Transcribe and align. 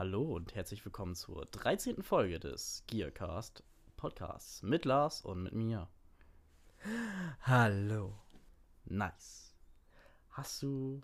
Hallo 0.00 0.22
und 0.34 0.54
herzlich 0.54 0.82
willkommen 0.82 1.14
zur 1.14 1.44
13. 1.44 2.02
Folge 2.02 2.40
des 2.40 2.84
Gearcast 2.86 3.62
Podcasts 3.98 4.62
mit 4.62 4.86
Lars 4.86 5.20
und 5.20 5.42
mit 5.42 5.52
mir. 5.52 5.88
Hallo. 7.42 8.14
Nice. 8.86 9.54
Hast 10.30 10.62
du 10.62 11.02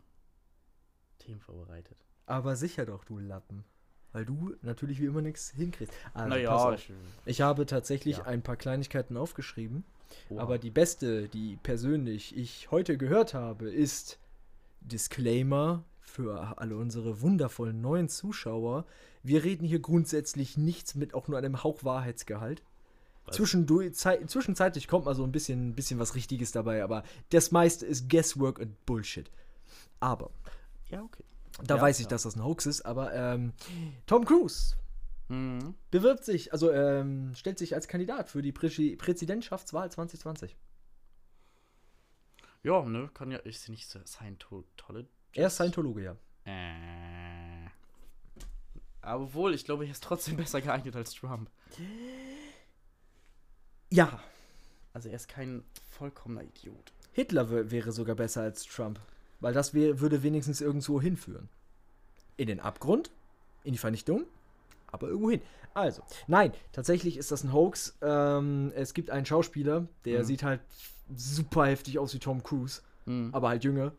Themen 1.18 1.42
vorbereitet? 1.42 1.98
Aber 2.24 2.56
sicher 2.56 2.86
doch, 2.86 3.04
du 3.04 3.18
Lappen. 3.18 3.66
Weil 4.12 4.24
du 4.24 4.54
natürlich 4.62 4.98
wie 4.98 5.04
immer 5.04 5.20
nichts 5.20 5.50
hinkriegst. 5.50 5.92
Also, 6.14 6.28
naja, 6.30 6.72
ich, 6.72 6.90
ich 7.26 7.42
habe 7.42 7.66
tatsächlich 7.66 8.16
Ja. 8.16 8.24
ein 8.24 8.40
paar 8.40 8.56
Kleinigkeiten 8.56 9.18
aufgeschrieben. 9.18 9.84
Oha. 10.30 10.40
Aber 10.40 10.56
die 10.56 10.70
beste, 10.70 11.28
die 11.28 11.58
persönlich 11.62 12.34
ich 12.34 12.70
heute 12.70 12.96
gehört 12.96 13.34
habe, 13.34 13.68
ist 13.70 14.18
Disclaimer 14.80 15.84
für 16.06 16.58
alle 16.58 16.76
unsere 16.76 17.20
wundervollen 17.20 17.80
neuen 17.80 18.08
Zuschauer. 18.08 18.86
Wir 19.22 19.44
reden 19.44 19.66
hier 19.66 19.80
grundsätzlich 19.80 20.56
nichts 20.56 20.94
mit 20.94 21.14
auch 21.14 21.28
nur 21.28 21.38
einem 21.38 21.62
Hauch 21.62 21.84
Wahrheitsgehalt. 21.84 22.62
Zwischendurch, 23.30 23.94
zei 23.94 24.24
zwischenzeitlich 24.26 24.86
kommt 24.86 25.04
mal 25.04 25.14
so 25.16 25.24
ein 25.24 25.32
bisschen, 25.32 25.74
bisschen 25.74 25.98
was 25.98 26.14
Richtiges 26.14 26.52
dabei, 26.52 26.84
aber 26.84 27.02
das 27.30 27.50
meiste 27.50 27.84
ist 27.84 28.08
Guesswork 28.08 28.60
und 28.60 28.86
Bullshit. 28.86 29.30
Aber 29.98 30.30
ja, 30.88 31.02
okay. 31.02 31.24
da 31.64 31.76
Ja, 31.76 31.82
weiß 31.82 31.98
ich, 31.98 32.04
ja. 32.04 32.10
dass 32.10 32.22
das 32.22 32.36
ein 32.36 32.44
Hoax 32.44 32.66
ist, 32.66 32.82
aber 32.82 33.12
ähm, 33.12 33.52
Tom 34.06 34.24
Cruise 34.24 34.76
Mhm. 35.28 35.74
bewirbt 35.90 36.24
sich, 36.24 36.52
also 36.52 36.70
ähm, 36.70 37.34
stellt 37.34 37.58
sich 37.58 37.74
als 37.74 37.88
Kandidat 37.88 38.28
für 38.28 38.42
die 38.42 38.52
Prä 38.52 38.96
Präsidentschaftswahl 38.96 39.90
2020. 39.90 40.56
Ja, 42.62 42.84
ne, 42.84 43.10
kann 43.12 43.30
ja, 43.30 43.38
ist 43.38 43.68
nicht 43.68 43.88
so 43.88 43.98
Scientology? 44.06 45.08
Er 45.36 45.46
ist 45.48 45.54
Scientologe, 45.54 46.02
ja. 46.02 46.16
Äh. 46.44 47.68
Aber 49.02 49.24
obwohl, 49.24 49.54
ich 49.54 49.64
glaube, 49.64 49.84
er 49.84 49.90
ist 49.90 50.02
trotzdem 50.02 50.36
besser 50.38 50.60
geeignet 50.60 50.96
als 50.96 51.12
Trump. 51.14 51.50
Ja, 53.90 54.20
Also 54.92 55.08
er 55.10 55.16
ist 55.16 55.28
kein 55.28 55.62
vollkommener 55.90 56.42
Idiot. 56.42 56.92
Hitler 57.12 57.50
wär- 57.50 57.70
wäre 57.70 57.92
sogar 57.92 58.16
besser 58.16 58.42
als 58.42 58.64
Trump, 58.64 58.98
weil 59.40 59.52
das 59.52 59.74
wär, 59.74 60.00
würde 60.00 60.22
wenigstens 60.22 60.60
irgendwo 60.60 61.00
hinführen. 61.00 61.48
In 62.38 62.46
den 62.48 62.60
Abgrund, 62.60 63.10
in 63.64 63.72
die 63.72 63.78
Vernichtung, 63.78 64.24
aber 64.88 65.08
irgendwo 65.08 65.30
hin. 65.30 65.42
Also, 65.74 66.02
nein, 66.26 66.52
tatsächlich 66.72 67.16
ist 67.18 67.30
das 67.30 67.44
ein 67.44 67.52
Hoax. 67.52 67.96
Ähm, 68.02 68.72
es 68.74 68.94
gibt 68.94 69.10
einen 69.10 69.26
Schauspieler, 69.26 69.86
der 70.06 70.20
Mhm. 70.20 70.24
sieht 70.24 70.42
halt 70.42 70.60
super 71.14 71.66
heftig 71.66 71.98
aus 71.98 72.14
wie 72.14 72.18
Tom 72.18 72.42
Cruise, 72.42 72.80
Mhm. 73.04 73.30
aber 73.34 73.48
halt 73.50 73.64
jünger. 73.64 73.92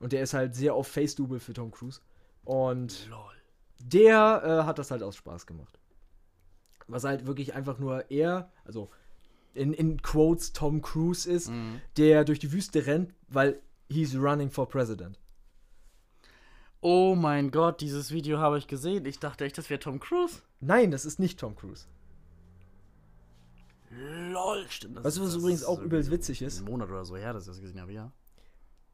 Und 0.00 0.12
der 0.12 0.22
ist 0.22 0.34
halt 0.34 0.54
sehr 0.54 0.74
auf 0.74 0.86
Face-Double 0.88 1.40
für 1.40 1.52
Tom 1.52 1.70
Cruise. 1.70 2.00
Und 2.44 3.08
Lol. 3.10 3.32
der 3.78 4.42
äh, 4.44 4.64
hat 4.66 4.78
das 4.78 4.90
halt 4.90 5.02
aus 5.02 5.16
Spaß 5.16 5.46
gemacht. 5.46 5.78
Was 6.86 7.04
halt 7.04 7.26
wirklich 7.26 7.54
einfach 7.54 7.78
nur 7.78 8.10
er, 8.10 8.50
also 8.64 8.90
in, 9.54 9.72
in 9.72 10.00
Quotes 10.02 10.52
Tom 10.52 10.80
Cruise 10.82 11.28
ist, 11.30 11.48
Mhm. 11.50 11.80
der 11.96 12.24
durch 12.24 12.38
die 12.38 12.52
Wüste 12.52 12.86
rennt, 12.86 13.12
weil 13.28 13.60
he's 13.90 14.14
running 14.14 14.50
for 14.50 14.68
president. 14.68 15.18
Oh 16.80 17.16
mein 17.16 17.50
Gott, 17.50 17.80
dieses 17.80 18.12
Video 18.12 18.38
habe 18.38 18.56
ich 18.56 18.68
gesehen. 18.68 19.04
Ich 19.04 19.18
dachte 19.18 19.44
echt, 19.44 19.58
das 19.58 19.68
wäre 19.68 19.80
Tom 19.80 19.98
Cruise. 19.98 20.42
Nein, 20.60 20.92
das 20.92 21.04
ist 21.04 21.18
nicht 21.18 21.40
Tom 21.40 21.56
Cruise. 21.56 21.86
Lol, 23.90 24.66
stimmt. 24.68 24.96
Das 24.98 25.04
Weißt 25.04 25.16
du, 25.18 25.22
was 25.22 25.34
übrigens 25.34 25.64
auch 25.64 25.80
übelst 25.80 26.10
witzig 26.10 26.42
ist? 26.42 26.60
Ein 26.60 26.66
Monat 26.66 26.88
oder 26.90 27.04
so 27.04 27.16
her, 27.16 27.32
dass 27.32 27.44
ich 27.44 27.48
das 27.48 27.60
gesehen 27.60 27.80
habe, 27.80 27.92
ja. 27.92 28.12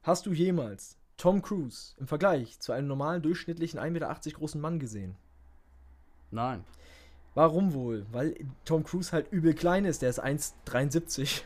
Hast 0.04 0.26
du 0.26 0.34
jemals 0.34 0.98
Tom 1.16 1.40
Cruise 1.40 1.94
im 1.96 2.06
Vergleich 2.06 2.60
zu 2.60 2.72
einem 2.72 2.88
normalen, 2.88 3.22
durchschnittlichen 3.22 3.80
1,80 3.80 3.90
Meter 3.90 4.14
großen 4.34 4.60
Mann 4.60 4.78
gesehen? 4.78 5.16
Nein. 6.30 6.62
Warum 7.32 7.72
wohl? 7.72 8.04
Weil 8.12 8.36
Tom 8.66 8.84
Cruise 8.84 9.12
halt 9.12 9.32
übel 9.32 9.54
klein 9.54 9.86
ist. 9.86 10.02
Der 10.02 10.10
ist 10.10 10.22
1,73. 10.22 11.42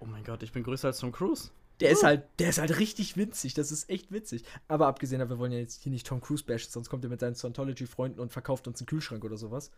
Oh 0.00 0.06
mein 0.06 0.24
Gott, 0.24 0.42
ich 0.42 0.52
bin 0.52 0.62
größer 0.62 0.88
als 0.88 0.98
Tom 0.98 1.12
Cruise. 1.12 1.50
Der 1.80 1.90
ist 1.90 2.04
halt, 2.04 2.24
der 2.38 2.48
ist 2.48 2.58
halt 2.58 2.78
richtig 2.78 3.18
winzig. 3.18 3.52
Das 3.52 3.70
ist 3.70 3.90
echt 3.90 4.10
witzig. 4.10 4.44
Aber 4.66 4.86
abgesehen 4.86 5.18
davon, 5.18 5.36
wir 5.36 5.38
wollen 5.40 5.52
ja 5.52 5.58
jetzt 5.58 5.82
hier 5.82 5.92
nicht 5.92 6.06
Tom 6.06 6.22
Cruise 6.22 6.44
bashen, 6.44 6.72
sonst 6.72 6.88
kommt 6.88 7.04
er 7.04 7.10
mit 7.10 7.20
seinen 7.20 7.34
Scientology-Freunden 7.34 8.18
und 8.18 8.32
verkauft 8.32 8.66
uns 8.66 8.80
einen 8.80 8.86
Kühlschrank 8.86 9.24
oder 9.24 9.36
sowas. 9.36 9.70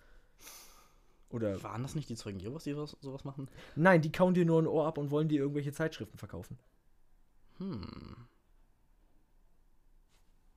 Oder. 1.30 1.60
Waren 1.64 1.82
das 1.82 1.96
nicht 1.96 2.08
die 2.08 2.14
Zeugen 2.14 2.38
Jehovas, 2.38 2.62
die 2.62 2.72
sowas, 2.72 2.96
sowas 3.00 3.24
machen? 3.24 3.48
Nein, 3.74 4.00
die 4.00 4.12
kauen 4.12 4.34
dir 4.34 4.44
nur 4.44 4.62
ein 4.62 4.68
Ohr 4.68 4.86
ab 4.86 4.96
und 4.96 5.10
wollen 5.10 5.28
dir 5.28 5.40
irgendwelche 5.40 5.72
Zeitschriften 5.72 6.18
verkaufen. 6.18 6.56
Hm. 7.58 8.26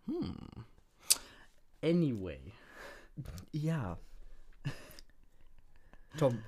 Hm. 0.05 0.35
Anyway. 1.81 2.53
Ja. 3.51 3.97
Tom, 6.17 6.41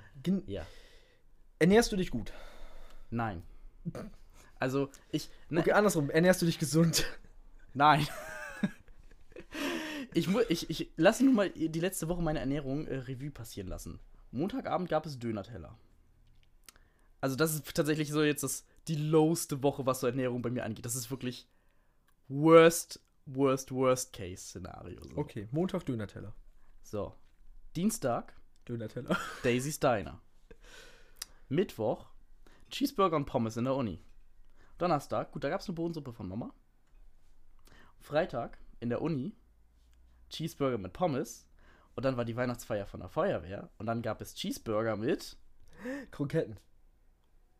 Ja. 0.46 0.66
ernährst 1.58 1.92
du 1.92 1.96
dich 1.96 2.10
gut? 2.10 2.32
Nein. 3.10 3.42
Also, 4.58 4.90
ich. 5.10 5.30
Ne, 5.48 5.60
Okay, 5.60 5.72
andersrum, 5.72 6.10
ernährst 6.10 6.42
du 6.42 6.46
dich 6.46 6.58
gesund? 6.58 7.06
Nein. 7.74 8.06
ich, 10.14 10.28
ich, 10.48 10.70
ich 10.70 10.92
lasse 10.96 11.24
nun 11.24 11.34
mal 11.34 11.50
die 11.50 11.80
letzte 11.80 12.08
Woche 12.08 12.22
meine 12.22 12.40
Ernährung 12.40 12.86
äh, 12.86 12.96
Revue 12.96 13.30
passieren 13.30 13.68
lassen. 13.68 13.98
Montagabend 14.30 14.88
gab 14.88 15.06
es 15.06 15.18
Döner-Teller. 15.18 15.78
Also, 17.20 17.36
das 17.36 17.54
ist 17.54 17.74
tatsächlich 17.74 18.10
so 18.10 18.22
jetzt 18.22 18.42
das, 18.42 18.64
die 18.88 18.96
lowste 18.96 19.62
Woche, 19.62 19.86
was 19.86 20.00
so 20.00 20.06
Ernährung 20.06 20.42
bei 20.42 20.50
mir 20.50 20.64
angeht. 20.64 20.84
Das 20.84 20.94
ist 20.94 21.10
wirklich 21.10 21.48
worst, 22.28 23.00
worst, 23.26 23.72
worst 23.72 24.12
case 24.12 24.42
Szenario. 24.44 25.02
So. 25.02 25.16
Okay, 25.16 25.48
Montag 25.50 25.84
Döner-Teller. 25.86 26.34
so. 26.82 27.14
Dienstag 27.76 28.34
Döner-Teller. 28.68 29.16
Daisy's 29.42 29.80
Diner. 29.80 30.20
Mittwoch 31.48 32.06
Cheeseburger 32.70 33.16
und 33.16 33.26
Pommes 33.26 33.56
in 33.56 33.64
der 33.64 33.74
Uni. 33.74 34.02
Donnerstag, 34.78 35.30
gut, 35.32 35.44
da 35.44 35.50
gab 35.50 35.60
es 35.60 35.68
eine 35.68 35.74
Bohnensuppe 35.74 36.12
von 36.12 36.26
Mama. 36.26 36.54
Freitag 38.00 38.58
in 38.80 38.88
der 38.88 39.02
Uni 39.02 39.36
Cheeseburger 40.30 40.78
mit 40.78 40.92
Pommes. 40.92 41.46
Und 41.94 42.04
dann 42.04 42.16
war 42.16 42.24
die 42.24 42.36
Weihnachtsfeier 42.36 42.86
von 42.86 43.00
der 43.00 43.10
Feuerwehr. 43.10 43.70
Und 43.76 43.86
dann 43.86 44.00
gab 44.00 44.22
es 44.22 44.34
Cheeseburger 44.34 44.96
mit 44.96 45.36
Kroketten. 46.10 46.58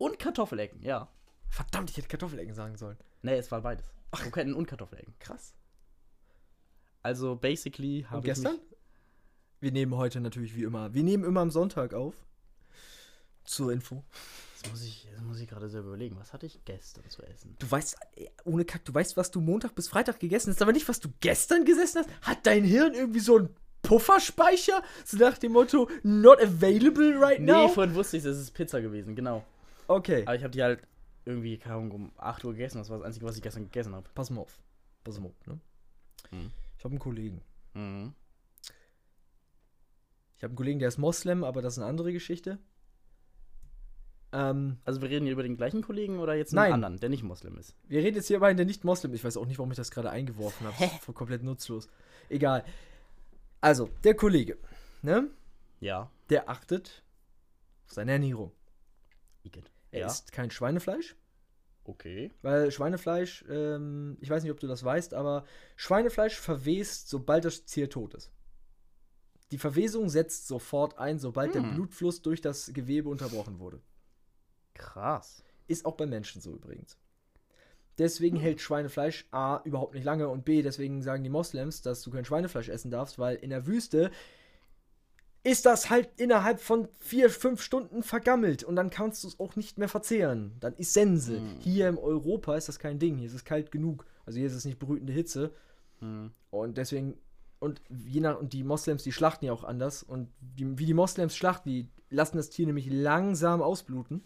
Und 0.03 0.19
Kartoffelecken, 0.19 0.81
ja. 0.81 1.07
Verdammt, 1.47 1.89
ich 1.89 1.97
hätte 1.97 2.09
Kartoffelecken 2.09 2.53
sagen 2.53 2.77
sollen. 2.77 2.97
Nee, 3.21 3.37
es 3.37 3.49
war 3.51 3.61
beides. 3.61 3.85
Kroketten 4.11 4.53
und 4.53 4.67
Kartoffelecken. 4.67 5.13
Krass. 5.19 5.53
Also 7.01 7.37
basically 7.37 8.05
habe 8.09 8.17
Und 8.17 8.23
ich 8.23 8.25
gestern? 8.25 8.59
Wir 9.61 9.71
nehmen 9.71 9.95
heute 9.95 10.19
natürlich 10.19 10.55
wie 10.57 10.63
immer. 10.63 10.93
Wir 10.93 11.03
nehmen 11.03 11.23
immer 11.23 11.39
am 11.39 11.51
Sonntag 11.51 11.93
auf. 11.93 12.15
Zur 13.45 13.71
Info. 13.71 14.03
Jetzt 14.55 14.69
muss 14.71 14.83
ich, 14.83 15.05
jetzt 15.05 15.21
muss 15.21 15.39
ich 15.39 15.47
gerade 15.47 15.69
selber 15.69 15.89
überlegen, 15.89 16.17
was 16.17 16.33
hatte 16.33 16.45
ich 16.45 16.63
gestern 16.65 17.09
zu 17.09 17.21
essen? 17.23 17.55
Du 17.59 17.69
weißt, 17.69 17.97
äh, 18.15 18.27
ohne 18.43 18.65
Kack, 18.65 18.83
du 18.83 18.93
weißt, 18.93 19.15
was 19.15 19.31
du 19.31 19.39
Montag 19.39 19.73
bis 19.75 19.87
Freitag 19.87 20.19
gegessen 20.19 20.51
hast, 20.51 20.61
aber 20.61 20.73
nicht, 20.73 20.87
was 20.89 20.99
du 20.99 21.09
gestern 21.21 21.63
gegessen 21.63 21.99
hast. 21.99 22.09
Hat 22.21 22.45
dein 22.45 22.65
Hirn 22.65 22.93
irgendwie 22.93 23.19
so 23.19 23.37
einen 23.37 23.49
Pufferspeicher? 23.81 24.81
So 25.05 25.17
nach 25.17 25.37
dem 25.37 25.53
Motto, 25.53 25.89
not 26.03 26.41
available 26.41 27.17
right 27.19 27.39
now? 27.39 27.67
Nee, 27.67 27.73
vorhin 27.73 27.95
wusste 27.95 28.17
ich, 28.17 28.25
es 28.25 28.37
ist 28.37 28.51
Pizza 28.51 28.81
gewesen, 28.81 29.15
genau. 29.15 29.45
Okay. 29.87 30.23
Aber 30.25 30.35
ich 30.35 30.43
habe 30.43 30.51
die 30.51 30.63
halt 30.63 30.81
irgendwie, 31.25 31.57
keine 31.57 31.75
Ahnung, 31.75 31.91
um 31.91 32.11
8 32.17 32.43
Uhr 32.45 32.51
gegessen. 32.53 32.77
Das 32.79 32.89
war 32.89 32.97
das 32.97 33.07
Einzige, 33.07 33.25
was 33.25 33.35
ich 33.37 33.41
gestern 33.41 33.63
gegessen 33.65 33.95
habe. 33.95 34.09
Pass 34.13 34.29
mal 34.29 34.41
auf. 34.41 34.61
Pass 35.03 35.19
mal 35.19 35.27
auf, 35.27 35.47
ne? 35.47 35.59
Mhm. 36.31 36.51
Ich 36.77 36.83
habe 36.83 36.91
einen 36.93 36.99
Kollegen. 36.99 37.41
Mhm. 37.73 38.13
Ich 40.37 40.43
habe 40.43 40.51
einen 40.51 40.55
Kollegen, 40.57 40.79
der 40.79 40.89
ist 40.89 40.97
Moslem, 40.97 41.43
aber 41.43 41.61
das 41.61 41.73
ist 41.73 41.79
eine 41.79 41.87
andere 41.87 42.11
Geschichte. 42.11 42.59
Ähm, 44.33 44.77
Also 44.83 45.01
wir 45.01 45.09
reden 45.09 45.25
hier 45.25 45.33
über 45.33 45.43
den 45.43 45.55
gleichen 45.57 45.81
Kollegen 45.81 46.19
oder 46.19 46.33
jetzt 46.33 46.51
einen 46.53 46.63
Nein. 46.63 46.73
anderen, 46.73 46.99
der 46.99 47.09
nicht 47.09 47.23
Moslem 47.23 47.57
ist? 47.57 47.75
wir 47.87 48.01
reden 48.03 48.15
jetzt 48.17 48.27
hier 48.27 48.37
über 48.37 48.47
einen, 48.47 48.57
der 48.57 48.65
nicht 48.65 48.83
Moslem 48.83 49.13
ist. 49.13 49.19
Ich 49.19 49.23
weiß 49.23 49.37
auch 49.37 49.45
nicht, 49.45 49.59
warum 49.59 49.71
ich 49.71 49.77
das 49.77 49.91
gerade 49.91 50.09
eingeworfen 50.09 50.67
habe. 50.67 50.75
Voll 51.01 51.13
komplett 51.15 51.43
nutzlos. 51.43 51.87
Egal. 52.29 52.65
Also, 53.61 53.89
der 54.03 54.15
Kollege, 54.15 54.57
ne? 55.01 55.29
Ja. 55.79 56.09
Der 56.29 56.49
achtet 56.49 57.03
auf 57.85 57.93
seine 57.93 58.13
Ernährung. 58.13 58.51
Igitt. 59.43 59.69
Er 59.93 60.01
Ja. 60.01 60.07
isst 60.07 60.31
kein 60.31 60.51
Schweinefleisch, 60.51 61.15
Okay. 61.85 62.31
weil 62.41 62.71
Schweinefleisch, 62.71 63.45
ähm, 63.49 64.17
ich 64.21 64.29
weiß 64.29 64.43
nicht, 64.43 64.51
ob 64.51 64.59
du 64.59 64.67
das 64.67 64.83
weißt, 64.83 65.13
aber 65.13 65.45
Schweinefleisch 65.75 66.37
verwest, 66.39 67.09
sobald 67.09 67.45
das 67.45 67.65
Tier 67.65 67.89
tot 67.89 68.13
ist. 68.15 68.31
Die 69.51 69.57
Verwesung 69.57 70.09
setzt 70.09 70.47
sofort 70.47 70.97
ein, 70.97 71.19
sobald 71.19 71.53
der 71.53 71.61
Hm. 71.61 71.75
Blutfluss 71.75 72.21
durch 72.21 72.41
das 72.41 72.73
Gewebe 72.73 73.09
unterbrochen 73.09 73.59
wurde. 73.59 73.81
Krass. 74.73 75.43
Ist 75.67 75.85
auch 75.85 75.95
bei 75.95 76.05
Menschen 76.05 76.41
so 76.41 76.53
übrigens. 76.53 76.97
Deswegen 77.99 78.37
hält 78.37 78.59
Schweinefleisch 78.59 79.27
A 79.29 79.61
überhaupt 79.63 79.93
nicht 79.93 80.03
lange 80.03 80.27
und 80.27 80.45
B, 80.45 80.63
deswegen 80.63 81.03
sagen 81.03 81.23
die 81.23 81.29
Moslems, 81.29 81.83
dass 81.83 82.01
du 82.01 82.09
kein 82.09 82.25
Schweinefleisch 82.25 82.69
essen 82.69 82.89
darfst, 82.89 83.19
weil 83.19 83.35
in 83.35 83.51
der 83.51 83.67
Wüste 83.67 84.09
ist 85.43 85.65
das 85.65 85.89
halt 85.89 86.09
innerhalb 86.17 86.61
von 86.61 86.87
vier, 86.99 87.29
fünf 87.29 87.61
Stunden 87.61 88.01
vergammelt 88.01 88.63
und 88.63 88.75
dann 88.75 88.89
kannst 88.89 89.23
du 89.23 89.27
es 89.27 89.39
auch 89.39 89.55
nicht 89.55 89.77
mehr 89.77 89.89
verzehren. 89.89 90.53
Dann 90.61 90.73
ist 90.75 90.93
Sense. 90.93 91.35
Hm. 91.35 91.57
Hier 91.59 91.89
in 91.89 91.97
Europa 91.97 92.55
ist 92.55 92.69
das 92.69 92.79
kein 92.79 92.97
Ding. 92.97 93.17
Hier 93.17 93.27
ist 93.27 93.33
es 93.33 93.43
kalt 93.43 93.71
genug. 93.71 94.05
Also 94.25 94.39
hier 94.39 94.47
ist 94.47 94.55
es 94.55 94.63
nicht 94.63 94.79
brütende 94.79 95.11
Hitze. 95.11 95.51
Hm. 95.99 96.31
Und 96.49 96.77
deswegen, 96.77 97.17
und 97.59 97.81
je 97.89 98.21
nach 98.21 98.39
und 98.39 98.53
die 98.53 98.63
Moslems, 98.63 99.03
die 99.03 99.11
schlachten 99.11 99.45
ja 99.45 99.51
auch 99.51 99.65
anders 99.65 100.01
und 100.01 100.29
die, 100.39 100.77
wie 100.79 100.85
die 100.85 100.93
Moslems 100.93 101.35
schlachten, 101.35 101.69
die 101.69 101.89
lassen 102.09 102.37
das 102.37 102.49
Tier 102.49 102.65
nämlich 102.65 102.89
langsam 102.89 103.61
ausbluten. 103.61 104.23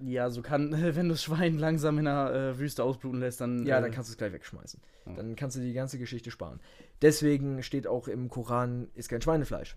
Ja, 0.00 0.30
so 0.30 0.42
kann, 0.42 0.72
wenn 0.96 1.08
du 1.08 1.14
das 1.14 1.22
Schwein 1.22 1.56
langsam 1.58 1.98
in 1.98 2.06
der 2.06 2.34
äh, 2.34 2.58
Wüste 2.58 2.82
ausbluten 2.82 3.20
lässt, 3.20 3.40
dann. 3.40 3.64
Ja, 3.64 3.78
äh, 3.78 3.82
dann 3.82 3.92
kannst 3.92 4.10
du 4.10 4.12
es 4.12 4.18
gleich 4.18 4.32
wegschmeißen. 4.32 4.80
Ja. 5.06 5.12
Dann 5.14 5.36
kannst 5.36 5.56
du 5.56 5.60
die 5.60 5.72
ganze 5.72 5.98
Geschichte 5.98 6.32
sparen. 6.32 6.58
Deswegen 7.00 7.62
steht 7.62 7.86
auch 7.86 8.08
im 8.08 8.28
Koran, 8.28 8.88
ist 8.94 9.08
kein 9.08 9.22
Schweinefleisch. 9.22 9.76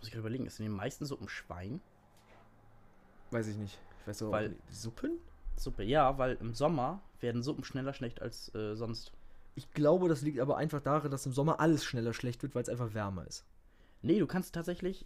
Muss 0.00 0.08
ich 0.08 0.12
gerade 0.12 0.20
überlegen, 0.20 0.46
ist 0.46 0.58
in 0.58 0.64
den 0.66 0.72
meisten 0.74 1.04
Suppen 1.04 1.28
Schwein? 1.28 1.80
Weiß 3.30 3.46
ich 3.46 3.56
nicht. 3.56 3.78
Ich 4.00 4.06
weiß 4.08 4.22
auch 4.22 4.32
Weil- 4.32 4.56
Suppen? 4.70 5.18
Suppe, 5.56 5.84
ja, 5.84 6.16
weil 6.16 6.36
im 6.40 6.54
Sommer 6.54 7.02
werden 7.20 7.42
Suppen 7.42 7.64
schneller 7.64 7.92
schlecht 7.92 8.22
als 8.22 8.52
äh, 8.54 8.74
sonst. 8.76 9.12
Ich 9.54 9.70
glaube, 9.72 10.08
das 10.08 10.22
liegt 10.22 10.40
aber 10.40 10.56
einfach 10.56 10.80
daran, 10.80 11.10
dass 11.10 11.26
im 11.26 11.32
Sommer 11.32 11.60
alles 11.60 11.84
schneller 11.84 12.14
schlecht 12.14 12.42
wird, 12.42 12.54
weil 12.54 12.62
es 12.62 12.70
einfach 12.70 12.94
wärmer 12.94 13.26
ist. 13.26 13.44
Nee, 14.00 14.18
du 14.18 14.26
kannst 14.26 14.54
tatsächlich, 14.54 15.04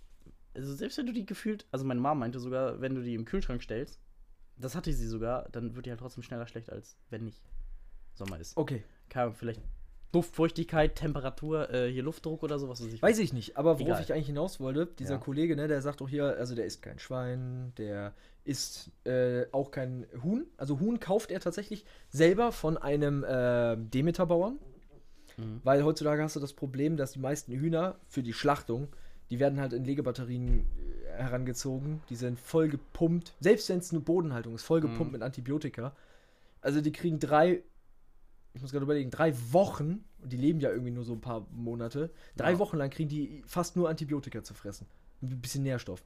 also 0.54 0.72
selbst 0.72 0.96
wenn 0.96 1.06
du 1.06 1.12
die 1.12 1.26
gefühlt, 1.26 1.66
also 1.72 1.84
meine 1.84 2.00
Mama 2.00 2.20
meinte 2.20 2.38
sogar, 2.38 2.80
wenn 2.80 2.94
du 2.94 3.02
die 3.02 3.14
im 3.14 3.24
Kühlschrank 3.24 3.64
stellst, 3.64 3.98
das 4.56 4.76
hatte 4.76 4.92
sie 4.92 5.08
sogar, 5.08 5.48
dann 5.50 5.74
wird 5.74 5.86
die 5.86 5.90
halt 5.90 5.98
trotzdem 5.98 6.22
schneller 6.22 6.46
schlecht, 6.46 6.70
als 6.70 6.96
wenn 7.10 7.24
nicht 7.24 7.42
Sommer 8.14 8.38
ist. 8.38 8.56
Okay. 8.56 8.84
Keine 9.08 9.24
Ahnung, 9.24 9.36
vielleicht 9.36 9.60
Luftfeuchtigkeit, 10.14 10.94
Temperatur, 10.94 11.70
äh, 11.70 11.90
hier 11.90 12.02
Luftdruck 12.02 12.42
oder 12.42 12.58
sowas. 12.58 12.80
Was 12.80 12.92
ich 12.92 13.02
Weiß 13.02 13.18
ich 13.18 13.32
nicht, 13.32 13.56
aber 13.58 13.78
worauf 13.78 13.88
Egal. 13.98 14.02
ich 14.02 14.12
eigentlich 14.12 14.26
hinaus 14.28 14.60
wollte, 14.60 14.86
dieser 14.98 15.14
Ja. 15.14 15.20
Kollege, 15.20 15.56
ne, 15.56 15.68
der 15.68 15.82
sagt 15.82 16.00
doch 16.00 16.08
hier, 16.08 16.36
also 16.38 16.54
der 16.54 16.64
isst 16.66 16.82
kein 16.82 16.98
Schwein, 16.98 17.72
der 17.76 18.14
isst 18.44 18.90
äh, 19.04 19.46
auch 19.52 19.70
kein 19.70 20.06
Huhn. 20.22 20.46
Also 20.56 20.80
Huhn 20.80 21.00
kauft 21.00 21.30
er 21.30 21.40
tatsächlich 21.40 21.84
selber 22.10 22.52
von 22.52 22.76
einem 22.78 23.24
äh, 23.24 23.76
Demeter-Bauern, 23.76 24.58
Mhm. 25.36 25.60
weil 25.64 25.82
heutzutage 25.82 26.22
hast 26.22 26.36
du 26.36 26.40
das 26.40 26.52
Problem, 26.52 26.96
dass 26.96 27.12
die 27.12 27.18
meisten 27.18 27.52
Hühner 27.52 27.96
für 28.06 28.22
die 28.22 28.32
Schlachtung, 28.32 28.86
die 29.30 29.40
werden 29.40 29.58
halt 29.60 29.72
in 29.72 29.84
Legebatterien 29.84 30.60
äh, 30.60 31.22
herangezogen, 31.22 32.02
die 32.08 32.14
sind 32.14 32.38
voll 32.38 32.68
gepumpt, 32.68 33.32
selbst 33.40 33.68
wenn 33.68 33.78
es 33.80 33.90
eine 33.90 34.00
Bodenhaltung 34.00 34.54
ist, 34.54 34.62
voll 34.62 34.80
gepumpt 34.80 35.06
Mhm. 35.06 35.12
mit 35.12 35.22
Antibiotika. 35.22 35.92
Also 36.60 36.80
die 36.80 36.92
kriegen 36.92 37.18
drei, 37.18 37.62
ich 38.54 38.62
muss 38.62 38.70
gerade 38.70 38.84
überlegen, 38.84 39.10
drei 39.10 39.34
Wochen, 39.52 40.04
und 40.22 40.32
die 40.32 40.36
leben 40.36 40.60
ja 40.60 40.70
irgendwie 40.70 40.90
nur 40.92 41.04
so 41.04 41.12
ein 41.12 41.20
paar 41.20 41.46
Monate, 41.50 42.10
drei 42.36 42.52
Ja. 42.52 42.58
Wochen 42.58 42.76
lang 42.78 42.90
kriegen 42.90 43.08
die 43.08 43.42
fast 43.46 43.76
nur 43.76 43.88
Antibiotika 43.88 44.42
zu 44.42 44.54
fressen. 44.54 44.86
Ein 45.22 45.40
bisschen 45.40 45.62
Nährstoff. 45.64 46.02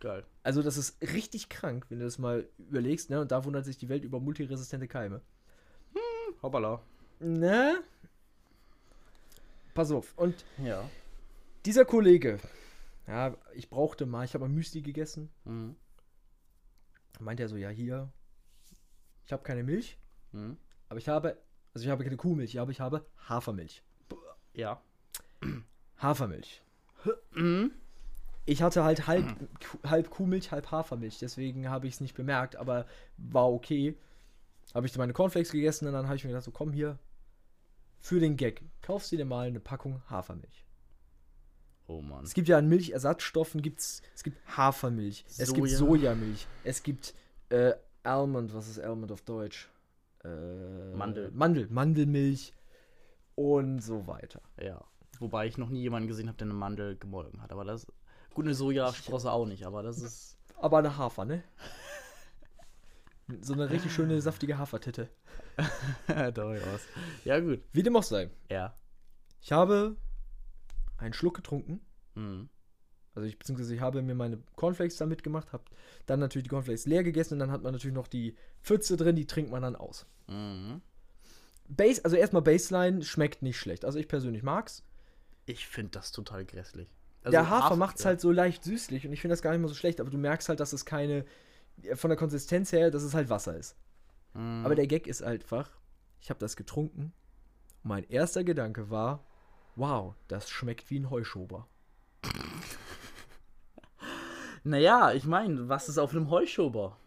Geil. 0.00 0.24
Also 0.44 0.62
das 0.62 0.76
ist 0.76 1.00
richtig 1.02 1.48
krank, 1.48 1.86
wenn 1.88 1.98
du 1.98 2.04
das 2.04 2.18
mal 2.18 2.48
überlegst, 2.58 3.10
ne? 3.10 3.20
Und 3.20 3.32
da 3.32 3.44
wundert 3.44 3.64
sich 3.64 3.78
die 3.78 3.88
Welt 3.88 4.04
über 4.04 4.20
multiresistente 4.20 4.86
Keime. 4.86 5.20
Hoppala. 6.40 6.80
Ne? 7.18 7.82
Pass 9.74 9.90
auf. 9.90 10.16
Und 10.16 10.44
Ja. 10.62 10.88
dieser 11.66 11.84
Kollege, 11.84 12.38
ja, 13.08 13.36
ich 13.54 13.68
brauchte 13.68 14.06
mal, 14.06 14.24
ich 14.24 14.34
habe 14.34 14.46
mal 14.46 14.54
Müsli 14.54 14.82
gegessen. 14.82 15.30
Mhm. 15.44 15.74
Meinte 17.18 17.42
er 17.42 17.48
so, 17.48 17.56
ja, 17.56 17.70
hier, 17.70 18.12
ich 19.26 19.32
habe 19.32 19.42
keine 19.42 19.64
Milch, 19.64 19.98
Mhm. 20.32 20.56
aber 20.88 20.98
ich 20.98 21.08
habe, 21.08 21.36
also 21.74 21.84
ich 21.84 21.90
habe 21.90 22.04
keine 22.04 22.16
Kuhmilch, 22.16 22.58
aber 22.60 22.70
ich 22.70 22.80
habe 22.80 23.04
Hafermilch. 23.28 23.82
Ja. 24.54 24.80
Hafermilch. 25.98 26.62
Mhm. 27.34 27.72
Ich 28.46 28.62
hatte 28.62 28.82
halt 28.82 29.06
halb, 29.06 29.26
Ku- 29.60 29.78
halb 29.88 30.10
Kuhmilch, 30.10 30.52
halb 30.52 30.70
Hafermilch, 30.70 31.18
deswegen 31.18 31.68
habe 31.68 31.86
ich 31.86 31.94
es 31.94 32.00
nicht 32.00 32.14
bemerkt, 32.14 32.56
aber 32.56 32.86
war 33.18 33.50
okay. 33.52 33.94
Habe 34.74 34.86
ich 34.86 34.96
meine 34.96 35.12
Cornflakes 35.12 35.50
gegessen 35.52 35.86
und 35.86 35.92
dann 35.92 36.06
habe 36.06 36.16
ich 36.16 36.24
mir 36.24 36.30
gedacht, 36.30 36.44
so 36.44 36.50
komm 36.50 36.72
hier, 36.72 36.98
für 38.00 38.20
den 38.20 38.36
Gag, 38.36 38.62
kaufst 38.82 39.12
du 39.12 39.16
dir 39.16 39.24
mal 39.24 39.46
eine 39.48 39.60
Packung 39.60 40.02
Hafermilch. 40.08 40.64
Oh 41.86 42.00
Mann. 42.02 42.24
Es 42.24 42.34
gibt 42.34 42.48
ja 42.48 42.58
an 42.58 42.68
Milchersatzstoffen, 42.68 43.62
gibt's, 43.62 44.02
es 44.14 44.22
gibt 44.22 44.38
Hafermilch, 44.56 45.24
es 45.26 45.38
gibt 45.52 45.68
Soja. 45.68 45.76
Sojamilch, 45.78 46.46
es 46.64 46.82
gibt 46.82 47.14
äh, 47.50 47.72
Almond, 48.02 48.54
was 48.54 48.68
ist 48.68 48.78
Almond 48.78 49.10
auf 49.12 49.22
Deutsch? 49.22 49.68
Äh, 50.24 50.94
Mandel. 50.94 51.30
Mandel, 51.32 51.68
Mandelmilch 51.68 52.54
und 53.34 53.80
so 53.80 54.06
weiter. 54.06 54.42
Ja. 54.60 54.84
Wobei 55.20 55.46
ich 55.46 55.58
noch 55.58 55.68
nie 55.68 55.80
jemanden 55.80 56.08
gesehen 56.08 56.28
habe, 56.28 56.38
der 56.38 56.46
eine 56.46 56.54
Mandel 56.54 56.96
gemolken 56.96 57.42
hat. 57.42 57.52
Aber 57.52 57.64
das. 57.64 57.86
Gut, 58.34 58.44
eine 58.44 58.54
Sojasprosse 58.54 59.32
auch 59.32 59.46
nicht, 59.46 59.66
aber 59.66 59.82
das 59.82 60.00
ist. 60.00 60.38
Aber 60.56 60.78
eine 60.78 60.96
Hafer, 60.96 61.24
ne? 61.24 61.42
So 63.42 63.52
eine 63.52 63.70
richtig 63.70 63.92
schöne, 63.92 64.20
saftige 64.20 64.58
Hafertitte. 64.58 65.10
Durchaus. 66.34 66.86
Ja, 67.24 67.38
gut. 67.40 67.62
Wie 67.72 67.82
dem 67.82 67.96
auch 67.96 68.02
sei. 68.02 68.30
Ja. 68.50 68.74
Ich 69.40 69.52
habe 69.52 69.96
einen 70.96 71.12
Schluck 71.12 71.36
getrunken. 71.36 71.80
Mhm. 72.14 72.48
Also 73.18 73.28
ich, 73.28 73.38
beziehungsweise 73.38 73.74
ich 73.74 73.80
habe 73.80 74.02
mir 74.02 74.14
meine 74.14 74.38
Cornflakes 74.56 74.96
da 74.96 75.06
mitgemacht, 75.06 75.52
habe 75.52 75.64
dann 76.06 76.20
natürlich 76.20 76.44
die 76.44 76.50
Cornflakes 76.50 76.86
leer 76.86 77.02
gegessen 77.02 77.34
und 77.34 77.40
dann 77.40 77.50
hat 77.50 77.62
man 77.62 77.72
natürlich 77.72 77.94
noch 77.94 78.08
die 78.08 78.36
Pfütze 78.62 78.96
drin, 78.96 79.16
die 79.16 79.26
trinkt 79.26 79.50
man 79.50 79.62
dann 79.62 79.76
aus. 79.76 80.06
Mhm. 80.26 80.80
Base, 81.68 82.02
also 82.04 82.16
erstmal 82.16 82.42
Baseline 82.42 83.02
schmeckt 83.02 83.42
nicht 83.42 83.58
schlecht. 83.58 83.84
Also 83.84 83.98
ich 83.98 84.08
persönlich 84.08 84.42
mag's. 84.42 84.82
Ich 85.44 85.66
finde 85.66 85.92
das 85.92 86.12
total 86.12 86.44
grässlich. 86.44 86.94
Der 87.24 87.50
Hafer 87.50 87.76
macht's 87.76 88.04
ja. 88.04 88.06
halt 88.06 88.20
so 88.20 88.30
leicht 88.30 88.64
süßlich 88.64 89.06
und 89.06 89.12
ich 89.12 89.20
finde 89.20 89.32
das 89.32 89.42
gar 89.42 89.50
nicht 89.50 89.60
mal 89.60 89.68
so 89.68 89.74
schlecht, 89.74 90.00
aber 90.00 90.08
du 90.08 90.16
merkst 90.16 90.48
halt, 90.48 90.60
dass 90.60 90.72
es 90.72 90.86
keine, 90.86 91.26
von 91.94 92.08
der 92.08 92.16
Konsistenz 92.16 92.72
her, 92.72 92.90
dass 92.90 93.02
es 93.02 93.12
halt 93.12 93.28
Wasser 93.28 93.56
ist. 93.56 93.76
Mhm. 94.34 94.64
Aber 94.64 94.74
der 94.74 94.86
Gag 94.86 95.06
ist 95.06 95.22
einfach, 95.22 95.70
ich 96.20 96.30
habe 96.30 96.40
das 96.40 96.56
getrunken 96.56 97.12
mein 97.82 98.04
erster 98.08 98.44
Gedanke 98.44 98.90
war, 98.90 99.24
wow, 99.76 100.14
das 100.28 100.50
schmeckt 100.50 100.90
wie 100.90 101.00
ein 101.00 101.10
Heuschober. 101.10 101.66
Naja, 104.64 105.12
ich 105.12 105.24
meine, 105.24 105.68
was 105.68 105.88
ist 105.88 105.98
auf 105.98 106.10
einem 106.12 106.30
Heuschober? 106.30 106.98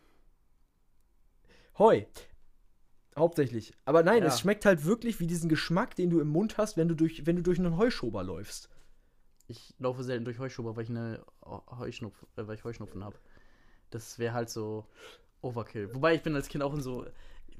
Heu. 1.77 2.03
Hauptsächlich. 3.17 3.73
Aber 3.85 4.03
nein, 4.03 4.23
Ja. 4.23 4.29
es 4.29 4.39
schmeckt 4.39 4.65
halt 4.65 4.85
wirklich 4.85 5.19
wie 5.19 5.27
diesen 5.27 5.49
Geschmack, 5.49 5.95
den 5.95 6.09
du 6.09 6.19
im 6.19 6.29
Mund 6.29 6.57
hast, 6.57 6.77
wenn 6.77 6.87
du 6.87 6.95
durch, 6.95 7.25
wenn 7.25 7.35
du 7.35 7.43
durch 7.43 7.59
einen 7.59 7.77
Heuschober 7.77 8.23
läufst. 8.23 8.69
Ich 9.47 9.73
laufe 9.79 10.03
selten 10.03 10.23
durch 10.23 10.39
Heuschober, 10.39 10.75
weil 10.75 10.83
ich 10.83 10.89
eine 10.89 11.25
Heuschnupf, 11.45 12.25
äh, 12.37 12.47
weil 12.47 12.55
ich 12.55 12.63
Heuschnupfen 12.63 13.03
habe. 13.03 13.17
Das 13.89 14.17
wäre 14.17 14.33
halt 14.33 14.49
so 14.49 14.87
Overkill. 15.41 15.93
Wobei 15.93 16.15
ich 16.15 16.21
bin 16.23 16.35
als 16.35 16.47
Kind 16.47 16.63
auch 16.63 16.73
in 16.73 16.81
so. 16.81 17.05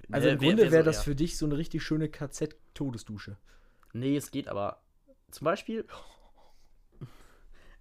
Also 0.10 0.30
im 0.30 0.40
wär- 0.40 0.48
Grunde 0.50 0.64
wär 0.64 0.72
wäre 0.72 0.84
so 0.84 0.90
das 0.90 0.98
eher- 1.00 1.04
für 1.04 1.16
dich 1.16 1.38
so 1.38 1.46
eine 1.46 1.58
richtig 1.58 1.84
schöne 1.84 2.08
KZ-Todesdusche. 2.10 3.38
Nee, 3.94 4.16
es 4.16 4.32
geht 4.32 4.48
aber. 4.48 4.82
Zum 5.32 5.46
Beispiel. 5.46 5.86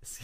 Es, 0.03 0.19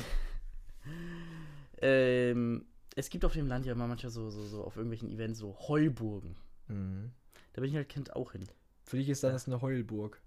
ähm, 1.79 2.67
es 2.95 3.11
gibt 3.11 3.25
auf 3.25 3.33
dem 3.35 3.47
Land 3.47 3.67
ja 3.67 3.73
immer 3.73 3.87
manchmal 3.87 4.11
so, 4.11 4.31
so, 4.31 4.43
so 4.47 4.65
auf 4.65 4.77
irgendwelchen 4.77 5.11
Events 5.11 5.39
so 5.39 5.57
Heuburgen. 5.69 6.37
Mhm. 6.69 7.11
Da 7.53 7.61
bin 7.61 7.71
ich 7.71 7.77
halt 7.77 7.89
Kind 7.89 8.15
auch 8.17 8.33
hin. 8.33 8.45
Für 8.85 8.97
dich 8.97 9.09
ist 9.09 9.23
dann 9.25 9.33
das 9.33 9.47
eine 9.47 9.61
Heulburg. 9.61 10.21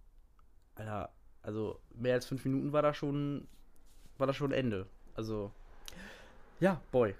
Alter, 0.75 1.11
also 1.41 1.79
mehr 1.95 2.13
als 2.15 2.25
fünf 2.25 2.43
Minuten 2.45 2.71
war 2.73 2.81
da 2.81 2.93
schon. 2.93 3.47
War 4.17 4.27
da 4.27 4.33
schon 4.33 4.51
Ende. 4.51 4.85
Also, 5.15 5.51
Ja, 6.59 6.81
boy. 6.91 7.15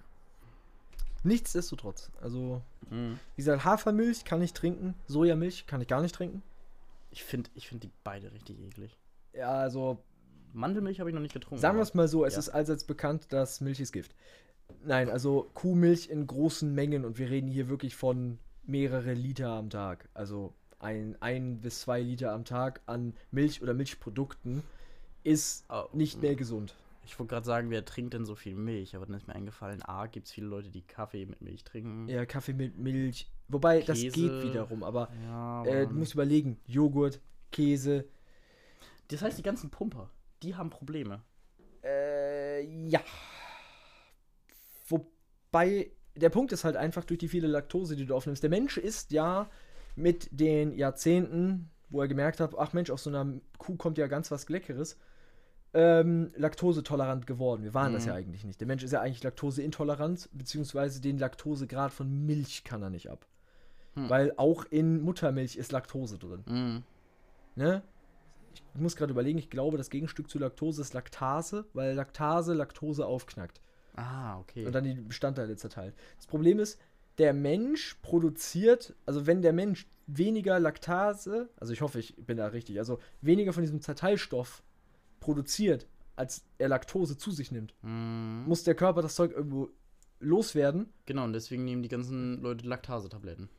nichtsdestotrotz. 1.24 2.12
Also, 2.21 2.62
Mhm. 2.89 3.19
wie 3.36 3.41
gesagt, 3.41 3.63
Hafermilch 3.65 4.25
kann 4.25 4.41
ich 4.41 4.53
trinken, 4.53 4.95
Sojamilch 5.07 5.65
kann 5.67 5.81
ich 5.81 5.88
gar 5.88 6.01
nicht 6.01 6.15
trinken. 6.15 6.41
Ich 7.12 7.24
finde 7.24 7.50
ich 7.55 7.67
find 7.67 7.83
die 7.83 7.91
beide 8.03 8.31
richtig 8.31 8.59
eklig. 8.59 8.98
Ja, 9.33 9.51
also, 9.51 10.01
Mandelmilch 10.53 11.00
habe 11.00 11.10
ich 11.10 11.13
noch 11.13 11.22
nicht 11.22 11.34
getrunken. 11.34 11.62
sagen 11.62 11.77
wir 11.77 11.84
es 11.84 11.94
mal 11.94 12.08
so, 12.08 12.25
es 12.25 12.34
ja. 12.34 12.39
ist 12.39 12.50
allseits 12.50 12.84
bekannt, 12.84 13.27
dass 13.29 13.62
Milch 13.62 13.79
ist 13.79 13.91
Gift. 13.91 14.15
Nein, 14.84 15.10
also 15.10 15.50
Kuhmilch 15.53 16.10
in 16.10 16.25
großen 16.27 16.74
Mengen 16.74 17.06
und 17.06 17.18
wir 17.18 17.29
reden 17.29 17.48
hier 17.48 17.70
wirklich 17.70 17.96
von 17.96 18.39
mehrere 18.63 19.13
Liter 19.13 19.50
am 19.50 19.70
Tag. 19.70 20.08
Also 20.13 20.53
ein, 20.79 21.15
ein 21.22 21.60
bis 21.62 21.82
zwei 21.82 22.01
Liter 22.01 22.32
am 22.32 22.46
Tag 22.46 22.82
an 22.86 23.13
Milch 23.32 23.62
oder 23.62 23.74
Milchprodukten 23.74 24.63
ist 25.24 25.65
Oh, 25.70 25.86
nicht 25.94 26.22
mehr 26.22 26.36
gesund. 26.36 26.75
Ich 27.06 27.18
wollte 27.18 27.32
gerade 27.34 27.46
sagen, 27.46 27.72
wer 27.72 27.84
trinkt 27.84 28.13
denn 28.13 28.24
so 28.25 28.36
viel 28.36 28.56
Milch? 28.56 28.96
Aber 28.96 29.06
dann 29.08 29.15
ist 29.15 29.27
mir 29.27 29.34
eingefallen, 29.36 29.82
A, 29.84 30.06
gibt 30.06 30.27
es 30.27 30.32
viele 30.32 30.46
Leute, 30.48 30.70
die 30.70 30.82
Kaffee 30.84 31.25
mit 31.25 31.41
Milch 31.41 31.63
trinken. 31.63 32.08
Ja, 32.08 32.25
Kaffee 32.27 32.53
mit 32.53 32.77
Milch. 32.77 33.27
Wobei, 33.48 33.82
das 33.82 34.00
Käse. 34.00 34.15
geht 34.15 34.44
wiederum, 34.44 34.84
aber 34.84 35.10
Ja, 35.25 35.65
äh, 35.65 35.70
aber- 35.82 35.86
du 35.88 35.96
musst 35.96 36.13
überlegen, 36.13 36.60
Joghurt, 36.68 37.20
Käse. 37.51 38.06
das 39.08 39.24
heißt, 39.24 39.39
die 39.39 39.44
ganzen 39.44 39.72
Pumper, 39.72 40.10
die 40.43 40.55
haben 40.55 40.69
Probleme. 40.69 41.22
Äh, 41.84 42.63
ja. 42.88 43.01
Wobei, 44.88 45.91
der 46.15 46.29
Punkt 46.29 46.51
ist 46.51 46.63
halt 46.63 46.75
einfach 46.75 47.05
durch 47.05 47.19
die 47.19 47.27
viele 47.27 47.48
Laktose, 47.48 47.96
die 47.96 48.05
du 48.05 48.15
aufnimmst. 48.15 48.43
Der 48.43 48.50
Mensch 48.50 48.77
ist 48.77 49.12
ja 49.12 49.50
mit 49.96 50.29
den 50.31 50.72
Jahrzehnten, 50.74 51.69
wo 51.89 52.01
er 52.01 52.08
gemerkt 52.08 52.39
hat, 52.39 52.53
ach 52.58 52.74
Mensch, 52.74 52.89
aus 52.89 53.03
so 53.03 53.10
einer 53.10 53.39
Kuh 53.58 53.75
kommt 53.75 53.98
ja 53.98 54.08
ganz 54.08 54.31
was 54.31 54.48
Leckeres, 54.50 54.98
ähm, 55.74 56.31
laktosetolerant 56.36 57.27
geworden. 57.27 57.63
Wir 57.63 57.74
waren 57.74 57.93
das 57.93 58.03
Mhm. 58.03 58.10
ja 58.10 58.15
eigentlich 58.15 58.43
nicht. 58.43 58.60
Der 58.60 58.67
Mensch 58.67 58.84
ist 58.84 58.91
ja 58.91 59.01
eigentlich 59.01 59.24
laktoseintolerant, 59.24 60.29
beziehungsweise 60.34 61.01
den 61.01 61.17
Laktosegrad 61.19 61.91
von 61.91 62.25
Milch 62.25 62.63
kann 62.63 62.81
er 62.81 62.89
nicht 62.89 63.10
ab. 63.10 63.27
Hm. 63.96 64.10
Weil 64.10 64.34
auch 64.38 64.65
in 64.65 65.01
Muttermilch 65.01 65.55
ist 65.58 65.72
Laktose 65.72 66.17
drin. 66.17 66.43
Mhm. 66.48 66.84
Ne? 67.55 67.84
Ich 68.75 68.81
muss 68.81 68.95
gerade 68.95 69.11
überlegen, 69.11 69.39
ich 69.39 69.49
glaube, 69.49 69.77
das 69.77 69.89
Gegenstück 69.89 70.29
zu 70.29 70.39
Laktose 70.39 70.81
ist 70.81 70.93
Laktase, 70.93 71.65
weil 71.73 71.93
Laktase 71.95 72.53
Laktose 72.53 73.05
aufknackt 73.05 73.61
Ah, 73.95 74.39
okay. 74.39 74.65
und 74.65 74.73
dann 74.73 74.83
die 74.83 74.93
Bestandteile 74.95 75.55
zerteilt. 75.55 75.95
Das 76.17 76.27
Problem 76.27 76.59
ist, 76.59 76.79
der 77.17 77.33
Mensch 77.33 77.95
produziert, 78.01 78.95
also 79.05 79.27
wenn 79.27 79.41
der 79.41 79.51
Mensch 79.53 79.87
weniger 80.07 80.59
Laktase, 80.59 81.49
also 81.57 81.73
ich 81.73 81.81
hoffe, 81.81 81.99
ich 81.99 82.15
bin 82.15 82.37
da 82.37 82.47
richtig, 82.47 82.79
also 82.79 82.99
weniger 83.21 83.51
von 83.53 83.61
diesem 83.63 83.81
Zerteilstoff 83.81 84.63
produziert, 85.19 85.87
als 86.15 86.45
er 86.57 86.69
Laktose 86.69 87.17
zu 87.17 87.31
sich 87.31 87.51
nimmt, 87.51 87.73
Mhm. 87.81 88.43
muss 88.47 88.63
der 88.63 88.75
Körper 88.75 89.01
das 89.01 89.15
Zeug 89.15 89.31
irgendwo 89.31 89.69
loswerden. 90.19 90.91
Genau, 91.05 91.23
und 91.25 91.33
deswegen 91.33 91.63
nehmen 91.65 91.81
die 91.83 91.89
ganzen 91.89 92.41
Leute 92.41 92.67
Laktasetabletten. 92.67 93.49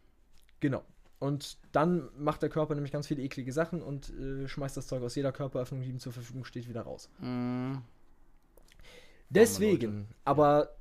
Genau. 0.61 0.83
Und 1.21 1.59
dann 1.73 2.09
macht 2.17 2.41
der 2.41 2.49
Körper 2.49 2.75
nämlich 2.75 2.93
ganz 2.93 3.07
viele 3.07 3.23
eklige 3.23 3.53
Sachen 3.53 3.83
und 3.83 4.09
äh, 4.09 4.49
schmeißt 4.49 4.77
das 4.77 4.87
Zeug 4.87 5.03
aus 5.03 5.15
jeder 5.15 5.33
Körperöffnung, 5.33 5.83
die 5.83 5.91
ihm 5.91 5.99
zur 5.99 6.13
Verfügung 6.13 6.45
steht, 6.45 6.67
wieder 6.67 6.83
raus. 6.83 7.11
Mhm. 7.21 7.83
Deswegen, 9.29 10.09
aber 10.25 10.77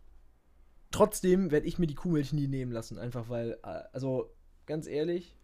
trotzdem 0.92 1.52
werde 1.52 1.68
ich 1.68 1.78
mir 1.78 1.88
die 1.88 1.96
Kuhmilch 1.96 2.32
nie 2.32 2.48
nehmen 2.48 2.72
lassen, 2.72 2.98
einfach 2.98 3.28
weil, 3.28 3.60
äh, 3.64 3.84
also 3.92 4.34
ganz 4.66 4.88
ehrlich, 4.88 5.36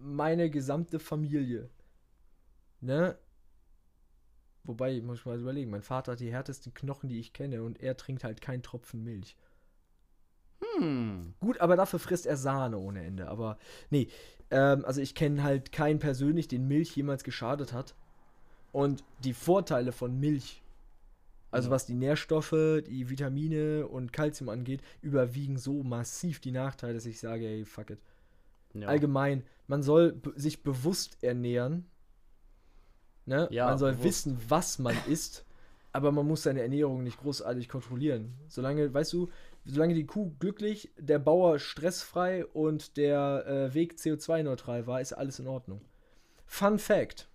meine 0.00 0.48
gesamte 0.48 0.98
Familie, 0.98 1.68
ne? 2.80 3.18
Wobei, 4.64 5.00
muss 5.02 5.18
ich 5.18 5.26
mal 5.26 5.38
überlegen, 5.38 5.70
mein 5.70 5.82
Vater 5.82 6.12
hat 6.12 6.20
die 6.20 6.32
härtesten 6.32 6.72
Knochen, 6.72 7.10
die 7.10 7.20
ich 7.20 7.34
kenne 7.34 7.62
und 7.62 7.80
er 7.80 7.96
trinkt 7.96 8.24
halt 8.24 8.40
keinen 8.40 8.62
Tropfen 8.62 9.04
Milch. 9.04 9.36
Hm. 10.78 11.34
Gut, 11.40 11.60
aber 11.60 11.76
dafür 11.76 11.98
frisst 11.98 12.26
er 12.26 12.36
Sahne 12.36 12.78
ohne 12.78 13.04
Ende. 13.04 13.28
Aber 13.28 13.58
nee, 13.90 14.08
ähm, 14.50 14.84
also 14.84 15.00
ich 15.00 15.14
kenne 15.14 15.42
halt 15.42 15.72
keinen 15.72 15.98
persönlich, 15.98 16.48
den 16.48 16.68
Milch 16.68 16.94
jemals 16.96 17.24
geschadet 17.24 17.72
hat. 17.72 17.94
Und 18.70 19.04
die 19.22 19.34
Vorteile 19.34 19.92
von 19.92 20.18
Milch, 20.18 20.62
also 21.50 21.68
Ja. 21.68 21.74
was 21.74 21.84
die 21.86 21.94
Nährstoffe, 21.94 22.82
die 22.86 23.10
Vitamine 23.10 23.86
und 23.86 24.12
Kalzium 24.12 24.48
angeht, 24.48 24.80
überwiegen 25.02 25.58
so 25.58 25.82
massiv 25.82 26.40
die 26.40 26.52
Nachteile, 26.52 26.94
dass 26.94 27.04
ich 27.06 27.20
sage, 27.20 27.46
ey, 27.46 27.64
fuck 27.64 27.90
it. 27.90 27.98
Ja. 28.74 28.88
Allgemein, 28.88 29.44
man 29.66 29.82
soll 29.82 30.20
sich 30.36 30.62
bewusst 30.62 31.18
ernähren. 31.22 31.84
Ne? 33.26 33.46
Ja, 33.50 33.66
man 33.66 33.78
soll 33.78 33.92
bewusst. 33.92 34.04
wissen, 34.26 34.38
was 34.48 34.78
man 34.78 34.96
isst, 35.06 35.44
aber 35.92 36.10
man 36.10 36.26
muss 36.26 36.42
seine 36.44 36.62
Ernährung 36.62 37.02
nicht 37.02 37.18
großartig 37.20 37.68
kontrollieren. 37.68 38.32
Solange, 38.48 38.92
weißt 38.92 39.12
du, 39.12 39.28
solange 39.64 39.94
die 39.94 40.06
Kuh 40.06 40.34
glücklich, 40.38 40.90
der 40.98 41.18
Bauer 41.18 41.58
stressfrei 41.58 42.44
und 42.46 42.96
der 42.96 43.46
äh, 43.46 43.74
Weg 43.74 43.94
CO2-neutral 43.94 44.86
war, 44.86 45.00
ist 45.00 45.12
alles 45.12 45.38
in 45.38 45.46
Ordnung. 45.46 45.80
Fun 46.46 46.78
Fact. 46.78 47.28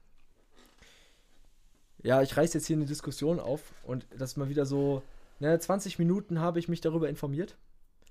Ja, 2.03 2.21
ich 2.21 2.37
reiß 2.37 2.53
jetzt 2.53 2.67
hier 2.67 2.75
eine 2.75 2.85
Diskussion 2.85 3.39
auf 3.39 3.73
und 3.83 4.05
das 4.11 4.31
ist 4.31 4.37
mal 4.37 4.49
wieder 4.49 4.65
so, 4.65 5.01
ne, 5.39 5.57
20 5.59 5.97
Minuten 5.99 6.39
habe 6.39 6.59
ich 6.59 6.67
mich 6.67 6.81
darüber 6.81 7.09
informiert. 7.09 7.57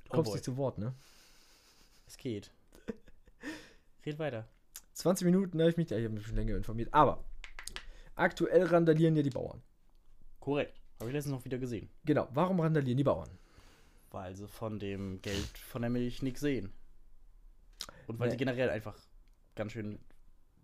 Du 0.04 0.10
Oh 0.10 0.14
kommst 0.16 0.30
boy. 0.30 0.34
nicht 0.36 0.44
zu 0.44 0.56
Wort, 0.56 0.78
ne? 0.78 0.92
Es 2.06 2.16
geht. 2.16 2.50
Red 4.06 4.18
weiter. 4.18 4.46
20 4.94 5.24
Minuten 5.24 5.60
habe 5.60 5.70
ich 5.70 5.76
mich, 5.76 5.90
ja, 5.90 5.98
ich 5.98 6.04
habe 6.04 6.14
mich 6.14 6.26
schon 6.26 6.36
länger 6.36 6.56
informiert, 6.56 6.88
aber 6.92 7.22
aktuell 8.14 8.64
randalieren 8.64 9.14
ja 9.16 9.22
die 9.22 9.30
Bauern. 9.30 9.62
Korrekt. 10.40 10.80
Habe 10.98 11.10
ich 11.10 11.14
letztens 11.14 11.34
noch 11.34 11.44
wieder 11.44 11.58
gesehen. 11.58 11.90
Genau, 12.04 12.28
warum 12.32 12.60
randalieren 12.60 12.96
die 12.96 13.04
Bauern? 13.04 13.28
Weil 14.16 14.34
sie 14.34 14.48
von 14.48 14.78
dem 14.78 15.20
Geld 15.20 15.58
von 15.58 15.82
der 15.82 15.90
Milch 15.90 16.22
nichts 16.22 16.40
sehen. 16.40 16.72
Und 18.06 18.18
weil 18.18 18.28
Nee. 18.28 18.32
sie 18.32 18.38
generell 18.38 18.70
einfach 18.70 18.96
ganz 19.54 19.72
schön 19.72 19.98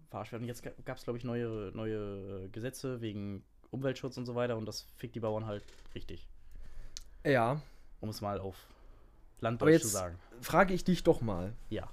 verarscht 0.09 0.33
werden. 0.33 0.45
Jetzt 0.47 0.63
gab 0.63 0.97
es, 0.97 1.05
glaube 1.05 1.19
ich, 1.19 1.25
neue, 1.25 1.71
neue 1.75 2.45
äh, 2.45 2.49
Gesetze 2.49 3.03
wegen 3.03 3.45
Umweltschutz 3.71 4.17
und 4.17 4.25
so 4.25 4.35
weiter 4.35 4.57
und 4.57 4.65
das 4.65 4.87
fickt 4.97 5.15
die 5.17 5.21
Bauern 5.21 5.45
halt 5.45 5.65
richtig. 5.95 6.27
Ja, 7.27 7.61
Um 8.01 8.09
es 8.09 8.23
mal 8.23 8.41
auf 8.41 8.57
Landdeutsch 9.41 9.83
zu 9.83 9.89
sagen. 9.89 10.19
frage 10.41 10.73
ich 10.73 10.85
dich 10.85 11.05
doch 11.05 11.21
mal. 11.21 11.53
Ja. 11.69 11.91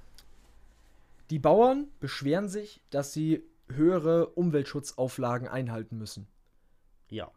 Die 1.30 1.40
Bauern 1.40 1.90
beschweren 2.00 2.48
sich, 2.48 2.82
dass 2.90 3.12
sie 3.12 3.44
höhere 3.68 4.28
Umweltschutzauflagen 4.28 5.48
einhalten 5.50 5.98
müssen. 5.98 6.26
Ja. 7.10 7.30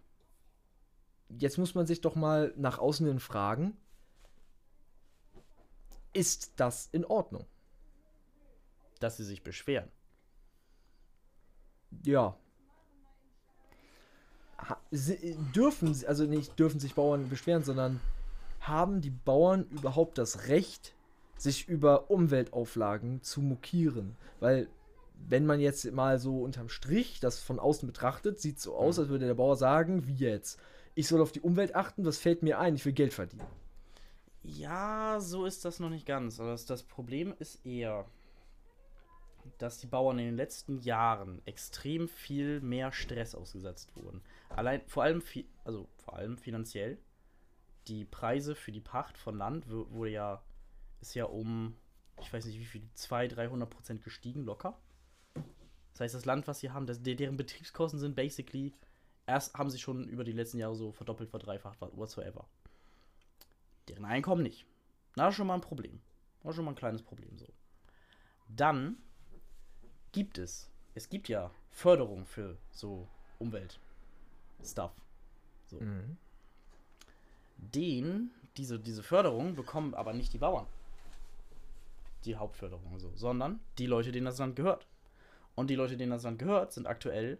Jetzt 1.28 1.58
muss 1.58 1.74
man 1.74 1.86
sich 1.86 2.00
doch 2.00 2.14
mal 2.14 2.52
nach 2.56 2.78
außen 2.78 3.06
hin 3.06 3.18
fragen, 3.20 3.76
ist 6.12 6.52
das 6.56 6.88
in 6.92 7.04
Ordnung? 7.04 7.46
Dass 9.00 9.16
sie 9.16 9.24
sich 9.24 9.42
beschweren. 9.42 9.90
Ja. 12.04 12.36
Ha, 14.58 14.78
sie, 14.90 15.36
dürfen, 15.54 15.92
sie- 15.94 16.06
also 16.06 16.24
nicht 16.24 16.58
dürfen 16.58 16.78
sich 16.80 16.94
Bauern 16.94 17.28
beschweren, 17.28 17.64
sondern 17.64 18.00
haben 18.60 19.00
die 19.00 19.10
Bauern 19.10 19.64
überhaupt 19.70 20.18
das 20.18 20.46
Recht, 20.48 20.94
sich 21.36 21.68
über 21.68 22.10
Umweltauflagen 22.10 23.22
zu 23.22 23.40
mokieren? 23.40 24.16
Weil, 24.38 24.68
wenn 25.28 25.46
man 25.46 25.58
jetzt 25.60 25.90
mal 25.92 26.18
so 26.20 26.42
unterm 26.42 26.68
Strich 26.68 27.18
das 27.18 27.40
von 27.40 27.58
außen 27.58 27.86
betrachtet, 27.88 28.40
sieht 28.40 28.58
es 28.58 28.62
so 28.62 28.76
aus, 28.76 28.98
als 28.98 29.08
würde 29.08 29.26
der 29.26 29.34
Bauer 29.34 29.56
sagen, 29.56 30.06
wie 30.06 30.14
jetzt? 30.14 30.60
Ich 30.94 31.08
soll 31.08 31.20
auf 31.20 31.32
die 31.32 31.40
Umwelt 31.40 31.74
achten, 31.74 32.04
was 32.04 32.18
fällt 32.18 32.42
mir 32.42 32.58
ein? 32.60 32.76
Ich 32.76 32.84
will 32.84 32.92
Geld 32.92 33.12
verdienen. 33.14 33.46
Ja, 34.44 35.20
so 35.20 35.46
ist 35.46 35.64
das 35.64 35.78
noch 35.80 35.90
nicht 35.90 36.06
ganz. 36.06 36.36
Das, 36.36 36.66
das 36.66 36.82
Problem 36.82 37.34
ist 37.38 37.64
eher, 37.64 38.06
dass 39.58 39.78
die 39.78 39.86
Bauern 39.86 40.18
in 40.18 40.26
den 40.26 40.36
letzten 40.36 40.78
Jahren 40.80 41.42
extrem 41.46 42.08
viel 42.08 42.60
mehr 42.60 42.92
Stress 42.92 43.34
ausgesetzt 43.34 43.94
wurden. 43.96 44.22
Allein, 44.50 44.82
vor 44.86 45.02
allem, 45.02 45.22
also 45.64 45.88
vor 45.96 46.16
allem 46.16 46.38
finanziell. 46.38 46.98
Die 47.88 48.04
Preise 48.04 48.54
für 48.54 48.70
die 48.72 48.80
Pacht 48.80 49.18
von 49.18 49.36
Land 49.36 49.68
wurde 49.68 50.10
ja, 50.10 50.42
ist 51.00 51.14
ja 51.14 51.24
um, 51.24 51.74
ich 52.20 52.32
weiß 52.32 52.44
nicht 52.46 52.60
wie 52.60 52.64
viel, 52.64 52.82
200, 52.94 53.36
300 53.38 53.68
Prozent 53.70 54.04
gestiegen, 54.04 54.44
locker. 54.44 54.78
Das 55.92 56.00
heißt, 56.00 56.14
das 56.14 56.24
Land, 56.24 56.46
was 56.46 56.60
sie 56.60 56.70
haben, 56.70 56.86
das, 56.86 57.02
de- 57.02 57.16
deren 57.16 57.36
Betriebskosten 57.36 57.98
sind 57.98 58.14
basically, 58.14 58.72
erst 59.26 59.54
haben 59.54 59.70
sie 59.70 59.78
schon 59.78 60.08
über 60.08 60.22
die 60.24 60.32
letzten 60.32 60.58
Jahre 60.58 60.76
so 60.76 60.92
verdoppelt, 60.92 61.30
verdreifacht, 61.30 61.80
what- 61.80 61.96
whatsoever. 61.96 62.46
Deren 63.88 64.04
Einkommen 64.04 64.42
nicht. 64.42 64.66
Na, 65.16 65.24
das 65.24 65.34
ist 65.34 65.36
schon 65.36 65.46
mal 65.46 65.54
ein 65.54 65.60
Problem. 65.60 66.00
Das 66.42 66.50
ist 66.50 66.56
schon 66.56 66.64
mal 66.64 66.72
ein 66.72 66.76
kleines 66.76 67.02
Problem 67.02 67.38
so. 67.38 67.46
Dann 68.48 68.96
gibt 70.12 70.38
es, 70.38 70.70
es 70.94 71.08
gibt 71.08 71.28
ja 71.28 71.50
Förderung 71.70 72.26
für 72.26 72.58
so 72.70 73.08
Umwelt-Stuff. 73.38 74.92
So. 75.66 75.78
Den, 77.56 78.30
diese, 78.56 78.78
diese 78.78 79.02
Förderung 79.02 79.54
bekommen 79.54 79.94
aber 79.94 80.12
nicht 80.12 80.32
die 80.32 80.38
Bauern. 80.38 80.66
Die 82.24 82.36
Hauptförderung 82.36 82.98
so, 82.98 83.10
sondern 83.14 83.60
die 83.78 83.86
Leute, 83.86 84.12
denen 84.12 84.26
das 84.26 84.38
Land 84.38 84.56
gehört. 84.56 84.86
Und 85.54 85.70
die 85.70 85.74
Leute, 85.74 85.96
denen 85.96 86.12
das 86.12 86.22
Land 86.22 86.38
gehört, 86.38 86.72
sind 86.72 86.86
aktuell 86.86 87.38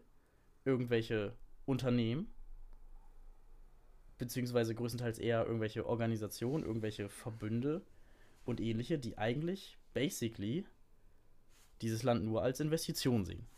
irgendwelche 0.64 1.34
Unternehmen, 1.66 2.32
beziehungsweise 4.22 4.72
größtenteils 4.72 5.18
eher 5.18 5.44
irgendwelche 5.44 5.84
Organisationen, 5.84 6.64
irgendwelche 6.64 7.08
Verbünde 7.08 7.82
und 8.44 8.60
ähnliche, 8.60 8.96
die 8.96 9.18
eigentlich 9.18 9.76
basically 9.94 10.64
dieses 11.80 12.04
Land 12.04 12.24
nur 12.24 12.40
als 12.40 12.60
Investition 12.60 13.24
sehen. 13.24 13.48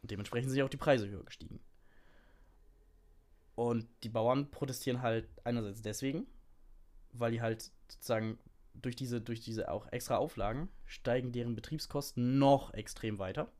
Und 0.00 0.12
dementsprechend 0.12 0.50
sind 0.50 0.58
ja 0.58 0.64
auch 0.64 0.70
die 0.70 0.76
Preise 0.76 1.08
höher 1.08 1.24
gestiegen. 1.24 1.58
Und 3.56 3.88
die 4.04 4.08
Bauern 4.08 4.48
protestieren 4.52 5.02
halt 5.02 5.28
einerseits 5.42 5.82
deswegen, 5.82 6.28
weil 7.12 7.32
die 7.32 7.42
halt 7.42 7.72
sozusagen 7.88 8.38
durch 8.74 8.94
diese, 8.94 9.20
durch 9.20 9.40
diese 9.40 9.72
auch 9.72 9.90
extra 9.90 10.18
Auflagen 10.18 10.68
steigen 10.86 11.32
deren 11.32 11.56
Betriebskosten 11.56 12.38
noch 12.38 12.72
extrem 12.74 13.18
weiter. 13.18 13.50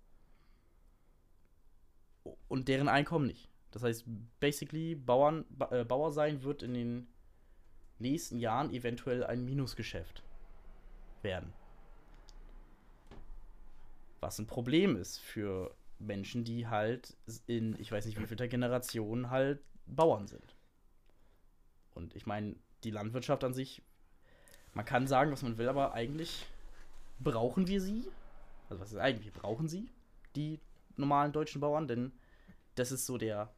Und 2.47 2.69
deren 2.69 2.89
Einkommen 2.89 3.27
nicht. 3.27 3.49
Das 3.75 3.83
heißt, 3.83 4.05
basically, 4.39 4.95
Bauern, 4.95 5.45
ba 5.51 5.69
äh, 5.73 5.85
Bauer 5.85 6.13
sein 6.13 6.45
wird 6.45 6.63
in 6.63 6.75
den 6.75 7.09
nächsten 7.99 8.39
Jahren 8.39 8.71
eventuell 8.71 9.25
ein 9.25 9.45
Minusgeschäft 9.45 10.23
werden. 11.23 11.53
Was 14.21 14.39
ein 14.39 14.47
Problem 14.47 14.95
ist 14.95 15.19
für 15.19 15.75
Menschen, 15.99 16.45
die 16.45 16.69
halt 16.69 17.17
in, 17.49 17.77
ich 17.81 17.91
weiß 17.91 18.07
nicht 18.07 18.21
wie 18.21 18.27
vielter 18.29 18.47
Generation 18.47 19.31
halt 19.31 19.61
Bauern 19.87 20.29
sind. 20.29 20.55
Und 21.95 22.15
ich 22.15 22.27
meine, 22.27 22.55
die 22.85 22.93
Landwirtschaft 22.93 23.43
an 23.43 23.55
sich, 23.55 23.83
man 24.73 24.85
kann 24.85 25.09
sagen, 25.09 25.33
was 25.33 25.43
man 25.43 25.59
will, 25.59 25.69
aber 25.69 25.95
eigentlich 25.95 26.47
brauchen 27.19 27.67
wir 27.67 27.81
sie. 27.81 28.05
Also 28.69 28.81
was 28.81 28.93
ist 28.93 28.99
eigentlich? 28.99 29.33
Brauchen 29.33 29.67
sie, 29.67 29.91
die 30.37 30.61
normalen 30.97 31.33
deutschen 31.33 31.61
Bauern, 31.61 31.89
denn 31.89 32.13
das 32.77 32.93
ist 32.93 33.07
so 33.07 33.19
der 33.19 33.53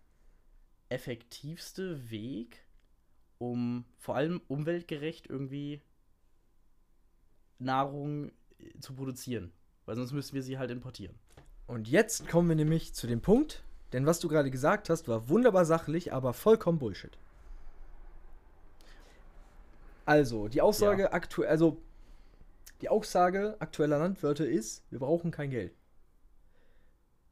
effektivste 0.88 2.10
Weg, 2.10 2.64
um 3.38 3.84
vor 3.98 4.16
allem 4.16 4.40
umweltgerecht 4.48 5.28
irgendwie 5.28 5.82
Nahrung 7.58 8.30
äh, 8.58 8.78
zu 8.80 8.94
produzieren. 8.94 9.52
Weil 9.84 9.96
sonst 9.96 10.12
müssten 10.12 10.34
wir 10.34 10.42
sie 10.42 10.58
halt 10.58 10.70
importieren. 10.70 11.14
Und 11.66 11.88
jetzt 11.88 12.28
kommen 12.28 12.48
wir 12.48 12.56
nämlich 12.56 12.94
zu 12.94 13.06
dem 13.06 13.20
Punkt, 13.20 13.62
denn 13.92 14.06
was 14.06 14.20
du 14.20 14.28
gerade 14.28 14.50
gesagt 14.50 14.90
hast, 14.90 15.08
war 15.08 15.28
wunderbar 15.28 15.64
sachlich, 15.64 16.12
aber 16.12 16.32
vollkommen 16.32 16.78
Bullshit. 16.78 17.16
Also, 20.04 20.46
die 20.46 20.62
Aussage 20.62 21.12
aktuell, 21.12 21.48
also 21.48 21.82
die 22.80 22.88
Aussage 22.88 23.56
aktueller 23.58 23.98
Landwirte 23.98 24.44
ist, 24.44 24.84
wir 24.90 25.00
brauchen 25.00 25.30
kein 25.32 25.50
Geld. 25.50 25.74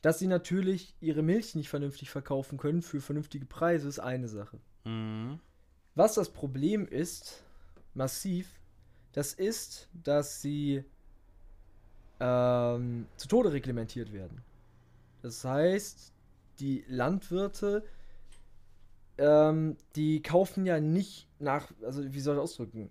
Dass 0.04 0.18
sie 0.18 0.26
natürlich 0.26 0.94
ihre 1.00 1.22
Milch 1.22 1.54
nicht 1.54 1.70
vernünftig 1.70 2.10
verkaufen 2.10 2.58
können 2.58 2.82
für 2.82 3.00
vernünftige 3.00 3.46
Preise, 3.46 3.88
ist 3.88 4.00
eine 4.00 4.28
Sache. 4.28 4.58
Mhm. 4.84 5.40
Was 5.94 6.12
das 6.12 6.28
Problem 6.28 6.86
ist, 6.86 7.42
massiv, 7.94 8.60
das 9.12 9.32
ist, 9.32 9.88
dass 9.94 10.42
sie 10.42 10.84
ähm, 12.20 13.06
zu 13.16 13.28
Tode 13.28 13.54
reglementiert 13.54 14.12
werden. 14.12 14.42
Das 15.22 15.42
heißt, 15.42 16.12
die 16.58 16.84
Landwirte, 16.86 17.82
ähm, 19.16 19.78
die 19.96 20.20
kaufen 20.20 20.66
ja 20.66 20.80
nicht 20.80 21.28
nach, 21.38 21.72
also 21.82 22.12
wie 22.12 22.20
soll 22.20 22.34
ich 22.34 22.42
das 22.42 22.50
ausdrücken? 22.50 22.90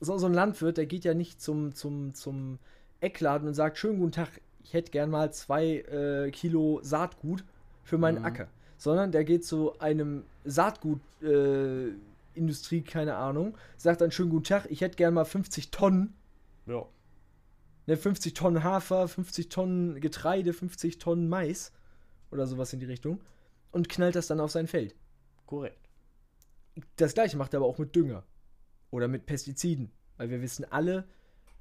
So, 0.00 0.16
so 0.16 0.24
ein 0.24 0.32
Landwirt, 0.32 0.78
der 0.78 0.86
geht 0.86 1.04
ja 1.04 1.12
nicht 1.12 1.42
zum, 1.42 1.74
zum, 1.74 2.14
zum 2.14 2.58
Eckladen 3.00 3.48
und 3.48 3.52
sagt, 3.54 3.76
schönen 3.76 3.98
guten 3.98 4.12
Tag, 4.12 4.40
ich 4.62 4.74
hätte 4.74 4.90
gern 4.90 5.10
mal 5.10 5.32
zwei 5.32 5.78
äh, 5.80 6.30
Kilo 6.30 6.80
Saatgut 6.82 7.44
für 7.82 7.98
meinen 7.98 8.18
Mhm. 8.20 8.24
Acker. 8.24 8.48
Sondern 8.76 9.10
der 9.12 9.24
geht 9.24 9.44
zu 9.44 9.78
einem 9.80 10.24
Saatgut, 10.44 11.00
äh, 11.22 11.88
Industrie, 12.34 12.82
keine 12.82 13.16
Ahnung, 13.16 13.56
sagt 13.76 14.00
dann 14.00 14.12
schönen 14.12 14.30
guten 14.30 14.44
Tag, 14.44 14.66
ich 14.70 14.80
hätte 14.80 14.96
gern 14.96 15.14
mal 15.14 15.24
50 15.24 15.70
Tonnen 15.70 16.14
Ja. 16.66 16.86
Ne, 17.86 17.96
50 17.96 18.34
Tonnen 18.34 18.62
Hafer, 18.62 19.08
50 19.08 19.48
Tonnen 19.48 20.00
Getreide, 20.00 20.52
50 20.52 20.98
Tonnen 20.98 21.28
Mais 21.28 21.72
oder 22.30 22.46
sowas 22.46 22.72
in 22.72 22.80
die 22.80 22.86
Richtung 22.86 23.20
und 23.72 23.88
knallt 23.88 24.14
das 24.14 24.26
dann 24.26 24.40
auf 24.40 24.50
sein 24.50 24.66
Feld. 24.66 24.94
Korrekt. 25.46 25.88
Das 26.96 27.14
gleiche 27.14 27.36
macht 27.38 27.54
er 27.54 27.58
aber 27.58 27.66
auch 27.66 27.78
mit 27.78 27.96
Dünger 27.96 28.22
oder 28.90 29.08
mit 29.08 29.26
Pestiziden, 29.26 29.90
weil 30.18 30.30
wir 30.30 30.42
wissen 30.42 30.64
alle, 30.70 31.04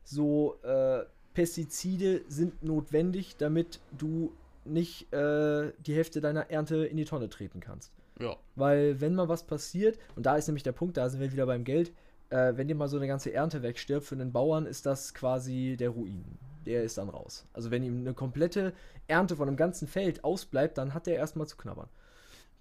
so 0.03 0.59
äh, 0.63 1.05
Pestizide 1.37 2.23
sind 2.29 2.63
notwendig, 2.63 3.37
damit 3.37 3.79
du 3.95 4.33
nicht 4.65 5.13
äh, 5.13 5.71
die 5.85 5.93
Hälfte 5.93 6.19
deiner 6.19 6.49
Ernte 6.49 6.87
in 6.87 6.97
die 6.97 7.05
Tonne 7.05 7.29
treten 7.29 7.59
kannst. 7.59 7.91
Ja. 8.19 8.37
Weil 8.55 8.99
wenn 9.01 9.13
mal 9.13 9.29
was 9.29 9.43
passiert, 9.43 9.99
und 10.15 10.25
da 10.25 10.35
ist 10.35 10.47
nämlich 10.47 10.63
der 10.63 10.71
Punkt, 10.71 10.97
da 10.97 11.07
sind 11.09 11.19
wir 11.19 11.31
wieder 11.31 11.45
beim 11.45 11.63
Geld, 11.63 11.91
äh, 12.31 12.53
wenn 12.55 12.67
dir 12.67 12.73
mal 12.73 12.87
so 12.87 12.97
eine 12.97 13.05
ganze 13.05 13.31
Ernte 13.31 13.61
wegstirbt, 13.61 14.03
für 14.03 14.15
einen 14.15 14.31
Bauern 14.31 14.65
ist 14.65 14.87
das 14.87 15.13
quasi 15.13 15.77
der 15.77 15.89
Ruin. 15.89 16.25
Der 16.65 16.83
ist 16.83 16.97
dann 16.97 17.07
raus. 17.07 17.45
Also 17.53 17.69
wenn 17.69 17.83
ihm 17.83 17.99
eine 17.99 18.15
komplette 18.15 18.73
Ernte 19.05 19.35
von 19.35 19.47
einem 19.47 19.57
ganzen 19.57 19.87
Feld 19.87 20.23
ausbleibt, 20.23 20.79
dann 20.79 20.95
hat 20.95 21.07
er 21.07 21.17
erstmal 21.17 21.45
zu 21.45 21.55
knabbern. 21.55 21.87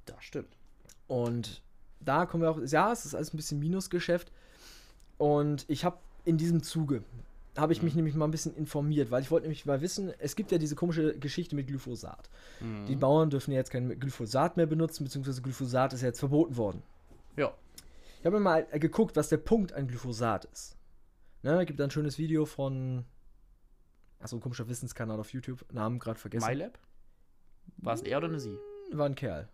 Das 0.04 0.22
stimmt. 0.22 0.54
Und 1.06 1.62
da 2.00 2.26
kommen 2.26 2.42
wir 2.42 2.50
auch, 2.50 2.60
ja, 2.62 2.92
es 2.92 3.06
ist 3.06 3.14
alles 3.14 3.32
ein 3.32 3.38
bisschen 3.38 3.58
Minusgeschäft. 3.58 4.32
Und 5.16 5.64
ich 5.66 5.86
habe 5.86 5.96
in 6.26 6.36
diesem 6.36 6.62
Zuge, 6.62 7.02
habe 7.56 7.72
ich 7.72 7.82
mich 7.82 7.94
Mhm. 7.94 7.98
nämlich 7.98 8.14
mal 8.14 8.24
ein 8.26 8.30
bisschen 8.30 8.54
informiert, 8.54 9.10
weil 9.10 9.22
ich 9.22 9.30
wollte 9.30 9.44
nämlich 9.46 9.66
mal 9.66 9.80
wissen, 9.80 10.12
es 10.18 10.36
gibt 10.36 10.52
ja 10.52 10.58
diese 10.58 10.74
komische 10.74 11.18
Geschichte 11.18 11.54
mit 11.56 11.66
Glyphosat. 11.66 12.28
Mhm. 12.60 12.86
Die 12.86 12.96
Bauern 12.96 13.30
dürfen 13.30 13.52
ja 13.52 13.58
jetzt 13.58 13.70
kein 13.70 13.98
Glyphosat 13.98 14.56
mehr 14.56 14.66
benutzen, 14.66 15.04
beziehungsweise 15.04 15.42
Glyphosat 15.42 15.92
ist 15.92 16.02
ja 16.02 16.08
jetzt 16.08 16.18
verboten 16.20 16.56
worden. 16.56 16.82
Ja. 17.36 17.54
Ich 18.20 18.26
habe 18.26 18.36
mir 18.38 18.42
mal 18.42 18.66
äh, 18.70 18.78
geguckt, 18.78 19.16
was 19.16 19.28
der 19.28 19.36
Punkt 19.38 19.72
an 19.72 19.86
Glyphosat 19.88 20.46
ist. 20.46 20.76
Ne, 21.42 21.64
gibt 21.66 21.80
ein 21.80 21.90
schönes 21.90 22.18
Video 22.18 22.44
von. 22.44 23.04
Achso, 24.18 24.36
ein 24.36 24.40
komischer 24.40 24.68
Wissenskanal 24.68 25.20
auf 25.20 25.32
YouTube. 25.32 25.64
Namen 25.72 25.98
gerade 25.98 26.18
vergessen. 26.18 26.48
MyLab? 26.48 26.78
War 27.78 27.94
es 27.94 28.02
er 28.02 28.18
oder 28.18 28.28
eine 28.28 28.40
sie? 28.40 28.58
War 28.92 29.06
ein 29.06 29.14
Kerl. 29.14 29.48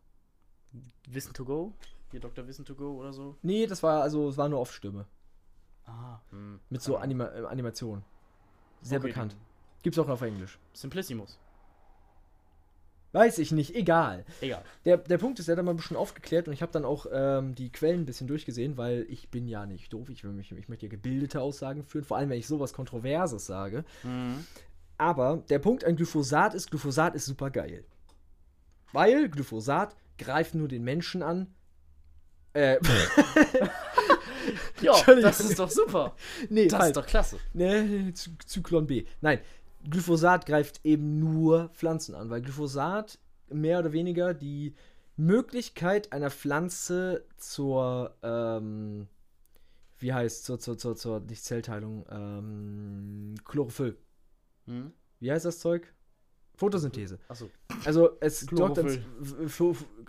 Wissen 1.09 1.35
to 1.35 1.45
go? 1.45 1.75
Hier 2.13 2.21
Dr. 2.21 2.47
Wissen 2.47 2.65
to 2.65 2.75
go 2.75 2.99
oder 2.99 3.13
so? 3.13 3.37
Nee, 3.43 3.67
das 3.67 3.83
war 3.83 4.03
also, 4.03 4.29
es 4.29 4.37
war 4.37 4.49
nur 4.49 4.61
Off-Stimme. 4.61 5.07
Ah. 5.87 6.19
Hm. 6.31 6.61
Mit 6.71 6.83
so. 6.83 6.97
Anima 6.97 7.27
äh, 7.27 7.45
Animation. 7.47 8.03
Sehr 8.83 8.99
Okay, 8.99 9.09
bekannt. 9.09 9.37
Gibt's 9.83 9.99
auch 9.99 10.09
auf 10.09 10.23
Englisch. 10.23 10.59
Simplissimus. 10.73 11.39
Weiß 13.13 13.39
ich 13.39 13.53
nicht, 13.53 13.75
egal. 13.75 14.25
Egal. 14.41 14.65
Der, 14.87 14.97
der 14.97 15.19
Punkt 15.19 15.39
ist, 15.39 15.47
er 15.49 15.53
hat 15.53 15.59
da 15.59 15.63
mal 15.63 15.73
ein 15.73 15.77
bisschen 15.77 15.99
aufgeklärt 15.99 16.49
und 16.49 16.55
ich 16.55 16.63
habe 16.63 16.73
dann 16.73 16.87
auch 16.87 17.07
ähm, 17.13 17.55
die 17.55 17.71
Quellen 17.71 18.01
ein 18.01 18.07
bisschen 18.07 18.27
durchgesehen, 18.27 18.79
weil 18.79 19.05
ich 19.11 19.29
bin 19.29 19.47
ja 19.49 19.67
nicht 19.67 19.93
doof. 19.93 20.09
Ich, 20.09 20.25
will 20.25 20.33
mich, 20.33 20.51
ich 20.51 20.69
möchte 20.71 20.87
ja 20.87 20.91
gebildete 20.91 21.41
Aussagen 21.43 21.85
führen, 21.85 22.05
vor 22.05 22.17
allem 22.17 22.31
wenn 22.31 22.39
ich 22.39 22.47
sowas 22.47 22.73
Kontroverses 22.73 23.45
sage. 23.45 23.85
Mhm. 24.03 24.47
Aber 24.97 25.43
der 25.51 25.59
Punkt 25.59 25.85
an 25.85 25.97
Glyphosat 25.97 26.55
ist, 26.55 26.71
Glyphosat 26.71 27.15
ist 27.15 27.27
super 27.27 27.51
geil. 27.51 27.85
Weil 28.93 29.29
Glyphosat 29.29 29.95
greift 30.17 30.55
nur 30.55 30.69
den 30.69 30.83
Menschen 30.83 31.23
an. 31.23 31.49
Äh, 32.55 32.79
Ja, 34.81 34.95
das 35.21 35.41
ist 35.41 35.59
doch 35.59 35.71
super. 35.71 36.15
nee, 36.51 36.67
Das 36.69 36.79
falsch. 36.79 36.87
ist 36.89 36.97
doch 36.97 37.07
klasse. 37.07 37.39
Ne, 37.53 38.13
Zy- 38.15 38.37
Zyklon 38.47 38.87
B. 38.87 39.05
Nein, 39.21 39.41
Glyphosat 39.89 40.47
greift 40.47 40.81
eben 40.85 41.19
nur 41.19 41.69
Pflanzen 41.71 42.15
an, 42.15 42.31
weil 42.31 42.41
Glyphosat 42.43 43.19
mehr 43.51 43.79
oder 43.81 43.93
weniger 43.93 44.33
die 44.35 44.75
Möglichkeit 45.17 46.13
einer 46.13 46.31
Pflanze 46.31 47.25
zur, 47.37 48.15
ähm, 48.23 49.09
wie 49.99 50.13
heißt, 50.13 50.45
zur, 50.45 50.59
zur, 50.59 50.79
zur, 50.79 50.97
zur, 50.97 51.21
nicht 51.21 51.45
Zellteilung, 51.45 52.07
ähm, 52.11 53.35
Chlorophyll. 53.45 53.97
Mhm. 54.67 54.93
Wie 55.21 55.31
heißt 55.31 55.45
das 55.45 55.59
Zeug? 55.61 55.93
Photosynthese. 56.57 57.19
Achso. 57.29 57.51
Also 57.85 58.11
es 58.21 58.47
Chlorophyll. 58.47 59.03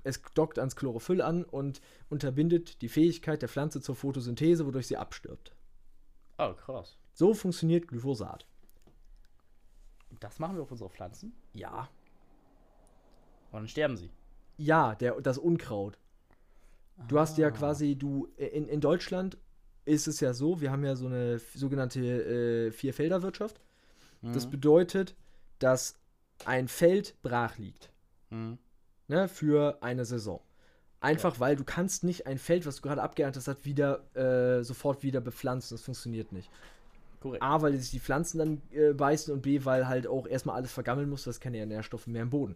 Es 0.03 0.21
dockt 0.33 0.59
ans 0.59 0.75
Chlorophyll 0.75 1.21
an 1.21 1.43
und 1.43 1.81
unterbindet 2.09 2.81
die 2.81 2.89
Fähigkeit 2.89 3.41
der 3.41 3.49
Pflanze 3.49 3.81
zur 3.81 3.95
Photosynthese, 3.95 4.65
wodurch 4.65 4.87
sie 4.87 4.97
abstirbt. 4.97 5.55
Oh, 6.37 6.53
krass. 6.53 6.97
So 7.13 7.33
funktioniert 7.33 7.87
Glyphosat. 7.87 8.45
Das 10.19 10.39
machen 10.39 10.55
wir 10.55 10.63
auf 10.63 10.71
unsere 10.71 10.89
Pflanzen 10.89 11.33
Ja. 11.53 11.89
und 13.51 13.59
dann 13.59 13.67
sterben 13.67 13.97
sie. 13.97 14.09
Ja, 14.57 14.95
der, 14.95 15.19
das 15.21 15.37
Unkraut. 15.37 15.97
Du 17.07 17.19
hast 17.19 17.37
ja 17.37 17.47
Ah. 17.47 17.51
quasi, 17.51 17.95
du, 17.95 18.27
in, 18.37 18.67
in 18.67 18.79
Deutschland 18.81 19.37
ist 19.85 20.07
es 20.07 20.19
ja 20.19 20.33
so, 20.33 20.61
wir 20.61 20.71
haben 20.71 20.83
ja 20.85 20.95
so 20.95 21.07
eine 21.07 21.39
sogenannte 21.39 21.99
äh, 21.99 22.71
Vierfelderwirtschaft. 22.71 23.59
Das 24.21 24.45
Mhm. 24.45 24.51
bedeutet, 24.51 25.15
dass 25.59 25.99
ein 26.45 26.67
Feld 26.67 27.15
brach 27.21 27.57
liegt. 27.57 27.91
Mhm. 28.29 28.57
Ne, 29.07 29.27
für 29.27 29.77
eine 29.81 30.05
Saison. 30.05 30.39
Einfach 31.01 31.41
weil 31.41 31.57
du 31.57 31.65
kannst 31.65 32.05
nicht 32.05 32.27
ein 32.27 32.37
Feld, 32.37 32.65
was 32.65 32.77
du 32.77 32.81
gerade 32.81 33.01
abgeerntet 33.03 33.45
hast, 33.45 33.65
wieder 33.65 34.15
äh, 34.15 34.63
sofort 34.63 35.03
wieder 35.03 35.19
bepflanzen. 35.19 35.75
Das 35.75 35.83
funktioniert 35.83 36.31
nicht. 36.31 36.49
Korrekt. 37.19 37.43
A, 37.43 37.61
weil 37.61 37.73
sich 37.77 37.91
die 37.91 37.99
Pflanzen 37.99 38.37
dann 38.37 38.61
äh, 38.71 38.93
beißen 38.93 39.33
und 39.33 39.41
B, 39.41 39.65
weil 39.65 39.87
halt 39.87 40.07
auch 40.07 40.27
erstmal 40.27 40.55
alles 40.55 40.71
vergammeln 40.71 41.09
muss, 41.09 41.25
das 41.25 41.41
keine 41.41 41.65
Nährstoffe 41.65 42.07
mehr 42.07 42.21
im 42.21 42.29
Boden. 42.29 42.55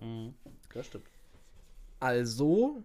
Mhm. 0.00 0.34
Das 0.72 0.86
stimmt. 0.86 1.06
Also 1.98 2.82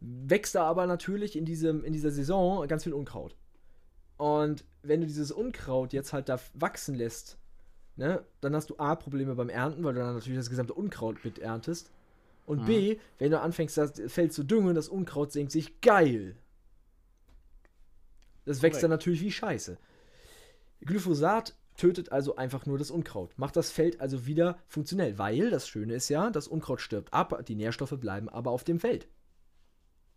wächst 0.00 0.54
da 0.54 0.64
aber 0.64 0.86
natürlich 0.86 1.36
in, 1.36 1.44
diesem, 1.44 1.84
in 1.84 1.92
dieser 1.92 2.10
Saison 2.10 2.66
ganz 2.68 2.84
viel 2.84 2.94
Unkraut. 2.94 3.36
Und 4.16 4.64
wenn 4.82 5.00
du 5.00 5.06
dieses 5.06 5.30
Unkraut 5.30 5.92
jetzt 5.92 6.12
halt 6.12 6.28
da 6.28 6.38
wachsen 6.54 6.94
lässt, 6.94 7.38
ne, 8.00 8.24
dann 8.40 8.56
hast 8.56 8.70
du 8.70 8.78
A, 8.78 8.96
Probleme 8.96 9.34
beim 9.34 9.50
Ernten, 9.50 9.84
weil 9.84 9.92
du 9.92 10.00
dann 10.00 10.14
natürlich 10.14 10.38
das 10.38 10.48
gesamte 10.48 10.72
Unkraut 10.72 11.22
mit 11.22 11.38
erntest. 11.38 11.92
Und 12.46 12.62
Mhm. 12.62 12.66
B, 12.66 12.96
wenn 13.18 13.30
du 13.30 13.38
anfängst, 13.40 13.76
das 13.76 14.00
Feld 14.06 14.32
zu 14.32 14.42
düngen, 14.42 14.74
das 14.74 14.88
Unkraut 14.88 15.32
senkt 15.32 15.52
sich 15.52 15.80
geil. 15.82 16.34
Das 18.46 18.62
wächst 18.62 18.82
dann 18.82 18.88
Korrekt. 18.88 19.02
natürlich 19.02 19.20
wie 19.20 19.30
Scheiße. 19.30 19.76
Glyphosat 20.80 21.54
tötet 21.76 22.10
also 22.10 22.36
einfach 22.36 22.64
nur 22.64 22.78
das 22.78 22.90
Unkraut, 22.90 23.38
macht 23.38 23.54
das 23.54 23.70
Feld 23.70 24.00
also 24.00 24.26
wieder 24.26 24.58
funktionell, 24.66 25.18
weil 25.18 25.50
das 25.50 25.68
Schöne 25.68 25.94
ist 25.94 26.08
ja, 26.08 26.30
das 26.30 26.48
Unkraut 26.48 26.80
stirbt 26.80 27.12
ab, 27.12 27.44
die 27.46 27.54
Nährstoffe 27.54 27.98
bleiben 28.00 28.28
aber 28.30 28.50
auf 28.50 28.64
dem 28.64 28.80
Feld. 28.80 29.08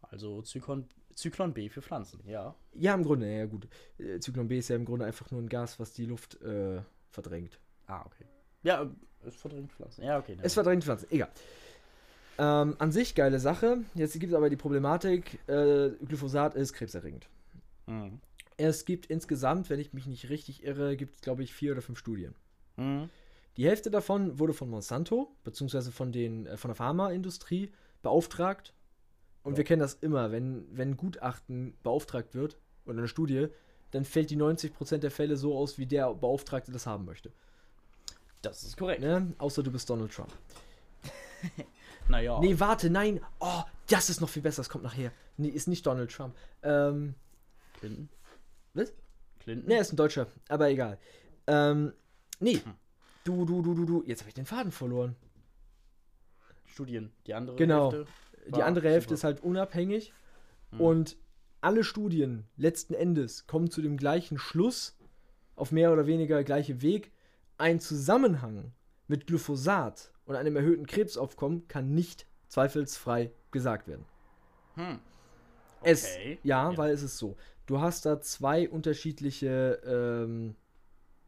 Also 0.01 0.41
Zyklon, 0.41 0.87
Zyklon 1.15 1.53
B 1.53 1.67
für 1.67 1.81
Pflanzen, 1.81 2.21
ja. 2.25 2.55
Ja, 2.73 2.93
im 2.93 3.03
Grunde, 3.03 3.29
ja 3.29 3.45
gut. 3.45 3.67
Äh, 3.97 4.19
Zyklon 4.19 4.47
B 4.47 4.57
ist 4.59 4.69
ja 4.69 4.77
im 4.77 4.85
Grunde 4.85 5.05
einfach 5.05 5.29
nur 5.31 5.41
ein 5.41 5.49
Gas, 5.49 5.79
was 5.79 5.91
die 5.91 6.05
Luft 6.05 6.41
äh, 6.41 6.81
verdrängt. 7.09 7.59
Ah, 7.87 8.03
okay. 8.05 8.25
Ja, 8.63 8.89
es 9.25 9.35
verdrängt 9.35 9.71
Pflanzen. 9.71 10.03
Ja, 10.03 10.17
okay. 10.19 10.37
Es 10.41 10.53
verdrängt 10.53 10.83
Pflanzen, 10.83 11.07
egal. 11.11 11.29
Ähm, 12.37 12.75
an 12.79 12.91
sich 12.91 13.13
geile 13.15 13.39
Sache. 13.39 13.79
Jetzt 13.93 14.13
gibt 14.19 14.31
es 14.31 14.33
aber 14.33 14.49
die 14.49 14.55
Problematik, 14.55 15.39
äh, 15.47 15.91
Glyphosat 16.05 16.55
ist 16.55 16.73
krebserregend. 16.73 17.27
Mhm. 17.85 18.19
Es 18.57 18.85
gibt 18.85 19.07
insgesamt, 19.07 19.69
wenn 19.69 19.79
ich 19.79 19.93
mich 19.93 20.07
nicht 20.07 20.29
richtig 20.29 20.63
irre, 20.63 20.95
gibt 20.95 21.15
es 21.15 21.21
glaube 21.21 21.43
ich 21.43 21.53
vier 21.53 21.73
oder 21.73 21.81
fünf 21.81 21.99
Studien. 21.99 22.35
Mhm. 22.77 23.09
Die 23.57 23.67
Hälfte 23.67 23.91
davon 23.91 24.39
wurde 24.39 24.53
von 24.53 24.69
Monsanto, 24.69 25.31
beziehungsweise 25.43 25.91
von, 25.91 26.11
den, 26.11 26.47
äh, 26.47 26.57
von 26.57 26.69
der 26.69 26.75
Pharmaindustrie 26.75 27.71
beauftragt. 28.01 28.73
Und 29.43 29.53
Ja. 29.53 29.57
wir 29.57 29.63
kennen 29.65 29.81
das 29.81 29.95
immer, 29.95 30.31
wenn, 30.31 30.65
wenn 30.71 30.91
ein 30.91 30.97
Gutachten 30.97 31.75
beauftragt 31.83 32.33
wird 32.33 32.57
oder 32.85 32.97
eine 32.99 33.07
Studie, 33.07 33.47
dann 33.91 34.05
fällt 34.05 34.31
die 34.31 34.37
90% 34.37 35.03
der 35.03 35.11
Fälle 35.11 35.37
so 35.37 35.55
aus, 35.55 35.77
wie 35.77 35.85
der 35.85 36.11
Beauftragte 36.15 36.71
das 36.71 36.87
haben 36.87 37.05
möchte. 37.05 37.31
Das 38.43 38.63
ist 38.63 38.77
korrekt. 38.77 39.01
Ne? 39.01 39.33
Außer 39.39 39.63
du 39.63 39.71
bist 39.71 39.89
Donald 39.89 40.11
Trump. 40.13 40.31
Naja. 42.09 42.37
Nee, 42.41 42.59
warte, 42.59 42.89
nein. 42.89 43.21
Oh, 43.39 43.61
das 43.87 44.09
ist 44.09 44.19
noch 44.19 44.27
viel 44.27 44.41
besser. 44.41 44.57
Das 44.61 44.67
kommt 44.67 44.83
nachher. 44.83 45.13
Nee, 45.37 45.47
ist 45.47 45.69
nicht 45.69 45.85
Donald 45.85 46.11
Trump. 46.11 46.35
Ähm, 46.61 47.15
Clinton. 47.79 48.09
was? 48.73 48.91
Clinton? 49.39 49.69
Nee, 49.69 49.79
ist 49.79 49.93
ein 49.93 49.95
Deutscher. 49.95 50.27
Aber 50.49 50.69
egal. 50.69 50.99
Ähm, 51.47 51.93
nee. 52.41 52.55
Hm. 52.55 52.73
Du, 53.23 53.45
du, 53.45 53.61
du, 53.61 53.73
du, 53.73 53.85
du. 53.85 54.03
Jetzt 54.05 54.19
habe 54.19 54.27
ich 54.27 54.33
den 54.33 54.45
Faden 54.45 54.73
verloren. 54.73 55.15
Studien. 56.65 57.13
Die 57.25 57.33
andere 57.33 57.55
Genau. 57.55 57.91
Hälfte 57.93 58.11
Die 58.47 58.51
war 58.51 58.65
andere 58.65 58.89
Hälfte 58.89 59.09
super. 59.09 59.13
ist 59.15 59.23
halt 59.23 59.39
unabhängig. 59.41 60.13
Hm. 60.71 60.81
Und 60.81 61.17
alle 61.61 61.85
Studien 61.85 62.43
letzten 62.57 62.93
Endes 62.95 63.47
kommen 63.47 63.71
zu 63.71 63.81
dem 63.81 63.95
gleichen 63.95 64.37
Schluss, 64.37 64.97
auf 65.55 65.71
mehr 65.71 65.93
oder 65.93 66.05
weniger 66.05 66.43
gleichem 66.43 66.81
Weg. 66.81 67.13
Ein 67.57 67.79
Zusammenhang 67.79 68.71
mit 69.07 69.27
Glyphosat 69.27 70.11
und 70.25 70.35
einem 70.35 70.55
erhöhten 70.55 70.87
Krebsaufkommen 70.87 71.67
kann 71.67 71.93
nicht 71.93 72.25
zweifelsfrei 72.47 73.31
gesagt 73.51 73.87
werden. 73.87 74.05
Hm. 74.75 74.99
Es, 75.81 76.05
Okay. 76.05 76.39
ja, 76.43 76.71
Ja. 76.71 76.77
weil 76.77 76.91
es 76.91 77.03
ist 77.03 77.17
so. 77.17 77.35
Du 77.65 77.79
hast 77.79 78.05
da 78.05 78.19
zwei 78.21 78.69
unterschiedliche, 78.69 79.79
ähm, 79.85 80.55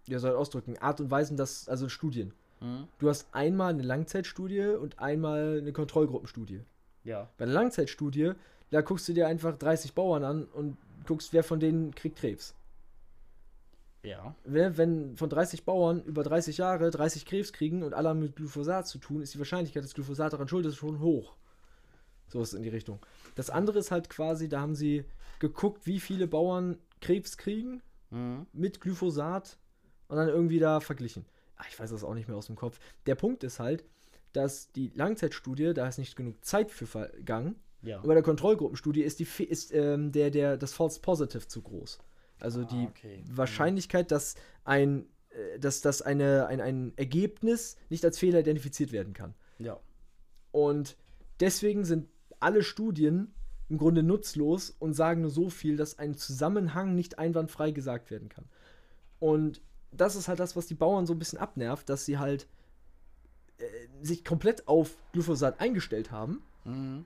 ja, 0.07 0.19
soll 0.19 0.31
ich 0.31 0.37
ausdrücken, 0.37 0.77
Art 0.79 0.99
und 1.01 1.11
Weisen, 1.11 1.37
das, 1.37 1.67
also 1.69 1.89
Studien. 1.89 2.33
Hm. 2.59 2.87
Du 2.99 3.09
hast 3.09 3.27
einmal 3.33 3.73
eine 3.73 3.83
Langzeitstudie 3.83 4.61
und 4.67 4.99
einmal 4.99 5.59
eine 5.61 5.73
Kontrollgruppenstudie. 5.73 6.61
Ja. 7.03 7.29
Bei 7.37 7.45
der 7.45 7.53
Langzeitstudie, 7.53 8.31
da 8.71 8.81
guckst 8.81 9.07
du 9.07 9.13
dir 9.13 9.27
einfach 9.27 9.57
30 9.57 9.93
Bauern 9.93 10.23
an 10.23 10.45
und 10.45 10.77
guckst, 11.05 11.33
wer 11.33 11.43
von 11.43 11.59
denen 11.59 11.93
kriegt 11.93 12.17
Krebs. 12.17 12.55
Ja. 14.05 14.35
Wenn, 14.43 15.15
von 15.17 15.29
30 15.29 15.63
Bauern 15.65 16.03
über 16.03 16.23
30 16.23 16.57
Jahre 16.57 16.89
30 16.91 17.25
Krebs 17.25 17.53
kriegen 17.53 17.83
und 17.83 17.93
alle 17.93 18.09
haben 18.09 18.19
mit 18.19 18.35
Glyphosat 18.35 18.87
zu 18.87 18.97
tun, 18.99 19.21
ist 19.21 19.33
die 19.33 19.39
Wahrscheinlichkeit, 19.39 19.83
dass 19.83 19.93
Glyphosat 19.93 20.33
daran 20.33 20.47
schuld 20.47 20.65
ist, 20.65 20.75
schon 20.75 20.99
hoch. 20.99 21.35
So 22.27 22.41
ist 22.41 22.49
es 22.49 22.53
in 22.55 22.63
die 22.63 22.69
Richtung. 22.69 22.99
Das 23.35 23.49
andere 23.49 23.79
ist 23.79 23.91
halt 23.91 24.09
quasi, 24.09 24.49
da 24.49 24.61
haben 24.61 24.75
sie 24.75 25.05
geguckt, 25.39 25.85
wie 25.85 25.99
viele 25.99 26.27
Bauern 26.27 26.77
Krebs 27.01 27.37
kriegen 27.37 27.81
Hm. 28.11 28.45
mit 28.53 28.81
Glyphosat 28.81 29.57
und 30.07 30.17
dann 30.17 30.29
irgendwie 30.29 30.59
da 30.59 30.79
verglichen. 30.79 31.25
Ach, 31.57 31.65
ich 31.67 31.79
weiß 31.79 31.89
das 31.89 32.03
auch 32.03 32.13
nicht 32.13 32.27
mehr 32.27 32.37
aus 32.37 32.45
dem 32.47 32.55
Kopf. 32.55 32.79
Der 33.07 33.15
Punkt 33.15 33.43
ist 33.43 33.59
halt, 33.59 33.83
dass 34.33 34.71
die 34.73 34.91
Langzeitstudie, 34.93 35.73
da 35.73 35.87
ist 35.87 35.97
nicht 35.97 36.15
genug 36.15 36.43
Zeit 36.45 36.69
für 36.69 36.85
vergangen, 36.85 37.55
Ja. 37.81 37.97
und 37.99 38.07
bei 38.07 38.13
der 38.13 38.21
Kontrollgruppenstudie 38.23 39.01
ist, 39.01 39.19
die, 39.19 39.23
ist 39.43 39.73
ähm, 39.73 40.11
der, 40.11 40.29
der, 40.29 40.57
das 40.57 40.73
False 40.73 40.99
Positive 40.99 41.47
zu 41.47 41.61
groß. 41.61 41.99
Also 42.39 42.61
Ah, 42.61 42.65
die 42.65 42.87
okay. 42.87 43.23
Wahrscheinlichkeit, 43.29 44.11
dass 44.11 44.35
ein, 44.63 45.05
äh, 45.29 45.59
dass, 45.59 45.81
dass 45.81 46.01
eine, 46.01 46.47
ein, 46.47 46.61
ein 46.61 46.93
Ergebnis 46.97 47.77
nicht 47.89 48.03
als 48.05 48.19
Fehler 48.19 48.39
identifiziert 48.39 48.91
werden 48.91 49.13
kann. 49.13 49.33
Ja. 49.59 49.79
Und 50.51 50.97
deswegen 51.39 51.85
sind 51.85 52.07
alle 52.39 52.63
Studien 52.63 53.33
im 53.69 53.77
Grunde 53.77 54.03
nutzlos 54.03 54.69
und 54.69 54.93
sagen 54.93 55.21
nur 55.21 55.31
so 55.31 55.49
viel, 55.49 55.75
dass 55.77 55.97
ein 55.97 56.15
Zusammenhang 56.15 56.93
nicht 56.93 57.17
einwandfrei 57.17 57.71
gesagt 57.71 58.11
werden 58.11 58.29
kann. 58.29 58.45
Und 59.19 59.61
das 59.91 60.15
ist 60.15 60.27
halt 60.27 60.39
das, 60.39 60.55
was 60.55 60.67
die 60.67 60.75
Bauern 60.75 61.05
so 61.05 61.13
ein 61.13 61.19
bisschen 61.19 61.39
abnervt, 61.39 61.89
dass 61.89 62.05
sie 62.05 62.17
halt 62.17 62.47
äh, 63.57 63.65
sich 64.01 64.23
komplett 64.23 64.67
auf 64.67 64.95
Glyphosat 65.13 65.59
eingestellt 65.59 66.11
haben 66.11 66.43
Mhm. 66.65 67.05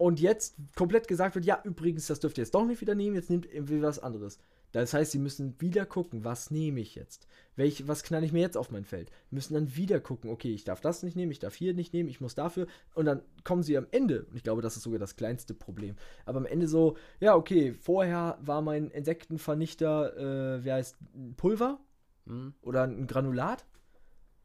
Und 0.00 0.18
jetzt 0.18 0.56
komplett 0.74 1.08
gesagt 1.08 1.34
wird, 1.34 1.44
ja, 1.44 1.60
übrigens, 1.62 2.06
das 2.06 2.20
dürft 2.20 2.38
ihr 2.38 2.44
jetzt 2.44 2.54
doch 2.54 2.64
nicht 2.64 2.80
wieder 2.80 2.94
nehmen, 2.94 3.16
jetzt 3.16 3.28
nehmt 3.28 3.44
irgendwie 3.44 3.82
was 3.82 3.98
anderes. 3.98 4.38
Das 4.72 4.94
heißt, 4.94 5.12
sie 5.12 5.18
müssen 5.18 5.60
wieder 5.60 5.84
gucken, 5.84 6.24
was 6.24 6.50
nehme 6.50 6.80
ich 6.80 6.94
jetzt? 6.94 7.26
Welch, 7.54 7.86
was 7.86 8.02
knall 8.02 8.24
ich 8.24 8.32
mir 8.32 8.40
jetzt 8.40 8.56
auf 8.56 8.70
mein 8.70 8.86
Feld? 8.86 9.12
Müssen 9.30 9.52
dann 9.52 9.76
wieder 9.76 10.00
gucken, 10.00 10.30
okay, 10.30 10.54
ich 10.54 10.64
darf 10.64 10.80
das 10.80 11.02
nicht 11.02 11.16
nehmen, 11.16 11.32
ich 11.32 11.38
darf 11.38 11.54
hier 11.54 11.74
nicht 11.74 11.92
nehmen, 11.92 12.08
ich 12.08 12.18
muss 12.18 12.34
dafür. 12.34 12.66
Und 12.94 13.04
dann 13.04 13.20
kommen 13.44 13.62
sie 13.62 13.76
am 13.76 13.88
Ende, 13.90 14.22
und 14.22 14.36
ich 14.36 14.42
glaube, 14.42 14.62
das 14.62 14.76
ist 14.78 14.84
sogar 14.84 14.98
das 14.98 15.16
kleinste 15.16 15.52
Problem, 15.52 15.96
aber 16.24 16.38
am 16.38 16.46
Ende 16.46 16.66
so, 16.66 16.96
ja, 17.18 17.34
okay, 17.34 17.74
vorher 17.74 18.38
war 18.40 18.62
mein 18.62 18.90
Insektenvernichter, 18.90 20.16
äh, 20.16 20.64
wer 20.64 20.76
heißt, 20.76 20.96
Pulver 21.36 21.78
Mhm. 22.24 22.54
oder 22.62 22.84
ein 22.84 23.06
Granulat. 23.06 23.66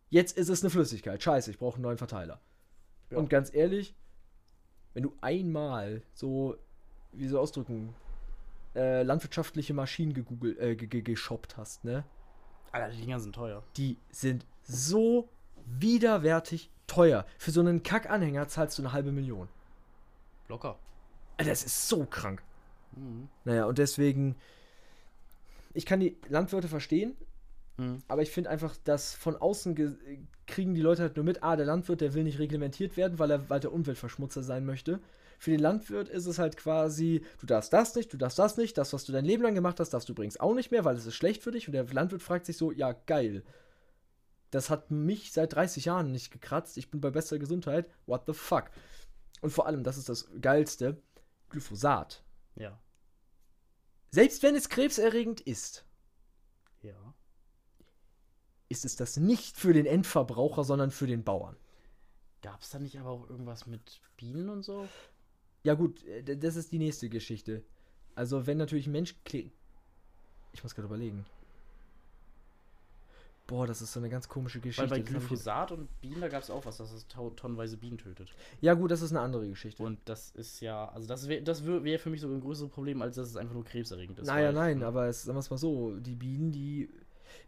Jetzt 0.10 0.38
ist 0.38 0.50
es 0.50 0.64
eine 0.64 0.70
Flüssigkeit. 0.70 1.24
Scheiße, 1.24 1.52
ich 1.52 1.58
brauche 1.60 1.76
einen 1.76 1.84
neuen 1.84 1.98
Verteiler. 1.98 2.42
Ja. 3.10 3.18
Und 3.18 3.30
ganz 3.30 3.54
ehrlich, 3.54 3.96
wenn 4.96 5.04
du 5.04 5.14
einmal 5.22 6.02
so, 6.16 6.58
wie 7.12 7.28
so 7.28 7.40
ausdrücken, 7.40 7.94
äh, 8.76 9.04
landwirtschaftliche 9.04 9.74
Maschinen 9.76 10.14
gegoogelt, 10.14 10.58
äh, 10.60 10.76
ge- 10.76 10.88
ge- 10.88 11.02
geshoppt 11.04 11.56
hast, 11.58 11.84
ne? 11.86 12.04
Alter, 12.72 12.90
die 12.90 13.02
Dinger 13.02 13.20
sind 13.20 13.36
teuer. 13.36 13.62
Die 13.78 13.98
sind 14.10 14.46
so 14.64 15.30
widerwärtig 15.66 16.70
teuer. 16.88 17.26
Für 17.38 17.52
so 17.52 17.60
einen 17.62 17.84
Kackanhänger 17.84 18.48
zahlst 18.48 18.78
du 18.78 18.82
eine 18.82 18.92
halbe 18.92 19.12
Million. 19.12 19.48
Locker. 20.50 20.78
Alter, 21.38 21.52
Das 21.52 21.64
ist 21.64 21.88
so 21.88 22.06
krank. 22.06 22.42
Mhm. 22.96 23.30
Naja, 23.46 23.66
und 23.66 23.78
deswegen, 23.78 24.36
ich 25.74 25.86
kann 25.86 26.00
die 26.00 26.18
Landwirte 26.30 26.68
verstehen, 26.68 27.16
Mhm. 27.78 28.00
aber 28.08 28.22
ich 28.22 28.32
finde 28.32 28.50
einfach, 28.50 28.76
dass 28.84 29.14
von 29.14 29.36
außen 29.36 29.76
ge- 29.76 29.96
kriegen 30.48 30.74
die 30.76 30.82
Leute 30.82 31.02
halt 31.02 31.16
nur 31.18 31.26
mit, 31.26 31.44
ah, 31.44 31.56
der 31.56 31.66
Landwirt, 31.66 32.00
der 32.02 32.14
will 32.14 32.24
nicht 32.24 32.40
reglementiert 32.40 32.96
werden, 32.98 33.20
weil 33.20 33.32
er 33.32 33.50
weiter 33.50 33.72
Umweltverschmutzer 33.74 34.44
sein 34.44 34.66
möchte. 34.66 35.00
Für 35.40 35.52
den 35.52 35.60
Landwirt 35.60 36.08
ist 36.08 36.26
es 36.28 36.40
halt 36.40 36.56
quasi, 36.56 37.26
du 37.42 37.46
darfst 37.46 37.74
das 37.74 37.94
nicht, 37.96 38.14
du 38.14 38.18
darfst 38.18 38.40
das 38.40 38.56
nicht, 38.56 38.78
das, 38.78 38.94
was 38.94 39.04
du 39.04 39.12
dein 39.12 39.26
Leben 39.26 39.44
lang 39.44 39.56
gemacht 39.56 39.80
hast, 39.82 39.90
darfst 39.90 40.08
du 40.08 40.14
übrigens 40.14 40.40
auch 40.40 40.54
nicht 40.56 40.72
mehr, 40.72 40.86
weil 40.86 40.96
es 40.96 41.06
ist 41.06 41.16
schlecht 41.16 41.44
für 41.44 41.52
dich. 41.52 41.68
Und 41.68 41.74
der 41.74 41.84
Landwirt 41.86 42.22
fragt 42.22 42.46
sich 42.46 42.56
so, 42.56 42.72
ja, 42.72 42.94
geil. 42.94 43.44
Das 44.52 44.70
hat 44.70 44.92
mich 44.92 45.34
seit 45.34 45.54
30 45.54 45.84
Jahren 45.86 46.12
nicht 46.14 46.32
gekratzt, 46.32 46.78
ich 46.78 46.90
bin 46.90 47.02
bei 47.02 47.10
bester 47.10 47.38
Gesundheit, 47.40 47.90
what 48.06 48.24
the 48.28 48.34
fuck. 48.34 48.72
Und 49.42 49.50
vor 49.52 49.68
allem, 49.68 49.84
das 49.84 49.98
ist 49.98 50.08
das 50.08 50.30
Geilste, 50.42 51.02
Glyphosat. 51.50 52.24
Ja. 52.56 52.80
Selbst 54.12 54.42
wenn 54.44 54.56
es 54.56 54.70
krebserregend 54.70 55.42
ist, 55.42 55.86
Ja. 56.82 57.14
Ist 58.70 58.86
es 58.86 58.96
das 58.96 59.18
nicht 59.18 59.58
für 59.58 59.74
den 59.74 59.86
Endverbraucher, 59.86 60.64
sondern 60.64 60.92
für 60.92 61.08
den 61.08 61.24
Bauern. 61.24 61.56
Gab 62.42 62.62
es 62.62 62.70
da 62.70 62.80
nicht 62.80 63.00
aber 63.00 63.10
auch 63.10 63.30
irgendwas 63.30 63.68
mit 63.68 64.02
Bienen 64.18 64.50
und 64.50 64.64
so? 64.64 64.88
Ja 65.64 65.74
gut, 65.74 66.04
äh, 66.06 66.38
das 66.38 66.56
ist 66.56 66.72
die 66.72 66.80
nächste 66.80 67.10
Geschichte. 67.10 67.64
Also 68.16 68.48
wenn 68.48 68.58
natürlich 68.58 68.88
ein 68.88 68.92
Mensch... 68.92 69.16
Ich 70.54 70.64
muss 70.64 70.74
gerade 70.74 70.88
überlegen. 70.88 71.26
Boah, 73.48 73.68
das 73.68 73.82
ist 73.82 73.94
so 73.94 74.00
eine 74.00 74.10
ganz 74.10 74.28
komische 74.28 74.60
Geschichte. 74.60 74.90
Weil 74.90 75.02
bei 75.02 75.06
Glyphosat 75.06 75.72
und 75.72 76.02
Bienen, 76.02 76.22
da 76.22 76.30
gab 76.30 76.42
es 76.42 76.50
auch 76.50 76.66
was, 76.66 76.78
dass 76.78 76.92
es 76.92 77.06
tonnenweise 77.08 77.78
Bienen 77.78 78.00
tötet. 78.00 78.34
Ja 78.60 78.74
gut, 78.74 78.90
das 78.90 79.04
ist 79.04 79.12
eine 79.12 79.20
andere 79.20 79.48
Geschichte. 79.48 79.84
Und 79.84 80.00
das 80.06 80.32
ist 80.32 80.62
ja, 80.62 80.90
also 80.90 81.08
das 81.08 81.28
wäre 81.28 81.44
das 81.44 81.64
wär 81.66 82.00
für 82.00 82.10
mich 82.10 82.22
so 82.22 82.28
ein 82.28 82.42
größeres 82.42 82.72
Problem, 82.72 83.04
als 83.04 83.18
dass 83.18 83.28
es 83.28 83.38
einfach 83.38 83.54
nur 83.54 83.64
krebserregend 83.64 84.18
ist. 84.18 84.28
naja, 84.28 84.52
nein, 84.52 84.82
aber 84.82 85.08
es, 85.08 85.24
sagen 85.24 85.36
wir 85.36 85.42
es 85.42 85.50
mal 85.50 85.58
so, 85.58 85.96
die 85.98 86.16
Bienen, 86.16 86.52
die... 86.52 86.90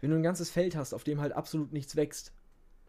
Wenn 0.02 0.12
du 0.12 0.16
ein 0.16 0.24
ganzes 0.24 0.50
Feld 0.50 0.76
hast, 0.76 0.94
auf 0.94 1.04
dem 1.04 1.22
halt 1.22 1.34
absolut 1.34 1.74
nichts 1.74 1.96
wächst, 1.96 2.34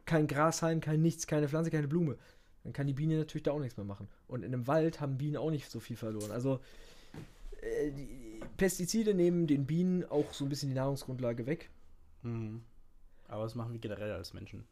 kein 0.07 0.27
Grashalm, 0.27 0.81
kein 0.81 1.03
nichts, 1.03 1.27
keine 1.27 1.49
Pflanze, 1.49 1.71
keine 1.71 1.89
Blume, 1.89 2.17
dann 2.65 2.73
kann 2.73 2.87
die 2.87 2.95
Biene 2.95 3.19
natürlich 3.19 3.45
da 3.45 3.53
auch 3.53 3.61
nichts 3.61 3.77
mehr 3.77 3.87
machen. 3.87 4.09
Und 4.27 4.43
in 4.43 4.53
einem 4.53 4.67
Wald 4.67 5.01
haben 5.01 5.19
Bienen 5.19 5.37
auch 5.37 5.51
nicht 5.51 5.71
so 5.71 5.81
viel 5.81 5.97
verloren. 5.97 6.31
Also 6.31 6.61
äh, 7.61 7.93
Pestizide 8.57 9.15
nehmen 9.15 9.47
den 9.47 9.67
Bienen 9.67 10.05
auch 10.05 10.33
so 10.33 10.45
ein 10.45 10.49
bisschen 10.49 10.69
die 10.69 10.75
Nahrungsgrundlage 10.75 11.47
weg. 11.47 11.71
Mhm. 12.23 12.63
Aber 13.27 13.45
das 13.45 13.55
machen 13.55 13.73
wir 13.73 13.81
generell 13.81 14.13
als 14.13 14.35
Menschen. 14.35 14.65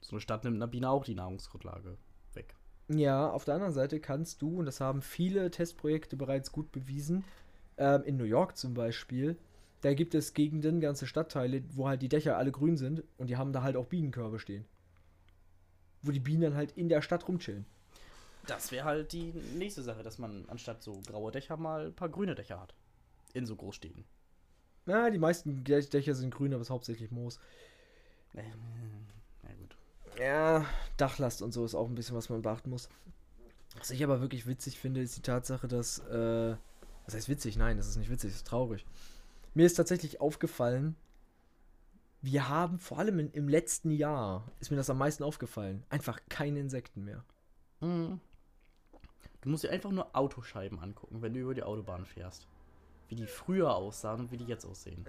So 0.00 0.12
eine 0.12 0.20
Stadt 0.20 0.44
nimmt 0.44 0.56
einer 0.56 0.66
Biene 0.66 0.88
auch 0.90 1.04
die 1.04 1.14
Nahrungsgrundlage 1.14 1.96
weg. 2.34 2.54
Ja, 2.88 3.30
auf 3.30 3.44
der 3.44 3.54
anderen 3.54 3.72
Seite 3.72 4.00
kannst 4.00 4.42
du, 4.42 4.58
und 4.58 4.66
das 4.66 4.80
haben 4.80 5.02
viele 5.02 5.50
Testprojekte 5.50 6.16
bereits 6.16 6.52
gut 6.52 6.72
bewiesen, 6.72 7.24
ähm, 7.76 8.02
in 8.04 8.16
New 8.16 8.24
York 8.24 8.56
zum 8.56 8.74
Beispiel, 8.74 9.36
da 9.82 9.94
gibt 9.94 10.14
es 10.14 10.34
Gegenden, 10.34 10.80
ganze 10.80 11.06
Stadtteile, 11.06 11.62
wo 11.72 11.88
halt 11.88 12.02
die 12.02 12.08
Dächer 12.08 12.36
alle 12.36 12.52
grün 12.52 12.76
sind 12.76 13.02
und 13.18 13.28
die 13.28 13.36
haben 13.36 13.52
da 13.52 13.62
halt 13.62 13.76
auch 13.76 13.86
Bienenkörbe 13.86 14.38
stehen. 14.38 14.64
Wo 16.02 16.10
die 16.12 16.20
Bienen 16.20 16.42
dann 16.42 16.54
halt 16.54 16.72
in 16.76 16.88
der 16.88 17.02
Stadt 17.02 17.26
rumchillen. 17.28 17.66
Das 18.46 18.72
wäre 18.72 18.84
halt 18.84 19.12
die 19.12 19.32
nächste 19.56 19.82
Sache, 19.82 20.02
dass 20.02 20.18
man 20.18 20.44
anstatt 20.48 20.82
so 20.82 21.00
graue 21.06 21.30
Dächer 21.30 21.56
mal 21.56 21.86
ein 21.86 21.94
paar 21.94 22.08
grüne 22.08 22.34
Dächer 22.34 22.60
hat. 22.60 22.74
In 23.32 23.46
so 23.46 23.54
Großstädten. 23.54 24.04
Na, 24.86 25.10
die 25.10 25.18
meisten 25.18 25.62
Dä- 25.62 25.90
Dächer 25.90 26.14
sind 26.14 26.34
grün, 26.34 26.52
aber 26.52 26.62
es 26.62 26.68
ist 26.68 26.72
hauptsächlich 26.72 27.10
Moos. 27.10 27.38
Ähm, 28.34 29.06
na 29.42 29.50
gut. 29.54 29.76
Ja, 30.18 30.64
Dachlast 30.96 31.42
und 31.42 31.52
so 31.52 31.64
ist 31.64 31.74
auch 31.74 31.86
ein 31.88 31.94
bisschen, 31.94 32.16
was 32.16 32.28
man 32.28 32.42
beachten 32.42 32.70
muss. 32.70 32.88
Was 33.78 33.90
ich 33.90 34.02
aber 34.02 34.20
wirklich 34.20 34.46
witzig 34.46 34.78
finde, 34.78 35.00
ist 35.00 35.16
die 35.16 35.22
Tatsache, 35.22 35.68
dass, 35.68 36.00
äh, 36.08 36.56
was 37.04 37.14
heißt 37.14 37.28
witzig? 37.28 37.56
Nein, 37.56 37.76
das 37.76 37.86
ist 37.88 37.96
nicht 37.96 38.10
witzig, 38.10 38.30
das 38.30 38.38
ist 38.38 38.46
traurig. 38.46 38.84
Mir 39.54 39.66
ist 39.66 39.74
tatsächlich 39.74 40.20
aufgefallen, 40.20 40.96
wir 42.22 42.48
haben 42.48 42.78
vor 42.78 42.98
allem 42.98 43.18
in, 43.18 43.32
im 43.32 43.48
letzten 43.48 43.90
Jahr, 43.90 44.50
ist 44.60 44.70
mir 44.70 44.76
das 44.76 44.90
am 44.90 44.98
meisten 44.98 45.24
aufgefallen, 45.24 45.84
einfach 45.88 46.20
keine 46.28 46.60
Insekten 46.60 47.04
mehr. 47.04 47.24
Mhm. 47.80 48.20
Du 49.40 49.48
musst 49.48 49.64
dir 49.64 49.70
einfach 49.70 49.90
nur 49.90 50.14
Autoscheiben 50.14 50.78
angucken, 50.80 51.22
wenn 51.22 51.32
du 51.32 51.40
über 51.40 51.54
die 51.54 51.62
Autobahn 51.62 52.04
fährst. 52.04 52.46
Wie 53.08 53.14
die 53.14 53.26
früher 53.26 53.74
aussahen 53.74 54.20
und 54.20 54.32
wie 54.32 54.36
die 54.36 54.44
jetzt 54.44 54.66
aussehen. 54.66 55.04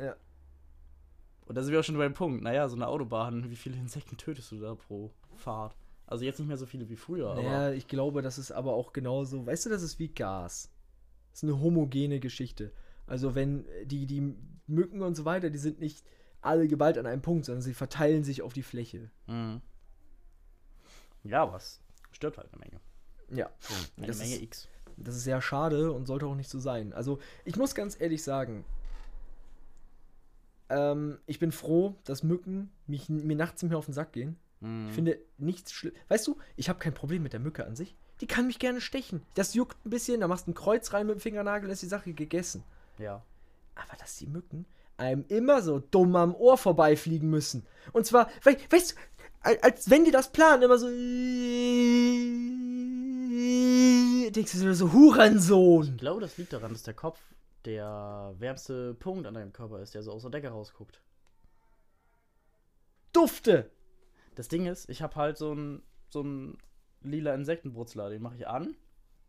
Und 1.46 1.56
da 1.56 1.64
sind 1.64 1.74
wir 1.74 1.82
auch 1.82 1.84
schon 1.84 1.98
beim 1.98 2.14
Punkt. 2.14 2.42
Naja, 2.42 2.68
so 2.70 2.76
eine 2.76 2.88
Autobahn, 2.88 3.50
wie 3.50 3.56
viele 3.56 3.76
Insekten 3.78 4.16
tötest 4.18 4.52
du 4.52 4.60
da 4.60 4.74
pro 4.76 5.12
Fahrt? 5.36 5.76
Also 6.08 6.24
jetzt 6.26 6.40
nicht 6.40 6.48
mehr 6.48 6.58
so 6.58 6.66
viele 6.66 6.90
wie 6.90 6.96
früher, 6.96 7.32
aber. 7.32 7.44
Naja, 7.44 7.72
ich 7.74 7.88
glaube, 7.88 8.22
das 8.22 8.38
ist 8.38 8.52
aber 8.52 8.74
auch 8.74 8.94
genauso. 8.94 9.46
Weißt 9.46 9.66
du, 9.66 9.70
das 9.70 9.82
ist 9.82 10.00
wie 10.00 10.08
Gas. 10.08 10.72
Das 11.32 11.44
ist 11.44 11.50
eine 11.50 11.60
homogene 11.60 12.20
Geschichte. 12.20 12.72
Also, 13.12 13.36
wenn 13.36 13.66
die, 13.84 14.06
die 14.06 14.34
Mücken 14.68 15.02
und 15.02 15.16
so 15.16 15.26
weiter, 15.26 15.50
die 15.50 15.58
sind 15.58 15.80
nicht 15.82 16.02
alle 16.42 16.68
geballt 16.70 16.98
an 16.98 17.06
einem 17.06 17.22
Punkt, 17.22 17.44
sondern 17.46 17.62
sie 17.62 17.74
verteilen 17.74 18.24
sich 18.24 18.42
auf 18.42 18.54
die 18.54 18.64
Fläche. 18.64 19.12
Mhm. 19.28 19.60
Ja, 21.26 21.44
aber 21.44 21.58
es 21.58 21.82
stirbt 22.14 22.38
halt 22.38 22.48
eine 22.54 22.60
Menge. 22.62 22.80
Ja. 23.38 23.50
Eine 23.98 24.08
Das 24.08 24.20
Menge 24.20 24.36
ist- 24.36 24.42
X. 24.42 24.68
Das 24.98 25.16
ist 25.16 25.24
sehr 25.24 25.42
schade 25.42 25.92
und 25.92 26.06
sollte 26.06 26.26
auch 26.26 26.36
nicht 26.36 26.50
so 26.50 26.60
sein. 26.60 26.94
Also, 26.94 27.20
ich 27.44 27.58
muss 27.58 27.76
ganz 27.76 28.00
ehrlich 28.00 28.24
sagen, 28.24 28.64
ähm, 30.70 31.18
ich 31.26 31.40
bin 31.40 31.52
froh, 31.52 31.96
dass 32.06 32.24
Mücken 32.24 32.72
mich, 32.88 33.10
mir 33.10 33.36
nachts 33.36 33.62
nicht 33.62 33.70
mehr 33.72 33.78
auf 33.78 33.86
den 33.86 33.94
Sack 33.94 34.14
gehen. 34.14 34.38
Mhm. 34.62 34.88
Ich 34.88 34.94
finde 34.96 35.20
nichts 35.38 35.74
schlimm. 35.74 35.94
Weißt 36.08 36.26
du, 36.28 36.38
ich 36.56 36.70
habe 36.70 36.80
kein 36.80 36.94
Problem 36.94 37.24
mit 37.24 37.34
der 37.34 37.40
Mücke 37.42 37.66
an 37.66 37.76
sich. 37.76 37.96
Die 38.22 38.28
kann 38.28 38.48
mich 38.48 38.60
gerne 38.60 38.80
stechen. 38.82 39.22
Das 39.34 39.54
juckt 39.54 39.84
ein 39.86 39.90
bisschen, 39.90 40.22
da 40.22 40.28
machst 40.28 40.48
du 40.48 40.52
ein 40.52 40.56
Kreuz 40.56 40.94
rein 40.94 41.08
mit 41.08 41.16
dem 41.18 41.20
Fingernagel, 41.22 41.70
ist 41.70 41.82
die 41.82 41.88
Sache 41.88 42.14
gegessen. 42.14 42.64
Ja. 43.02 43.26
Aber 43.76 43.98
dass 43.98 44.18
die 44.18 44.28
Mücken 44.28 44.66
einem 44.98 45.26
immer 45.30 45.62
so 45.62 45.80
dumm 45.80 46.16
am 46.16 46.36
Ohr 46.36 46.58
vorbeifliegen 46.58 47.30
müssen. 47.30 47.66
Und 47.92 48.06
zwar, 48.06 48.30
we 48.44 48.56
weißt 48.70 48.92
du, 48.92 48.96
al- 49.42 49.60
als 49.62 49.90
wenn 49.90 50.06
die 50.06 50.12
das 50.12 50.32
planen, 50.32 50.62
immer 50.64 50.78
so. 50.78 50.88
Denkst 54.32 54.52
du 54.54 54.58
so, 54.60 54.74
so 54.74 54.94
Hurensohn. 54.94 55.88
Ich 55.96 55.98
glaube, 55.98 56.22
das 56.22 56.38
liegt 56.38 56.54
daran, 56.54 56.72
dass 56.72 56.84
der 56.84 56.94
Kopf 56.94 57.20
der 57.66 58.34
wärmste 58.38 58.94
Punkt 58.94 59.26
an 59.28 59.34
deinem 59.34 59.52
Körper 59.52 59.80
ist, 59.80 59.94
der 59.94 60.04
so 60.04 60.12
aus 60.12 60.22
der 60.22 60.32
Decke 60.32 60.50
rausguckt. 60.50 61.02
Dufte. 63.14 63.72
Das 64.36 64.48
Ding 64.48 64.68
ist, 64.68 64.90
ich 64.90 65.02
habe 65.02 65.16
halt 65.16 65.38
so 65.38 65.52
einen 65.52 65.84
so 66.10 66.22
einen 66.22 66.58
lila 67.02 67.34
Insektenbrutzler, 67.34 68.10
den 68.10 68.22
mache 68.22 68.36
ich 68.36 68.48
an. 68.48 68.76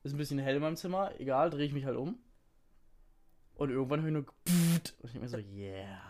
Ist 0.04 0.14
ein 0.14 0.18
bisschen 0.18 0.38
hell 0.38 0.56
in 0.56 0.62
meinem 0.62 0.76
Zimmer, 0.76 1.18
egal, 1.18 1.50
drehe 1.50 1.66
ich 1.66 1.72
mich 1.72 1.85
halt 1.85 1.96
um. 1.96 2.18
Und 3.55 3.71
irgendwann 3.71 4.01
höre 4.01 4.09
ich 4.09 4.15
nur 4.15 4.25
Pfft, 4.47 4.95
und 5.01 5.07
ich 5.07 5.12
denke 5.12 5.21
mir 5.21 5.29
so, 5.29 5.38
yeah. 5.38 6.01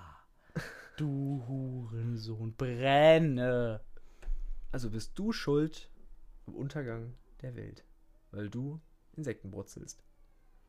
Du 0.96 1.42
Hurensohn, 1.48 2.54
brenne. 2.54 3.80
Also 4.70 4.90
bist 4.90 5.18
du 5.18 5.32
schuld 5.32 5.90
am 6.46 6.54
Untergang 6.54 7.14
der 7.40 7.56
Welt. 7.56 7.84
Weil 8.30 8.48
du 8.48 8.80
Insekten 9.14 9.50
brutzelst. 9.50 10.02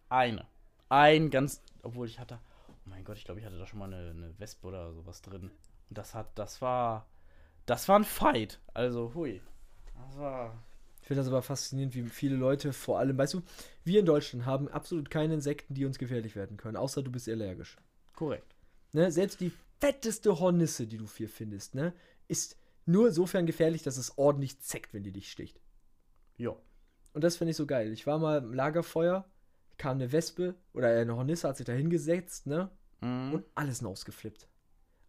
Eine. 0.09 0.47
Ein 0.89 1.29
ganz, 1.29 1.61
obwohl 1.81 2.07
ich 2.07 2.19
hatte, 2.19 2.39
oh 2.69 2.73
mein 2.85 3.03
Gott, 3.03 3.17
ich 3.17 3.25
glaube, 3.25 3.39
ich 3.39 3.45
hatte 3.45 3.57
da 3.57 3.65
schon 3.65 3.79
mal 3.79 3.93
eine, 3.93 4.11
eine 4.11 4.39
Wespe 4.39 4.67
oder 4.67 4.93
sowas 4.93 5.21
drin. 5.21 5.51
Und 5.89 5.97
das 5.97 6.13
hat, 6.13 6.37
das 6.37 6.61
war, 6.61 7.07
das 7.65 7.87
war 7.87 7.99
ein 7.99 8.03
Fight. 8.03 8.59
Also, 8.73 9.13
hui. 9.13 9.41
Das 9.95 10.17
war, 10.17 10.63
Ich 11.03 11.07
finde 11.07 11.19
das 11.19 11.27
aber 11.27 11.41
faszinierend, 11.41 11.93
wie 11.95 12.03
viele 12.03 12.37
Leute, 12.37 12.71
vor 12.71 12.97
allem, 12.97 13.17
weißt 13.17 13.33
du, 13.33 13.41
wir 13.83 13.99
in 13.99 14.05
Deutschland 14.05 14.45
haben 14.45 14.69
absolut 14.69 15.09
keine 15.09 15.33
Insekten, 15.33 15.73
die 15.73 15.83
uns 15.83 15.99
gefährlich 15.99 16.37
werden 16.37 16.55
können, 16.55 16.77
außer 16.77 17.03
du 17.03 17.11
bist 17.11 17.27
allergisch. 17.27 17.75
korrekt. 18.15 18.55
Ne? 18.93 19.11
Selbst 19.11 19.41
die 19.41 19.51
fetteste 19.81 20.39
Hornisse, 20.39 20.87
die 20.87 20.97
du 20.97 21.05
hier 21.05 21.27
findest, 21.27 21.75
ne, 21.75 21.91
ist 22.29 22.55
nur 22.85 23.09
insofern 23.09 23.45
gefährlich, 23.45 23.83
dass 23.83 23.97
es 23.97 24.17
ordentlich 24.17 24.61
zeckt, 24.61 24.93
wenn 24.93 25.03
die 25.03 25.11
dich 25.11 25.29
sticht. 25.29 25.59
Ja. 26.37 26.55
Und 27.11 27.21
das 27.21 27.35
finde 27.35 27.51
ich 27.51 27.57
so 27.57 27.65
geil. 27.65 27.91
Ich 27.91 28.07
war 28.07 28.17
mal 28.17 28.37
im 28.37 28.53
Lagerfeuer, 28.53 29.25
kam 29.77 29.97
eine 29.97 30.13
Wespe 30.13 30.55
oder 30.73 30.87
eine 30.87 31.17
Hornisse 31.17 31.49
hat 31.49 31.57
sich 31.57 31.65
da 31.65 31.73
hingesetzt, 31.73 32.47
ne? 32.47 32.69
Mhm. 33.01 33.33
Und 33.33 33.45
alle 33.55 33.73
sind 33.73 33.87
ausgeflippt. 33.87 34.47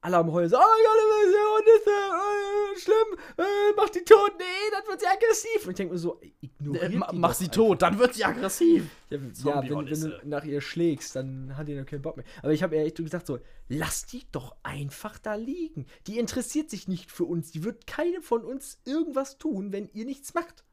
Alle 0.00 0.16
am 0.16 0.32
Heulen 0.32 0.50
so, 0.50 0.56
oh 0.56 0.60
mein 0.60 0.84
Gott, 0.84 0.98
diese 1.24 1.38
Hornisse, 1.38 1.90
äh, 1.90 2.53
schlimm, 2.78 3.18
äh, 3.38 3.42
mach 3.76 3.88
die 3.90 4.00
tot, 4.04 4.32
nee, 4.38 4.44
dann 4.72 4.82
wird 4.88 5.00
sie 5.00 5.06
aggressiv. 5.06 5.64
Und 5.64 5.70
ich 5.70 5.76
denke 5.76 5.92
mir 5.94 5.98
so, 5.98 6.20
ignoriert 6.40 6.92
Äh, 6.92 6.96
ma- 6.96 7.10
die 7.12 7.18
mach 7.18 7.34
sie 7.34 7.44
einfach. 7.44 7.54
tot, 7.56 7.82
dann 7.82 7.98
wird 7.98 8.14
sie 8.14 8.24
aggressiv. 8.24 8.84
Ja, 9.10 9.18
ja 9.18 9.62
wenn, 9.70 9.90
wenn 9.90 10.00
du 10.00 10.20
nach 10.24 10.44
ihr 10.44 10.60
schlägst, 10.60 11.14
dann 11.16 11.56
hat 11.56 11.68
die 11.68 11.74
noch 11.74 11.86
keinen 11.86 12.02
Bock 12.02 12.16
mehr. 12.16 12.26
Aber 12.42 12.52
ich 12.52 12.62
habe 12.62 12.74
eher 12.76 12.84
echt 12.84 12.96
gesagt 12.96 13.26
so, 13.26 13.38
lass 13.68 14.06
die 14.06 14.24
doch 14.32 14.56
einfach 14.62 15.18
da 15.18 15.34
liegen. 15.36 15.86
Die 16.06 16.18
interessiert 16.18 16.68
sich 16.70 16.88
nicht 16.88 17.10
für 17.12 17.24
uns. 17.24 17.50
Die 17.52 17.62
wird 17.62 17.86
keine 17.86 18.20
von 18.22 18.44
uns 18.44 18.78
irgendwas 18.84 19.38
tun, 19.38 19.72
wenn 19.72 19.88
ihr 19.92 20.04
nichts 20.04 20.34
macht. 20.34 20.64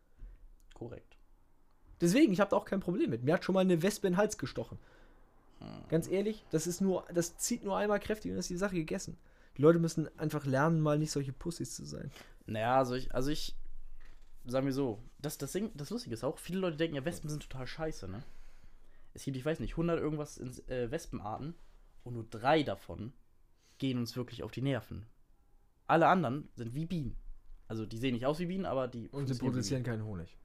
Korrekt. 0.74 1.18
Deswegen, 2.00 2.34
ich 2.34 2.40
habe 2.40 2.50
da 2.50 2.56
auch 2.58 2.66
kein 2.66 2.80
Problem 2.80 3.12
mit. 3.12 3.24
Mir 3.24 3.36
hat 3.36 3.46
schon 3.46 3.54
mal 3.54 3.60
eine 3.62 3.84
Wespe 3.84 4.08
in 4.08 4.14
den 4.14 4.18
Hals 4.18 4.38
gestochen. 4.40 4.80
Ganz 5.90 6.08
ehrlich, 6.08 6.44
das 6.50 6.66
ist 6.66 6.82
nur, 6.82 7.06
das 7.14 7.38
zieht 7.38 7.64
nur 7.64 7.78
einmal 7.78 8.00
kräftig 8.00 8.32
und 8.32 8.40
ist 8.40 8.50
die 8.50 8.58
Sache 8.58 8.74
gegessen. 8.74 9.16
Die 9.58 9.62
Leute 9.62 9.80
müssen 9.80 10.08
einfach 10.18 10.46
lernen, 10.46 10.82
mal 10.82 10.98
nicht 10.98 11.12
solche 11.12 11.34
Pussys 11.34 11.76
zu 11.76 11.86
sein. 11.86 12.12
Naja, 12.46 12.78
also 12.78 12.96
ich, 12.96 13.14
also 13.14 13.30
ich, 13.30 13.56
sagen 14.46 14.66
wir 14.66 14.74
so, 14.74 15.02
das, 15.20 15.38
das, 15.38 15.52
Ding, 15.52 15.72
das 15.76 15.90
Lustige 15.90 16.14
ist 16.14 16.24
auch, 16.24 16.38
viele 16.38 16.60
Leute 16.60 16.78
denken 16.78 16.96
ja, 16.96 17.06
Wespen 17.06 17.30
sind 17.30 17.44
total 17.44 17.68
scheiße, 17.68 18.08
ne? 18.08 18.24
Es 19.14 19.26
gibt, 19.26 19.36
ich 19.36 19.46
weiß 19.46 19.60
nicht, 19.60 19.74
100 19.74 20.00
irgendwas 20.00 20.38
in, 20.38 20.52
äh, 20.70 20.90
Wespenarten 20.90 21.54
und 22.04 22.14
nur 22.14 22.26
drei 22.30 22.64
davon 22.64 23.14
gehen 23.78 23.98
uns 23.98 24.16
wirklich 24.16 24.44
auf 24.44 24.52
die 24.52 24.62
Nerven. 24.62 25.06
Alle 25.88 26.08
anderen 26.08 26.48
sind 26.56 26.74
wie 26.74 26.86
Bienen. 26.86 27.18
Also 27.68 27.86
die 27.86 27.98
sehen 27.98 28.14
nicht 28.14 28.26
aus 28.26 28.40
wie 28.40 28.46
Bienen, 28.46 28.66
aber 28.66 28.88
die 28.88 29.10
Und 29.10 29.28
sie 29.28 29.36
produzieren 29.36 29.84
keinen 29.84 30.06
Honig. 30.06 30.38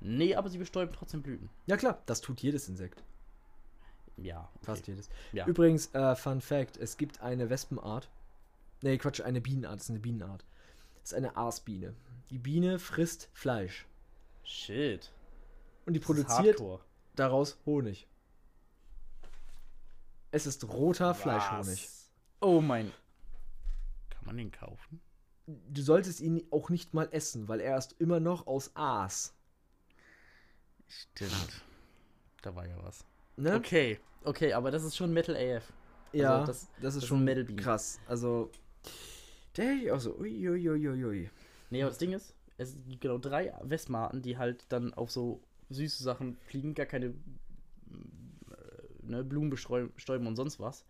Nee, 0.00 0.34
aber 0.34 0.48
sie 0.48 0.58
bestäuben 0.58 0.92
trotzdem 0.92 1.22
Blüten. 1.22 1.48
Ja 1.66 1.76
klar, 1.76 2.02
das 2.06 2.20
tut 2.20 2.40
jedes 2.40 2.68
Insekt. 2.68 3.04
Ja, 4.16 4.48
okay. 4.54 4.64
Fast 4.64 4.86
jedes. 4.86 5.08
Ja. 5.32 5.46
Übrigens, 5.46 5.94
äh, 5.94 6.14
Fun 6.16 6.40
Fact: 6.40 6.76
Es 6.76 6.96
gibt 6.96 7.20
eine 7.20 7.50
Wespenart. 7.50 8.10
Nee, 8.82 8.98
Quatsch, 8.98 9.20
eine 9.20 9.40
Bienenart. 9.40 9.76
Das 9.76 9.84
ist 9.84 9.90
eine 9.90 10.00
Bienenart. 10.00 10.44
Das 11.00 11.12
ist 11.12 11.14
eine 11.14 11.36
Aasbiene. 11.36 11.94
Die 12.30 12.38
Biene 12.38 12.78
frisst 12.78 13.28
Fleisch. 13.32 13.86
Shit. 14.44 15.12
Und 15.86 15.94
die 15.94 16.00
Das 16.00 16.06
produziert 16.06 16.62
daraus 17.14 17.58
Honig. 17.66 18.06
Es 20.30 20.46
ist 20.46 20.64
roter 20.68 21.14
Fleischhonig. 21.14 21.84
Was? 21.84 22.10
Oh 22.40 22.60
mein. 22.60 22.92
Kann 24.10 24.24
man 24.24 24.36
den 24.36 24.50
kaufen? 24.50 25.00
Du 25.46 25.82
solltest 25.82 26.20
ihn 26.20 26.46
auch 26.50 26.70
nicht 26.70 26.94
mal 26.94 27.08
essen, 27.12 27.48
weil 27.48 27.60
er 27.60 27.76
ist 27.76 27.96
immer 27.98 28.20
noch 28.20 28.46
aus 28.46 28.74
Aas. 28.74 29.34
Stimmt. 30.86 31.62
Da 32.42 32.54
war 32.54 32.66
ja 32.66 32.76
was. 32.82 33.04
Ne? 33.36 33.54
Okay, 33.56 33.98
okay, 34.24 34.52
aber 34.52 34.70
das 34.70 34.84
ist 34.84 34.96
schon 34.96 35.12
Metal 35.12 35.34
AF. 35.36 35.72
Ja, 36.12 36.40
Also 36.40 36.46
das, 36.46 36.68
das- 36.80 36.94
ist 36.96 37.02
das 37.02 37.08
schon 37.08 37.24
Metal 37.24 37.44
Bean. 37.44 37.56
krass. 37.56 37.98
Also, 38.06 38.50
der 39.56 39.72
ich 39.72 39.90
auch 39.90 40.00
so, 40.00 40.14
uiuiuiui. 40.18 41.30
Nee, 41.70 41.82
aber 41.82 41.90
das 41.90 41.98
Ding 41.98 42.12
ist, 42.12 42.34
es 42.58 42.76
gibt 42.88 43.00
genau 43.00 43.18
drei 43.18 43.54
Wespenarten, 43.62 44.22
die 44.22 44.36
halt 44.36 44.64
dann 44.68 44.92
auf 44.94 45.10
so 45.10 45.40
süße 45.70 46.02
Sachen 46.02 46.36
fliegen, 46.46 46.74
gar 46.74 46.86
keine 46.86 47.06
äh, 47.06 47.12
ne, 49.02 49.24
Blumen 49.24 49.50
bestäuben 49.50 50.26
und 50.26 50.36
sonst 50.36 50.60
was. 50.60 50.84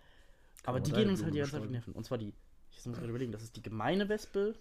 Aber 0.64 0.74
man 0.78 0.82
die 0.84 0.92
gehen 0.92 1.08
uns 1.10 1.22
halt 1.22 1.34
die 1.34 1.38
ganze 1.38 1.52
Zeit 1.52 1.60
auf 1.60 1.66
die? 1.66 1.72
Nerven. 1.72 1.92
Und 1.94 2.04
zwar 2.04 2.18
die, 2.18 2.32
ich 2.70 2.86
muss 2.86 2.96
gerade 2.96 3.10
überlegen, 3.10 3.32
das 3.32 3.42
ist 3.42 3.56
die 3.56 3.62
gemeine 3.62 4.08
Wespe, 4.08 4.54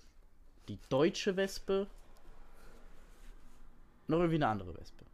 die 0.67 0.77
deutsche 0.89 1.35
Wespe, 1.35 1.87
noch 4.07 4.17
irgendwie 4.19 4.35
eine 4.35 4.47
andere 4.47 4.75
Wespe. 4.77 5.05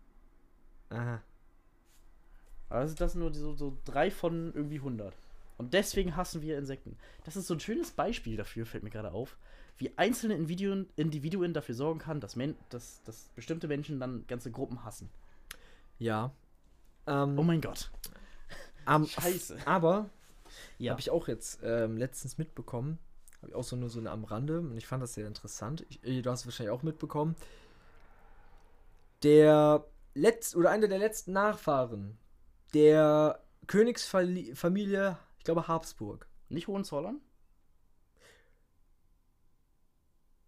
Aha. 0.89 1.21
Aber 2.69 2.86
das, 2.86 3.12
sind 3.13 3.21
nur 3.21 3.34
so, 3.34 3.53
so 3.53 3.77
drei 3.86 4.12
von 4.12 4.53
irgendwie 4.53 4.77
100. 4.77 5.13
Und 5.58 5.73
deswegen 5.73 6.15
hassen 6.15 6.41
wir 6.41 6.58
Insekten. 6.58 6.97
Das 7.23 7.36
ist 7.36 7.47
so 7.47 7.53
ein 7.56 7.60
schönes 7.60 7.91
Beispiel 7.91 8.38
dafür, 8.38 8.65
fällt 8.65 8.84
mir 8.84 8.89
gerade 8.89 9.12
auf, 9.12 9.38
wie 9.77 9.91
einzelne 9.97 10.36
Individuen, 10.36 10.88
Individuen 10.95 11.53
dafür 11.53 11.75
sorgen 11.75 11.99
kann, 11.99 12.19
dass, 12.19 12.36
Men 12.36 12.56
dass, 12.69 13.01
dass 13.03 13.30
bestimmte 13.36 13.67
Menschen 13.67 13.99
dann 13.99 14.25
ganze 14.27 14.51
Gruppen 14.51 14.84
hassen. 14.84 15.10
Ja. 15.99 16.32
Ähm, 17.08 17.39
Oh 17.39 17.43
mein 17.43 17.62
Gott. 17.62 17.89
am- 18.86 19.06
Scheiße. 19.08 19.58
Aber 19.65 20.10
Ja. 20.77 20.91
Habe 20.91 21.01
ich 21.01 21.10
auch 21.10 21.27
jetzt 21.27 21.60
ähm, 21.63 21.97
letztens 21.97 22.38
mitbekommen. 22.38 22.99
Habe 23.41 23.49
ich 23.49 23.56
auch 23.56 23.63
so 23.63 23.75
nur 23.75 23.89
so 23.89 23.99
eine 23.99 24.12
am 24.12 24.23
Rande 24.23 24.60
und 24.60 24.77
ich 24.77 24.88
fand 24.88 25.01
das 25.03 25.13
sehr 25.13 25.27
interessant. 25.27 25.86
Ich, 25.89 26.03
äh, 26.03 26.21
du 26.21 26.30
hast 26.30 26.41
es 26.41 26.45
wahrscheinlich 26.47 26.71
auch 26.71 26.84
mitbekommen. 26.84 27.36
Der 29.23 29.84
letzt 30.13 30.56
oder 30.56 30.69
einer 30.69 30.88
der 30.88 30.99
letzten 30.99 31.34
Nachfahren 31.34 32.17
der 32.73 33.43
Königsfamilie, 33.67 35.17
ich 35.38 35.43
glaube 35.43 35.67
Habsburg, 35.67 36.27
Nicht 36.49 36.67
Hohenzollern? 36.67 37.21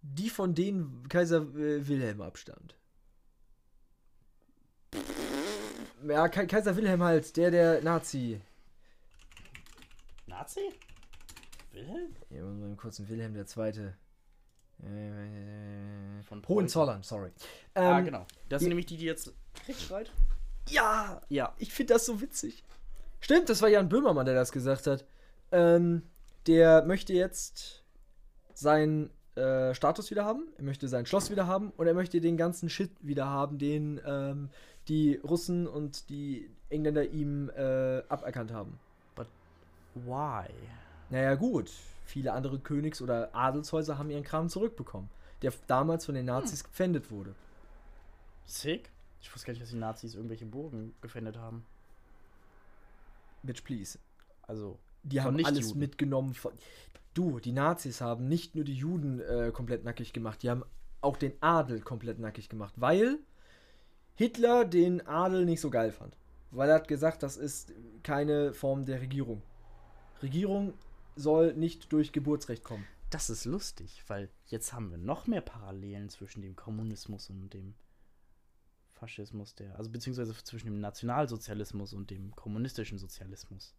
die 0.02 0.30
von 0.30 0.56
denen 0.56 1.08
Kaiser 1.10 1.42
äh, 1.42 1.88
Wilhelm 1.88 2.22
abstammt. 2.22 2.76
Ja, 6.08 6.28
Kai- 6.30 6.46
Kaiser 6.46 6.76
Wilhelm 6.78 7.04
halt, 7.04 7.36
der 7.36 7.52
der 7.52 7.82
Nazi. 7.82 8.40
Nazi? 10.26 10.62
Wilhelm? 11.74 12.16
Ja, 12.30 12.44
mal 12.44 12.50
einen 12.66 12.78
kurzen 12.78 13.08
Wilhelm 13.10 13.34
der 13.34 13.46
Zweite. 13.46 13.98
Äh, 14.82 16.24
Von 16.24 16.42
Preußen. 16.42 16.48
Hohenzollern, 16.48 17.04
sorry. 17.04 17.32
ah, 17.74 18.00
Ähm, 18.00 18.06
genau. 18.06 18.26
Das 18.48 18.62
sind 18.62 18.70
nämlich 18.70 18.86
die, 18.86 18.96
die 18.98 19.06
jetzt 19.06 19.34
Krieg 19.66 19.76
schreit. 19.76 20.10
Ja, 20.70 21.22
Ja. 21.30 21.54
ich 21.58 21.74
finde 21.74 21.94
das 21.94 22.06
so 22.06 22.22
witzig. 22.22 22.64
Stimmt, 23.22 23.50
das 23.50 23.62
war 23.62 23.70
Jan 23.70 23.90
Böhmermann, 23.90 24.26
der 24.26 24.36
das 24.36 24.52
gesagt 24.52 24.88
hat. 24.88 25.06
Ähm, 25.52 26.04
der 26.48 26.84
möchte 26.86 27.14
jetzt 27.14 27.84
seinen 28.54 29.10
äh, 29.36 29.74
Status 29.74 30.10
wieder 30.12 30.26
haben, 30.26 30.48
er 30.58 30.64
möchte 30.64 30.88
sein 30.88 31.06
Schloss 31.06 31.30
wieder 31.30 31.48
haben 31.48 31.72
und 31.78 31.88
er 31.88 31.94
möchte 31.94 32.22
den 32.22 32.38
ganzen 32.38 32.70
Shit 32.70 32.92
wieder 33.02 33.26
haben, 33.28 33.58
den 33.58 34.00
ähm, 34.06 34.50
die 34.88 35.16
Russen 35.18 35.68
und 35.68 36.10
die 36.10 36.50
Engländer 36.70 37.06
ihm 37.06 37.50
äh, 37.56 38.00
aberkannt 38.10 38.52
haben. 38.52 38.80
Why? 39.96 40.48
Naja, 41.10 41.36
gut. 41.36 41.72
Viele 42.06 42.34
andere 42.34 42.58
Königs- 42.60 43.02
oder 43.02 43.30
Adelshäuser 43.34 43.98
haben 43.98 44.10
ihren 44.10 44.24
Kram 44.24 44.50
zurückbekommen, 44.50 45.10
der 45.42 45.52
damals 45.68 46.06
von 46.06 46.16
den 46.16 46.26
Nazis 46.26 46.64
gepfändet 46.64 47.12
wurde. 47.12 47.36
Sick? 48.46 48.90
Ich 49.22 49.34
wusste 49.34 49.48
gar 49.48 49.54
nicht, 49.54 49.62
dass 49.62 49.70
die 49.70 49.76
Nazis 49.78 50.16
irgendwelche 50.16 50.46
Burgen 50.46 50.94
gefändet 51.02 51.38
haben. 51.38 51.66
Bitch, 53.44 53.64
please. 53.64 54.00
Also, 54.44 54.78
Die 55.04 55.22
haben 55.22 55.36
alles 55.38 55.56
Nichtjuden. 55.56 55.80
mitgenommen. 55.80 56.34
Von 56.34 56.54
du, 57.14 57.40
die 57.40 57.52
Nazis 57.52 58.02
haben 58.02 58.28
nicht 58.28 58.56
nur 58.56 58.64
die 58.64 58.74
Juden 58.76 59.20
äh, 59.22 59.52
komplett 59.54 59.84
nackig 59.84 60.14
gemacht, 60.14 60.44
die 60.44 60.50
haben 60.50 60.64
auch 61.02 61.18
den 61.18 61.34
Adel 61.42 61.80
komplett 61.82 62.20
nackig 62.20 62.50
gemacht, 62.50 62.74
weil 62.78 63.20
Hitler 64.16 64.66
den 64.66 65.06
Adel 65.08 65.46
nicht 65.46 65.62
so 65.62 65.70
geil 65.70 65.92
fand. 65.92 66.16
Weil 66.52 66.70
er 66.70 66.76
hat 66.76 66.88
gesagt, 66.88 67.24
das 67.24 67.38
ist 67.38 67.74
keine 68.04 68.54
Form 68.54 68.86
der 68.86 69.00
Regierung. 69.02 69.42
Regierung 70.22 70.74
soll 71.16 71.54
nicht 71.54 71.92
durch 71.94 72.12
Geburtsrecht 72.12 72.64
kommen. 72.64 72.86
das 73.12 73.30
ist 73.30 73.46
lustig, 73.46 74.04
weil 74.08 74.30
jetzt 74.48 74.74
haben 74.74 74.92
wir 74.92 74.98
noch 74.98 75.26
mehr 75.28 75.42
Parallelen 75.42 76.10
zwischen 76.10 76.42
dem 76.42 76.56
Kommunismus 76.56 77.30
und 77.30 77.54
dem 77.54 77.74
Faschismus, 79.00 79.56
der, 79.56 79.78
also 79.78 79.90
beziehungsweise 79.90 80.34
zwischen 80.44 80.68
dem 80.68 80.80
Nationalsozialismus 80.80 81.94
und 81.94 82.10
dem 82.12 82.36
kommunistischen 82.36 82.98
Sozialismus. 82.98 83.74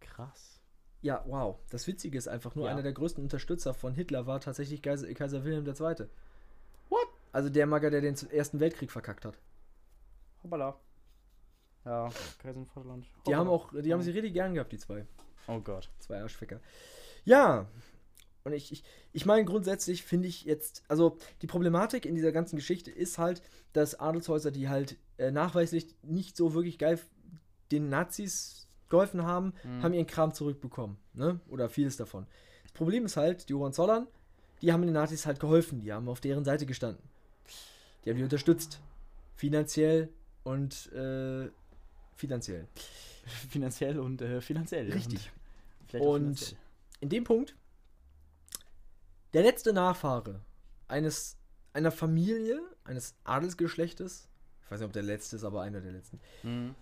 Krass. 0.00 0.60
Ja, 1.02 1.24
wow. 1.26 1.58
Das 1.70 1.86
Witzige 1.86 2.18
ist 2.18 2.28
einfach 2.28 2.54
nur, 2.54 2.66
Ja. 2.66 2.72
einer 2.72 2.82
der 2.82 2.92
größten 2.92 3.22
Unterstützer 3.22 3.72
von 3.74 3.94
Hitler 3.94 4.26
war 4.26 4.40
tatsächlich 4.40 4.82
Kaiser, 4.82 5.12
Kaiser 5.14 5.44
Wilhelm 5.44 5.66
II. 5.66 6.06
What? 6.88 7.08
Also 7.32 7.48
der 7.48 7.66
Magger, 7.66 7.90
der 7.90 8.00
den 8.00 8.16
Ersten 8.30 8.60
Weltkrieg 8.60 8.90
verkackt 8.90 9.24
hat. 9.24 9.38
Hoppala. 10.42 10.78
Ja, 11.84 12.10
Kaiser 12.38 12.64
Vaterland. 12.66 13.06
Die 13.26 13.34
haben 13.34 13.48
auch, 13.48 13.72
die 13.80 13.92
haben 13.92 14.02
sie 14.02 14.10
richtig 14.10 14.34
gern 14.34 14.54
gehabt, 14.54 14.72
die 14.72 14.78
zwei. 14.78 15.06
Oh 15.46 15.60
Gott. 15.60 15.88
Zwei 15.98 16.20
Arschficker. 16.20 16.60
Ja. 17.24 17.66
Und 18.44 18.52
ich, 18.52 18.72
ich, 18.72 18.82
ich 19.12 19.26
meine, 19.26 19.44
grundsätzlich 19.44 20.02
finde 20.02 20.28
ich 20.28 20.44
jetzt, 20.44 20.82
also 20.88 21.18
die 21.42 21.46
Problematik 21.46 22.06
in 22.06 22.14
dieser 22.14 22.32
ganzen 22.32 22.56
Geschichte 22.56 22.90
ist 22.90 23.18
halt, 23.18 23.42
dass 23.72 24.00
Adelshäuser, 24.00 24.50
die 24.50 24.68
halt 24.68 24.96
äh, 25.18 25.30
nachweislich 25.30 25.94
nicht 26.02 26.36
so 26.36 26.54
wirklich 26.54 26.78
geil 26.78 26.98
den 27.70 27.88
Nazis 27.88 28.66
geholfen 28.88 29.24
haben, 29.24 29.52
Mhm. 29.62 29.82
haben 29.82 29.94
ihren 29.94 30.06
Kram 30.06 30.32
zurückbekommen. 30.34 30.96
Ne? 31.14 31.38
Oder 31.48 31.68
vieles 31.68 31.96
davon. 31.96 32.26
Das 32.64 32.72
Problem 32.72 33.04
ist 33.04 33.16
halt, 33.16 33.48
die 33.48 33.54
Hohenzollern, 33.54 34.06
die 34.62 34.72
haben 34.72 34.82
den 34.82 34.92
Nazis 34.94 35.26
halt 35.26 35.38
geholfen. 35.38 35.80
Die 35.80 35.92
haben 35.92 36.08
auf 36.08 36.20
deren 36.20 36.44
Seite 36.44 36.66
gestanden. 36.66 37.02
Die 38.04 38.10
haben 38.10 38.16
die 38.16 38.24
unterstützt. 38.24 38.80
Finanziell 39.36 40.08
und 40.44 40.90
äh, 40.92 41.48
finanziell. 42.16 42.66
Finanziell 43.50 43.98
und 43.98 44.20
äh, 44.22 44.40
finanziell. 44.40 44.90
Richtig. 44.92 45.30
Und, 45.92 46.00
Und 46.00 46.18
finanziell. 46.38 46.58
in 47.00 47.08
dem 47.10 47.24
Punkt, 47.24 47.54
der 49.32 49.42
letzte 49.42 49.72
Nachfahre 49.72 50.40
eines, 50.88 51.36
einer 51.72 51.92
Familie, 51.92 52.60
eines 52.84 53.14
Adelsgeschlechtes, 53.24 54.28
ich 54.64 54.70
weiß 54.70 54.80
nicht, 54.80 54.86
ob 54.86 54.92
der 54.92 55.02
letzte 55.02 55.36
ist, 55.36 55.44
aber 55.44 55.62
einer 55.62 55.80
der 55.80 55.92
letzten. 55.92 56.20
Mhm. 56.42 56.74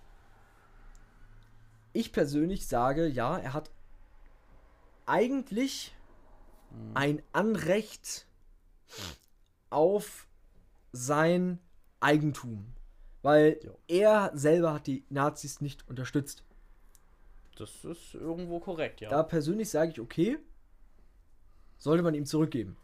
Ich 1.92 2.12
persönlich 2.12 2.66
sage, 2.66 3.06
ja, 3.06 3.38
er 3.38 3.52
hat 3.54 3.70
eigentlich 5.06 5.94
Mhm. 6.70 6.90
ein 6.96 7.22
Anrecht 7.32 8.26
auf 9.70 10.26
sein 10.92 11.58
Eigentum. 12.00 12.74
Weil 13.22 13.58
Jo. 13.64 13.78
er 13.88 14.30
selber 14.34 14.74
hat 14.74 14.86
die 14.86 15.04
Nazis 15.08 15.60
nicht 15.60 15.88
unterstützt. 15.88 16.44
Das 17.56 17.84
ist 17.84 18.14
irgendwo 18.14 18.60
korrekt, 18.60 19.00
ja. 19.00 19.08
Da 19.10 19.22
persönlich 19.22 19.70
sage 19.70 19.90
ich, 19.92 20.00
okay, 20.00 20.38
sollte 21.78 22.02
man 22.02 22.14
ihm 22.14 22.26
zurückgeben. 22.26 22.76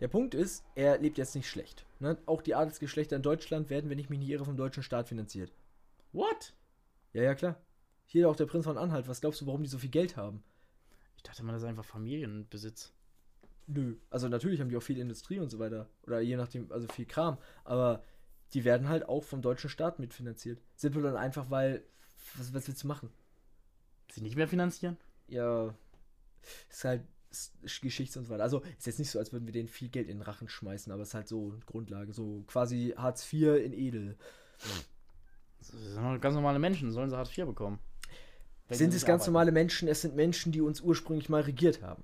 Der 0.00 0.08
Punkt 0.08 0.34
ist, 0.34 0.64
er 0.74 0.98
lebt 0.98 1.18
jetzt 1.18 1.34
nicht 1.34 1.48
schlecht. 1.48 1.84
Ne? 1.98 2.16
Auch 2.26 2.42
die 2.42 2.54
Adelsgeschlechter 2.54 3.16
in 3.16 3.22
Deutschland 3.22 3.68
werden, 3.68 3.90
wenn 3.90 3.98
ich 3.98 4.10
mich 4.10 4.18
nicht 4.20 4.28
irre, 4.28 4.44
vom 4.44 4.56
deutschen 4.56 4.82
Staat 4.82 5.08
finanziert. 5.08 5.52
What? 6.12 6.54
Ja, 7.12 7.22
ja, 7.22 7.34
klar. 7.34 7.60
Hier 8.06 8.28
auch 8.30 8.36
der 8.36 8.46
Prinz 8.46 8.64
von 8.64 8.78
Anhalt. 8.78 9.08
Was 9.08 9.20
glaubst 9.20 9.40
du, 9.40 9.46
warum 9.46 9.62
die 9.62 9.68
so 9.68 9.78
viel 9.78 9.90
Geld 9.90 10.16
haben? 10.16 10.42
Ich 11.16 11.24
dachte 11.24 11.42
mal, 11.42 11.52
das 11.52 11.62
ist 11.62 11.68
einfach 11.68 11.84
Familienbesitz. 11.84 12.92
Nö. 13.66 13.96
Also 14.08 14.28
natürlich 14.28 14.60
haben 14.60 14.68
die 14.68 14.76
auch 14.76 14.82
viel 14.82 14.98
Industrie 14.98 15.40
und 15.40 15.50
so 15.50 15.58
weiter. 15.58 15.88
Oder 16.06 16.20
je 16.20 16.36
nachdem, 16.36 16.70
also 16.70 16.86
viel 16.88 17.06
Kram. 17.06 17.38
Aber 17.64 18.04
die 18.54 18.64
werden 18.64 18.88
halt 18.88 19.08
auch 19.08 19.24
vom 19.24 19.42
deutschen 19.42 19.68
Staat 19.68 19.98
mitfinanziert. 19.98 20.60
Simpel 20.76 21.04
und 21.04 21.16
einfach, 21.16 21.50
weil, 21.50 21.82
was, 22.36 22.54
was 22.54 22.68
willst 22.68 22.84
du 22.84 22.86
machen? 22.86 23.10
Sie 24.10 24.22
nicht 24.22 24.36
mehr 24.36 24.48
finanzieren? 24.48 24.96
ja, 25.28 25.74
ist 26.70 26.84
halt 26.84 27.02
Geschichts 27.82 28.16
und 28.16 28.24
so 28.24 28.30
weiter. 28.30 28.42
Also 28.42 28.62
ist 28.78 28.86
jetzt 28.86 28.98
nicht 28.98 29.10
so, 29.10 29.18
als 29.18 29.32
würden 29.32 29.46
wir 29.46 29.52
denen 29.52 29.68
viel 29.68 29.88
Geld 29.88 30.08
in 30.08 30.18
den 30.18 30.22
Rachen 30.22 30.48
schmeißen, 30.48 30.92
aber 30.92 31.02
es 31.02 31.08
ist 31.08 31.14
halt 31.14 31.28
so 31.28 31.54
Grundlage, 31.66 32.12
so 32.12 32.42
quasi 32.46 32.94
Hartz 32.96 33.30
IV 33.32 33.56
in 33.56 33.72
Edel. 33.72 34.16
Das 35.58 35.68
sind 35.68 36.02
doch 36.02 36.20
ganz 36.20 36.34
normale 36.34 36.58
Menschen, 36.58 36.90
sollen 36.90 37.10
sie 37.10 37.16
Hartz 37.16 37.36
IV 37.36 37.46
bekommen. 37.46 37.78
Wenn 38.68 38.78
sind 38.78 38.94
es 38.94 39.04
ganz 39.04 39.22
arbeiten. 39.22 39.32
normale 39.32 39.52
Menschen? 39.52 39.88
Es 39.88 40.02
sind 40.02 40.14
Menschen, 40.16 40.52
die 40.52 40.60
uns 40.60 40.80
ursprünglich 40.80 41.28
mal 41.28 41.42
regiert 41.42 41.82
haben. 41.82 42.02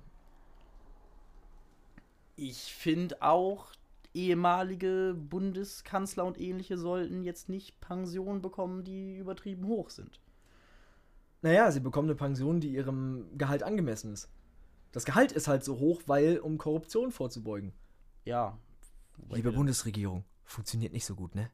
Ich 2.35 2.73
finde 2.73 3.21
auch, 3.21 3.71
ehemalige 4.13 5.15
Bundeskanzler 5.17 6.25
und 6.25 6.39
ähnliche 6.39 6.77
sollten 6.77 7.23
jetzt 7.23 7.49
nicht 7.49 7.79
Pensionen 7.81 8.41
bekommen, 8.41 8.83
die 8.83 9.17
übertrieben 9.17 9.67
hoch 9.67 9.89
sind. 9.89 10.19
Naja, 11.41 11.71
sie 11.71 11.81
bekommen 11.81 12.09
eine 12.09 12.15
Pension, 12.15 12.59
die 12.59 12.73
ihrem 12.73 13.27
Gehalt 13.37 13.61
angemessen 13.61 14.13
ist. 14.13 14.29
Das 14.95 15.03
Gehalt 15.03 15.33
ist 15.33 15.49
halt 15.49 15.61
so 15.65 15.77
hoch, 15.79 16.03
weil, 16.05 16.39
um 16.39 16.57
Korruption 16.57 17.11
vorzubeugen. 17.11 17.73
Ja. 18.23 18.57
Liebe 19.29 19.51
Bundesregierung, 19.51 20.23
funktioniert 20.45 20.93
nicht 20.93 21.05
so 21.05 21.15
gut, 21.15 21.35
ne? 21.35 21.51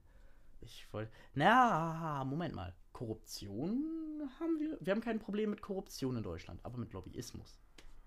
Ich 0.60 0.86
wollte. 0.93 1.12
Na, 1.34 2.23
Moment 2.23 2.54
mal. 2.54 2.75
Korruption 2.93 4.30
haben 4.39 4.60
wir. 4.60 4.77
Wir 4.80 4.93
haben 4.93 5.01
kein 5.01 5.17
Problem 5.17 5.49
mit 5.49 5.63
Korruption 5.63 6.17
in 6.17 6.21
Deutschland, 6.21 6.63
aber 6.63 6.77
mit 6.77 6.93
Lobbyismus. 6.93 7.58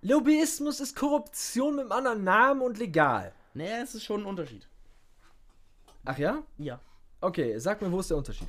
Lobbyismus 0.03 0.79
ist 0.79 0.95
Korruption 0.95 1.75
mit 1.75 1.87
einem 1.87 1.93
anderen 1.93 2.23
Namen 2.23 2.63
und 2.63 2.79
legal. 2.79 3.35
Naja, 3.55 3.83
es 3.83 3.97
ist 3.97 4.05
schon 4.05 4.21
ein 4.21 4.27
Unterschied. 4.27 4.69
Ach 6.05 6.17
ja? 6.17 6.45
Ja. 6.59 6.79
Okay, 7.21 7.59
sag 7.59 7.83
mir, 7.83 7.91
wo 7.91 7.99
ist 7.99 8.09
der 8.09 8.19
Unterschied? 8.19 8.49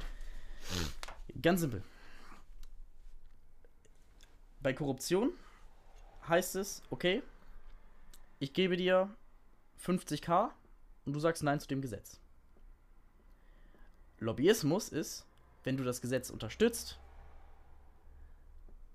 Ganz 1.41 1.61
simpel. 1.61 1.81
Bei 4.61 4.71
Korruption 4.71 5.31
heißt 6.27 6.55
es, 6.55 6.81
okay, 6.89 7.23
ich 8.39 8.53
gebe 8.53 8.77
dir 8.77 9.15
50k 9.83 10.51
und 11.05 11.13
du 11.13 11.19
sagst 11.19 11.43
Nein 11.43 11.59
zu 11.59 11.67
dem 11.67 11.81
Gesetz. 11.81 12.19
Lobbyismus 14.19 14.89
ist, 14.89 15.25
wenn 15.63 15.77
du 15.77 15.83
das 15.83 16.01
Gesetz 16.01 16.29
unterstützt, 16.29 16.99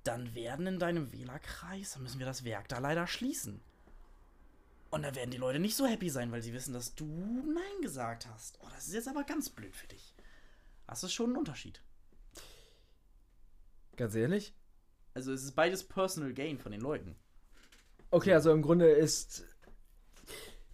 dann 0.04 0.34
werden 0.34 0.66
in 0.66 0.78
deinem 0.78 1.12
Wählerkreis, 1.12 1.92
dann 1.92 2.02
müssen 2.02 2.18
wir 2.18 2.26
das 2.26 2.44
Werk 2.44 2.68
da 2.68 2.78
leider 2.78 3.06
schließen. 3.06 3.60
Und 4.90 5.02
dann 5.02 5.14
werden 5.14 5.30
die 5.30 5.36
Leute 5.36 5.60
nicht 5.60 5.76
so 5.76 5.86
happy 5.86 6.10
sein, 6.10 6.32
weil 6.32 6.42
sie 6.42 6.52
wissen, 6.52 6.74
dass 6.74 6.94
du 6.94 7.04
Nein 7.06 7.82
gesagt 7.82 8.26
hast. 8.26 8.58
Oh, 8.60 8.68
das 8.74 8.88
ist 8.88 8.94
jetzt 8.94 9.08
aber 9.08 9.24
ganz 9.24 9.50
blöd 9.50 9.76
für 9.76 9.86
dich. 9.86 10.14
Das 10.86 11.04
ist 11.04 11.12
schon 11.12 11.32
ein 11.32 11.36
Unterschied. 11.36 11.80
Ganz 13.96 14.14
ehrlich? 14.14 14.52
Also 15.14 15.32
es 15.32 15.42
ist 15.42 15.52
beides 15.52 15.84
Personal 15.84 16.32
Gain 16.32 16.58
von 16.58 16.72
den 16.72 16.80
Leuten. 16.80 17.16
Okay, 18.10 18.32
also 18.32 18.52
im 18.52 18.62
Grunde 18.62 18.88
ist. 18.90 19.44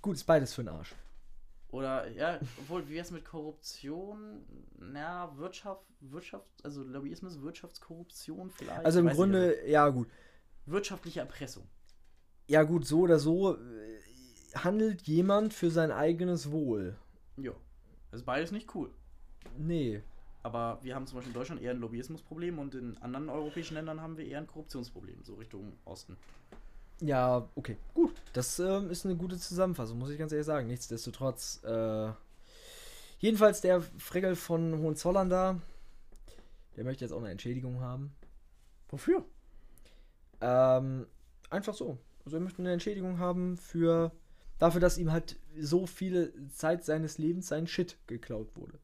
Gut, 0.02 0.16
ist 0.16 0.24
beides 0.24 0.54
für 0.54 0.62
den 0.62 0.68
Arsch. 0.68 0.94
Oder, 1.68 2.08
ja, 2.12 2.38
obwohl, 2.61 2.88
wie 2.88 2.94
wär's 2.94 3.11
mit 3.11 3.24
Korruption? 3.24 4.44
Na, 4.78 5.36
Wirtschaft, 5.36 5.84
Wirtschaft, 6.00 6.46
also 6.62 6.82
Lobbyismus, 6.82 7.42
Wirtschaftskorruption 7.42 8.50
vielleicht. 8.50 8.84
Also 8.84 9.00
im 9.00 9.06
ich 9.06 9.11
nicht. 9.11 9.16
Grunde, 9.16 9.68
ja 9.68 9.88
gut. 9.88 10.08
Wirtschaftliche 10.64 11.20
Erpressung. 11.20 11.68
Ja 12.46 12.62
gut, 12.62 12.86
so 12.86 13.00
oder 13.00 13.18
so 13.18 13.56
äh, 13.56 14.00
handelt 14.54 15.02
jemand 15.02 15.52
für 15.52 15.70
sein 15.70 15.90
eigenes 15.90 16.50
Wohl. 16.50 16.96
Ja. 17.36 17.52
Das 18.11 18.20
ist 18.20 18.26
beides 18.26 18.52
nicht 18.52 18.74
cool. 18.74 18.90
Nee. 19.58 20.02
Aber 20.47 20.78
wir 20.80 20.94
haben 20.94 21.09
zum 21.09 21.16
Beispiel 21.16 21.32
in 21.32 21.40
Deutschland 21.40 21.61
eher 21.61 21.72
ein 21.72 21.80
Lobbyismusproblem 21.80 22.61
und 22.61 22.76
in 22.76 22.97
anderen 22.99 23.28
europäischen 23.28 23.74
Ländern 23.74 24.01
haben 24.01 24.16
wir 24.16 24.24
eher 24.24 24.38
ein 24.38 24.47
Korruptionsproblem, 24.47 25.24
so 25.24 25.34
Richtung 25.34 25.72
Osten. 25.84 26.16
Ja, 27.01 27.49
okay. 27.57 27.76
Gut. 27.94 28.12
Das 28.32 28.61
ähm, 28.61 28.88
ist 28.88 29.05
eine 29.05 29.16
gute 29.16 29.38
Zusammenfassung, 29.38 29.99
muss 29.99 30.11
ich 30.11 30.20
ganz 30.20 30.30
ehrlich 30.30 30.47
sagen. 30.47 30.68
Nichtsdestotrotz, 30.68 31.64
äh, 31.64 32.12
jedenfalls 33.18 33.61
der 33.61 33.80
Fregel 33.80 34.36
von 34.36 34.78
Hohenzollern 34.78 35.28
da, 35.28 35.61
der 36.76 36.84
möchte 36.84 37.05
jetzt 37.05 37.11
auch 37.11 37.18
eine 37.18 37.32
Entschädigung 37.32 37.80
haben. 37.80 38.14
Wofür? 38.88 39.24
Ähm, 40.40 41.09
einfach 41.51 41.74
so. 41.74 41.99
Also 42.24 42.36
er 42.36 42.40
möchte 42.40 42.62
eine 42.62 42.72
Entschädigung 42.72 43.18
haben 43.18 43.57
für 43.57 44.12
dafür, 44.61 44.80
dass 44.80 44.97
ihm 44.97 45.11
halt 45.11 45.40
so 45.59 45.86
viele 45.86 46.32
Zeit 46.51 46.84
seines 46.84 47.18
Lebens 47.18 47.49
sein 47.49 47.66
Shit 47.66 47.99
geklaut 48.07 48.55
wurde. 48.55 48.78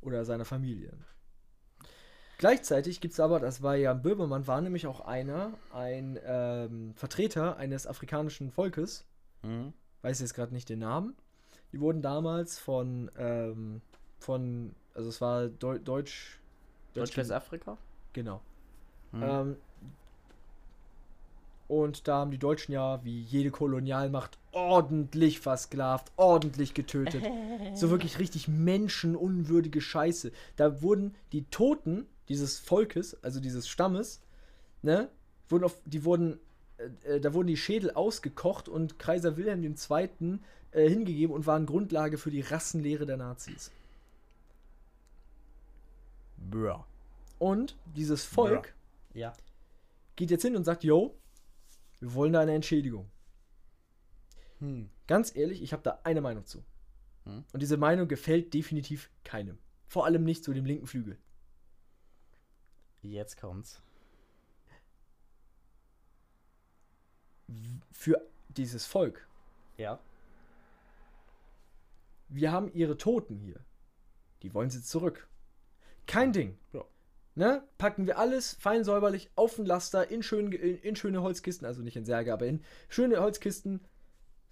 Oder 0.00 0.24
seiner 0.24 0.44
Familie. 0.44 0.92
Gleichzeitig 2.38 3.00
gibt 3.00 3.14
es 3.14 3.20
aber, 3.20 3.40
das 3.40 3.62
war 3.62 3.76
ja 3.76 3.94
Böhmermann, 3.94 4.46
war 4.46 4.60
nämlich 4.60 4.86
auch 4.86 5.00
einer, 5.00 5.54
ein 5.72 6.18
ähm, 6.24 6.92
Vertreter 6.94 7.56
eines 7.56 7.86
afrikanischen 7.86 8.50
Volkes, 8.50 9.04
Mhm. 9.42 9.72
weiß 10.02 10.20
jetzt 10.20 10.34
gerade 10.34 10.52
nicht 10.52 10.68
den 10.68 10.80
Namen. 10.80 11.14
Die 11.72 11.80
wurden 11.80 12.02
damals 12.02 12.58
von, 12.58 13.10
ähm, 13.16 13.80
von, 14.18 14.74
also 14.94 15.08
es 15.08 15.20
war 15.20 15.48
Deu 15.48 15.78
Deutsch, 15.78 16.38
Deutsch-Westafrika? 16.94 17.78
genau. 18.12 18.40
Mhm. 19.12 19.22
Ähm, 19.22 19.56
und 21.68 22.08
da 22.08 22.18
haben 22.18 22.30
die 22.30 22.38
Deutschen 22.38 22.72
ja, 22.72 23.02
wie 23.04 23.20
jede 23.22 23.50
Kolonialmacht, 23.50 24.38
ordentlich 24.52 25.40
versklavt, 25.40 26.12
ordentlich 26.16 26.74
getötet. 26.74 27.24
so 27.74 27.90
wirklich 27.90 28.18
richtig 28.18 28.48
menschenunwürdige 28.48 29.80
Scheiße. 29.80 30.32
Da 30.56 30.82
wurden 30.82 31.14
die 31.32 31.44
Toten 31.44 32.06
dieses 32.28 32.58
Volkes, 32.58 33.22
also 33.22 33.40
dieses 33.40 33.68
Stammes, 33.68 34.20
ne, 34.82 35.08
wurden 35.48 35.64
auf, 35.64 35.80
die 35.84 36.04
wurden, 36.04 36.38
äh, 37.04 37.16
äh, 37.16 37.20
da 37.20 37.34
wurden 37.34 37.48
die 37.48 37.56
Schädel 37.56 37.90
ausgekocht 37.92 38.68
und 38.68 38.98
Kaiser 38.98 39.36
Wilhelm 39.36 39.62
II. 39.62 40.38
Äh, 40.72 40.88
hingegeben 40.90 41.34
und 41.34 41.46
waren 41.46 41.64
Grundlage 41.64 42.18
für 42.18 42.30
die 42.30 42.42
Rassenlehre 42.42 43.06
der 43.06 43.16
Nazis. 43.16 43.70
Bruh. 46.50 46.80
Und 47.38 47.76
dieses 47.94 48.24
Volk 48.24 48.74
Ja. 49.14 49.32
geht 50.16 50.30
jetzt 50.30 50.42
hin 50.42 50.56
und 50.56 50.64
sagt, 50.64 50.84
yo, 50.84 51.14
wir 52.00 52.14
wollen 52.14 52.32
da 52.32 52.40
eine 52.40 52.54
Entschädigung. 52.54 53.10
Hm. 54.58 54.90
Ganz 55.06 55.34
ehrlich, 55.34 55.62
ich 55.62 55.72
habe 55.72 55.82
da 55.82 56.00
eine 56.04 56.20
Meinung 56.20 56.46
zu. 56.46 56.64
Hm. 57.24 57.44
Und 57.52 57.60
diese 57.60 57.76
Meinung 57.76 58.08
gefällt 58.08 58.54
definitiv 58.54 59.10
keinem. 59.24 59.58
Vor 59.86 60.04
allem 60.04 60.24
nicht 60.24 60.44
zu 60.44 60.52
dem 60.52 60.64
linken 60.64 60.86
Flügel. 60.86 61.18
Jetzt 63.02 63.40
kommt's. 63.40 63.82
Für 67.92 68.20
dieses 68.48 68.86
Volk. 68.86 69.28
Ja. 69.76 70.00
Wir 72.28 72.50
haben 72.50 72.72
ihre 72.72 72.96
Toten 72.96 73.38
hier. 73.38 73.60
Die 74.42 74.52
wollen 74.52 74.70
sie 74.70 74.82
zurück. 74.82 75.28
Kein 76.06 76.32
Ding. 76.32 76.58
Ja. 76.72 76.84
Ne? 77.36 77.62
Packen 77.76 78.06
wir 78.06 78.18
alles 78.18 78.56
fein 78.58 78.82
säuberlich 78.82 79.28
auf 79.36 79.56
den 79.56 79.66
Laster 79.66 80.10
in, 80.10 80.22
schön, 80.22 80.52
in, 80.52 80.78
in 80.78 80.96
schöne 80.96 81.20
Holzkisten, 81.22 81.66
also 81.66 81.82
nicht 81.82 81.96
in 81.96 82.06
Särge, 82.06 82.32
aber 82.32 82.46
in 82.46 82.62
schöne 82.88 83.20
Holzkisten. 83.20 83.80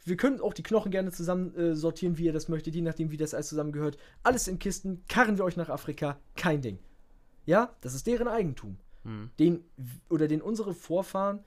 Wir 0.04 0.18
können 0.18 0.38
auch 0.42 0.52
die 0.52 0.62
Knochen 0.62 0.90
gerne 0.90 1.10
zusammen 1.10 1.56
äh, 1.56 1.74
sortieren, 1.74 2.18
wie 2.18 2.26
ihr 2.26 2.34
das 2.34 2.50
möchtet, 2.50 2.74
je 2.74 2.82
nachdem, 2.82 3.10
wie 3.10 3.16
das 3.16 3.32
alles 3.32 3.48
zusammengehört. 3.48 3.96
Alles 4.22 4.48
in 4.48 4.58
Kisten, 4.58 5.02
karren 5.08 5.38
wir 5.38 5.44
euch 5.44 5.56
nach 5.56 5.70
Afrika, 5.70 6.20
kein 6.36 6.60
Ding. 6.60 6.78
Ja, 7.46 7.74
das 7.80 7.94
ist 7.94 8.06
deren 8.06 8.28
Eigentum. 8.28 8.76
Hm. 9.04 9.30
Den 9.38 9.64
oder 10.10 10.28
den 10.28 10.42
unsere 10.42 10.74
Vorfahren 10.74 11.42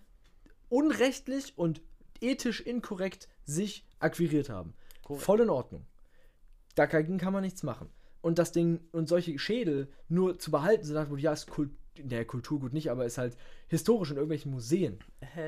unrechtlich 0.69 1.55
und 1.55 1.81
ethisch 2.19 2.61
inkorrekt 2.61 3.27
sich 3.45 3.85
akquiriert 3.99 4.49
haben. 4.49 4.73
Korrekt. 5.03 5.23
Voll 5.23 5.41
in 5.41 5.51
Ordnung. 5.51 5.85
Dagegen 6.73 7.19
kann 7.19 7.33
man 7.33 7.43
nichts 7.43 7.61
machen. 7.61 7.89
Und 8.21 8.39
das 8.39 8.51
Ding 8.51 8.79
und 8.91 9.07
solche 9.07 9.37
Schädel 9.39 9.87
nur 10.09 10.37
zu 10.39 10.51
behalten, 10.51 10.83
so 10.85 10.93
nach 10.93 11.07
ja, 11.17 11.33
ist 11.33 11.47
Kult, 11.49 11.69
der 11.97 12.25
Kulturgut 12.25 12.73
nicht, 12.73 12.91
aber 12.91 13.05
ist 13.05 13.17
halt 13.17 13.37
historisch 13.69 14.09
in 14.11 14.17
irgendwelchen 14.17 14.51
Museen. 14.51 14.99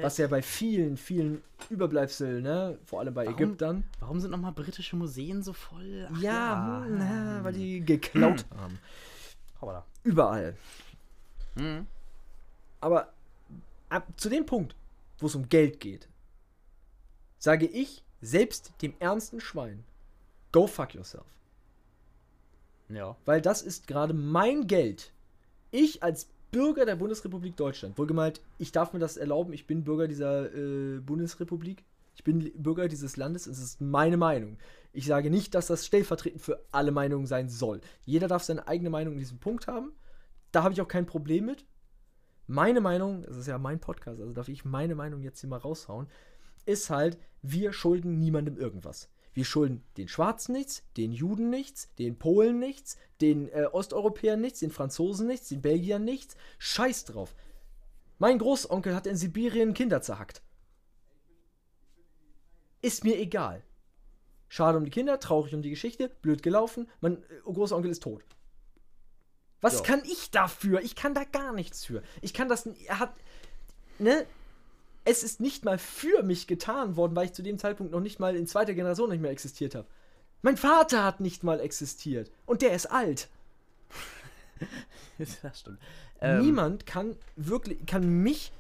Was 0.02 0.18
ja 0.18 0.28
bei 0.28 0.42
vielen, 0.42 0.98
vielen 0.98 1.42
Überbleibseln, 1.70 2.44
ne, 2.44 2.78
vor 2.86 3.00
allem 3.00 3.14
bei 3.14 3.26
Warum- 3.26 3.38
Ägyptern. 3.40 3.84
Warum 4.00 4.20
sind 4.20 4.32
nochmal 4.32 4.52
britische 4.54 4.96
Museen 4.96 5.44
so 5.44 5.54
voll? 5.54 6.08
Ach 6.12 6.22
Ja, 6.22 6.84
hm, 6.86 6.98
na, 6.98 7.44
weil 7.44 7.54
die 7.54 7.82
geklaut 7.82 8.46
haben. 8.58 8.80
Hoppala. 9.62 9.86
Überall. 10.04 10.56
Mhm. 11.56 11.86
Aber 12.82 13.12
ab 13.90 14.08
zu 14.18 14.30
dem 14.30 14.46
Punkt, 14.46 14.76
wo 15.20 15.28
es 15.28 15.36
um 15.36 15.50
Geld 15.50 15.80
geht, 15.80 16.08
sage 17.38 17.66
ich 17.68 18.04
selbst 18.22 18.72
dem 18.82 18.94
ernsten 19.00 19.40
Schwein, 19.42 19.84
go 20.52 20.66
fuck 20.68 20.94
yourself. 20.96 21.26
Ja. 22.90 23.16
Weil 23.26 23.42
das 23.42 23.62
ist 23.62 23.88
gerade 23.88 24.14
mein 24.14 24.68
Geld. 24.68 25.14
Ich 25.72 26.04
als 26.04 26.30
Bürger 26.52 26.86
der 26.86 26.96
Bundesrepublik 26.96 27.56
Deutschland, 27.56 27.98
wohlgemeint, 27.98 28.42
ich 28.58 28.72
darf 28.72 28.94
mir 28.94 29.00
das 29.00 29.18
erlauben, 29.18 29.54
ich 29.54 29.68
bin 29.68 29.84
Bürger 29.84 30.08
dieser 30.08 30.54
äh, 30.54 31.00
Bundesrepublik, 31.00 31.84
ich 32.16 32.24
bin 32.24 32.52
Bürger 32.56 32.88
dieses 32.88 33.18
Landes, 33.18 33.46
es 33.46 33.60
ist 33.60 33.82
meine 33.82 34.18
Meinung. 34.18 34.58
Ich 34.92 35.06
sage 35.06 35.30
nicht, 35.30 35.54
dass 35.54 35.68
das 35.68 35.86
stellvertretend 35.86 36.42
für 36.42 36.66
alle 36.72 36.92
Meinungen 36.92 37.28
sein 37.28 37.50
soll. 37.50 37.82
Jeder 38.06 38.28
darf 38.28 38.44
seine 38.44 38.68
eigene 38.68 38.90
Meinung 38.90 39.14
in 39.14 39.20
diesem 39.20 39.38
Punkt 39.38 39.68
haben. 39.68 39.94
Da 40.52 40.64
habe 40.64 40.74
ich 40.74 40.82
auch 40.82 40.88
kein 40.88 41.06
Problem 41.06 41.46
mit. 41.46 41.66
Meine 42.48 42.82
Meinung, 42.82 43.22
das 43.22 43.38
ist 43.38 43.48
ja 43.48 43.60
mein 43.60 43.80
Podcast, 43.80 44.20
also 44.20 44.34
darf 44.34 44.50
ich 44.50 44.66
meine 44.66 44.96
Meinung 44.96 45.22
jetzt 45.22 45.40
hier 45.40 45.50
mal 45.50 45.58
raushauen, 45.58 46.08
ist 46.66 46.90
halt, 46.90 47.20
wir 47.44 47.74
schulden 47.74 48.18
niemandem 48.18 48.58
irgendwas. 48.58 49.08
Wir 49.34 49.46
schulden 49.46 49.84
den 49.98 50.08
Schwarzen 50.08 50.54
nichts, 50.54 50.84
den 50.98 51.12
Juden 51.12 51.50
nichts, 51.50 51.94
den 51.96 52.18
Polen 52.18 52.60
nichts, 52.60 52.98
den 53.22 53.50
äh, 53.50 53.68
Osteuropäern 53.72 54.42
nichts, 54.42 54.60
den 54.60 54.72
Franzosen 54.72 55.28
nichts, 55.28 55.50
den 55.50 55.62
Belgiern 55.62 56.04
nichts. 56.04 56.36
Scheiß 56.58 57.06
drauf. 57.06 57.36
Mein 58.18 58.40
Großonkel 58.40 58.96
hat 58.96 59.08
in 59.08 59.16
Sibirien 59.16 59.74
Kinder 59.74 60.02
zerhackt. 60.02 60.42
Ist 62.82 63.04
mir 63.04 63.18
egal. 63.18 63.64
Schade 64.48 64.78
um 64.78 64.84
die 64.86 64.92
Kinder, 64.92 65.20
traurig 65.20 65.54
um 65.54 65.62
die 65.62 65.70
Geschichte, 65.70 66.10
blöd 66.10 66.42
gelaufen, 66.42 66.90
mein 67.02 67.24
äh, 67.24 67.40
Großonkel 67.46 67.92
ist 67.92 68.04
tot. 68.04 68.24
Was 69.62 69.76
Ja. 69.76 69.82
kann 69.82 70.02
ich 70.06 70.32
dafür? 70.32 70.82
Ich 70.82 70.96
kann 70.96 71.14
da 71.14 71.24
gar 71.24 71.54
nichts 71.54 71.86
für. 71.86 72.02
Ich 72.22 72.34
kann 72.34 72.48
das. 72.50 72.66
Er 72.66 73.00
hat. 73.00 73.14
Ne? 74.00 74.26
Es 75.06 75.24
ist 75.24 75.40
nicht 75.40 75.66
mal 75.66 75.78
für 75.78 76.24
mich 76.24 76.48
getan 76.48 76.96
worden, 76.96 77.16
weil 77.16 77.26
ich 77.26 77.34
zu 77.34 77.42
dem 77.42 77.58
Zeitpunkt 77.58 77.92
noch 77.92 78.00
nicht 78.00 78.20
mal 78.20 78.36
in 78.36 78.48
zweiter 78.48 78.74
Generation 78.74 79.10
nicht 79.10 79.22
mehr 79.22 79.32
existiert 79.32 79.76
habe. 79.76 79.88
Mein 80.42 80.58
Vater 80.58 81.04
hat 81.04 81.20
nicht 81.20 81.44
mal 81.44 81.60
existiert. 81.60 82.32
Und 82.46 82.62
der 82.62 82.74
ist 82.74 82.86
alt. 82.86 83.28
das 85.18 85.60
stimmt. 85.60 85.80
Ähm, 86.22 86.42
Niemand 86.42 86.86
kann 86.86 87.16
wirklich, 87.36 87.86
kann 87.86 88.08
mich 88.08 88.52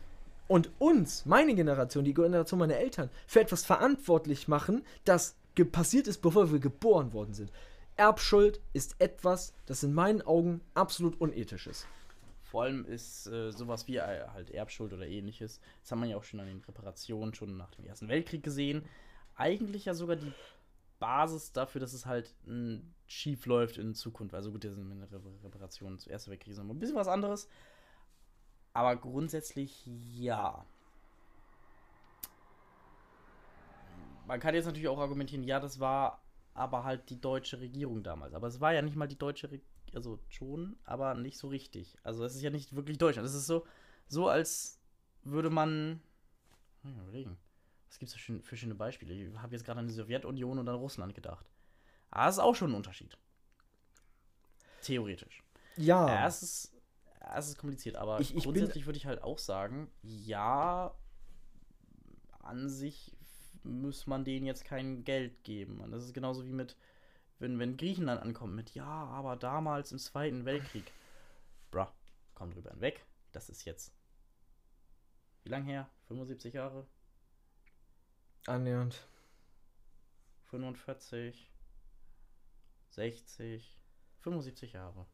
und 0.47 0.71
uns, 0.79 1.25
meine 1.25 1.53
Generation, 1.53 2.03
die 2.03 2.13
Generation 2.13 2.59
meiner 2.59 2.77
Eltern, 2.77 3.11
für 3.27 3.41
etwas 3.41 3.63
verantwortlich 3.63 4.47
machen, 4.47 4.83
das 5.05 5.35
passiert 5.71 6.07
ist, 6.07 6.21
bevor 6.21 6.51
wir 6.51 6.59
geboren 6.59 7.13
worden 7.13 7.33
sind. 7.33 7.51
Erbschuld 7.97 8.59
ist 8.73 8.95
etwas, 8.99 9.53
das 9.65 9.83
in 9.83 9.93
meinen 9.93 10.21
Augen 10.21 10.61
absolut 10.73 11.19
unethisch 11.21 11.67
ist. 11.67 11.85
Vor 12.49 12.63
allem 12.63 12.83
ist 12.83 13.27
äh, 13.27 13.51
sowas 13.51 13.87
wie 13.87 13.97
äh, 13.97 14.27
halt 14.33 14.49
Erbschuld 14.49 14.91
oder 14.91 15.05
ähnliches, 15.05 15.61
das 15.81 15.91
haben 15.91 16.01
wir 16.01 16.07
ja 16.07 16.17
auch 16.17 16.23
schon 16.23 16.39
an 16.39 16.47
den 16.47 16.61
Reparationen 16.61 17.35
schon 17.35 17.57
nach 17.57 17.69
dem 17.69 17.85
Ersten 17.85 18.07
Weltkrieg 18.07 18.41
gesehen, 18.41 18.83
eigentlich 19.35 19.85
ja 19.85 19.93
sogar 19.93 20.15
die 20.15 20.33
Basis 20.97 21.51
dafür, 21.53 21.79
dass 21.79 21.93
es 21.93 22.07
halt 22.07 22.33
mh, 22.45 22.81
schief 23.05 23.45
läuft 23.45 23.77
in 23.77 23.93
Zukunft. 23.93 24.33
Also 24.33 24.51
gut, 24.51 24.63
das 24.63 24.73
sind 24.73 24.91
Re 24.91 25.21
Reparationen 25.43 25.99
zu 25.99 26.09
Ersten 26.09 26.31
Weltkrieg 26.31 26.57
nochmal 26.57 26.75
ein 26.75 26.79
bisschen 26.79 26.95
was 26.95 27.07
anderes. 27.07 27.47
Aber 28.73 28.95
grundsätzlich 28.95 29.85
ja. 29.85 30.65
Man 34.25 34.39
kann 34.39 34.55
jetzt 34.55 34.65
natürlich 34.65 34.87
auch 34.87 34.97
argumentieren, 34.97 35.43
ja, 35.43 35.59
das 35.59 35.79
war 35.79 36.23
aber 36.55 36.83
halt 36.83 37.11
die 37.11 37.21
deutsche 37.21 37.59
Regierung 37.59 38.01
damals. 38.01 38.33
Aber 38.33 38.47
es 38.47 38.59
war 38.59 38.73
ja 38.73 38.81
nicht 38.81 38.95
mal 38.95 39.07
die 39.07 39.19
deutsche 39.19 39.51
Regierung, 39.51 39.69
also 39.95 40.19
schon, 40.29 40.77
aber 40.83 41.13
nicht 41.15 41.37
so 41.37 41.47
richtig. 41.47 41.97
Also 42.03 42.23
es 42.25 42.35
ist 42.35 42.41
ja 42.41 42.49
nicht 42.49 42.75
wirklich 42.75 42.97
Deutschland. 42.97 43.27
Es 43.27 43.33
ist 43.33 43.47
so, 43.47 43.65
so 44.07 44.27
als 44.27 44.79
würde 45.23 45.49
man. 45.49 46.01
Hm, 46.83 46.99
überlegen. 47.01 47.37
Was 47.87 47.97
gibt 47.99 48.11
es 48.11 48.17
für, 48.17 48.39
für 48.41 48.57
schöne 48.57 48.75
Beispiele? 48.75 49.13
Ich 49.13 49.35
habe 49.37 49.53
jetzt 49.55 49.65
gerade 49.65 49.79
an 49.79 49.87
die 49.87 49.93
Sowjetunion 49.93 50.59
und 50.59 50.69
an 50.69 50.75
Russland 50.75 51.15
gedacht. 51.15 51.49
Aber 52.11 52.25
das 52.25 52.35
ist 52.35 52.39
auch 52.39 52.55
schon 52.55 52.71
ein 52.71 52.75
Unterschied. 52.75 53.17
Theoretisch. 54.81 55.43
Ja, 55.75 56.07
Ja, 56.07 56.27
es 56.27 56.41
ist, 56.41 56.73
es 57.35 57.47
ist 57.49 57.57
kompliziert, 57.57 57.95
aber 57.95 58.15
Ah. 58.15 58.19
Ich- 58.19 58.35
ich 58.35 58.43
grundsätzlich 58.43 58.85
würde 58.85 58.97
ich 58.97 59.05
halt 59.05 59.21
auch 59.23 59.37
sagen, 59.39 59.89
ja, 60.03 60.93
an 62.39 62.69
sich 62.69 63.15
muss 63.63 64.07
man 64.07 64.23
denen 64.23 64.45
jetzt 64.45 64.65
kein 64.65 65.03
Geld 65.03 65.43
geben. 65.43 65.81
Und 65.81 65.91
das 65.91 66.03
ist 66.05 66.13
genauso 66.13 66.45
wie 66.45 66.53
mit, 66.53 66.75
wenn, 67.39 67.57
wenn 67.59 67.77
Griechenland 67.77 68.21
ankommt 68.21 68.53
mit, 68.53 68.73
ja, 68.75 68.85
aber 68.85 69.35
damals 69.35 69.91
im 69.91 69.99
Zweiten 69.99 70.45
Weltkrieg. 70.45 70.91
Bruh, 71.71 71.87
komm 72.35 72.51
drüber 72.51 72.71
hinweg. 72.71 73.05
Das 73.31 73.49
ist 73.49 73.65
jetzt. 73.65 73.93
Wie 75.43 75.49
lang 75.49 75.63
her? 75.63 75.89
75 76.07 76.53
Jahre? 76.53 76.85
annähernd. 78.45 79.07
45? 80.45 81.51
60? 82.89 83.77
75 84.21 84.73
Jahre. 84.73 85.05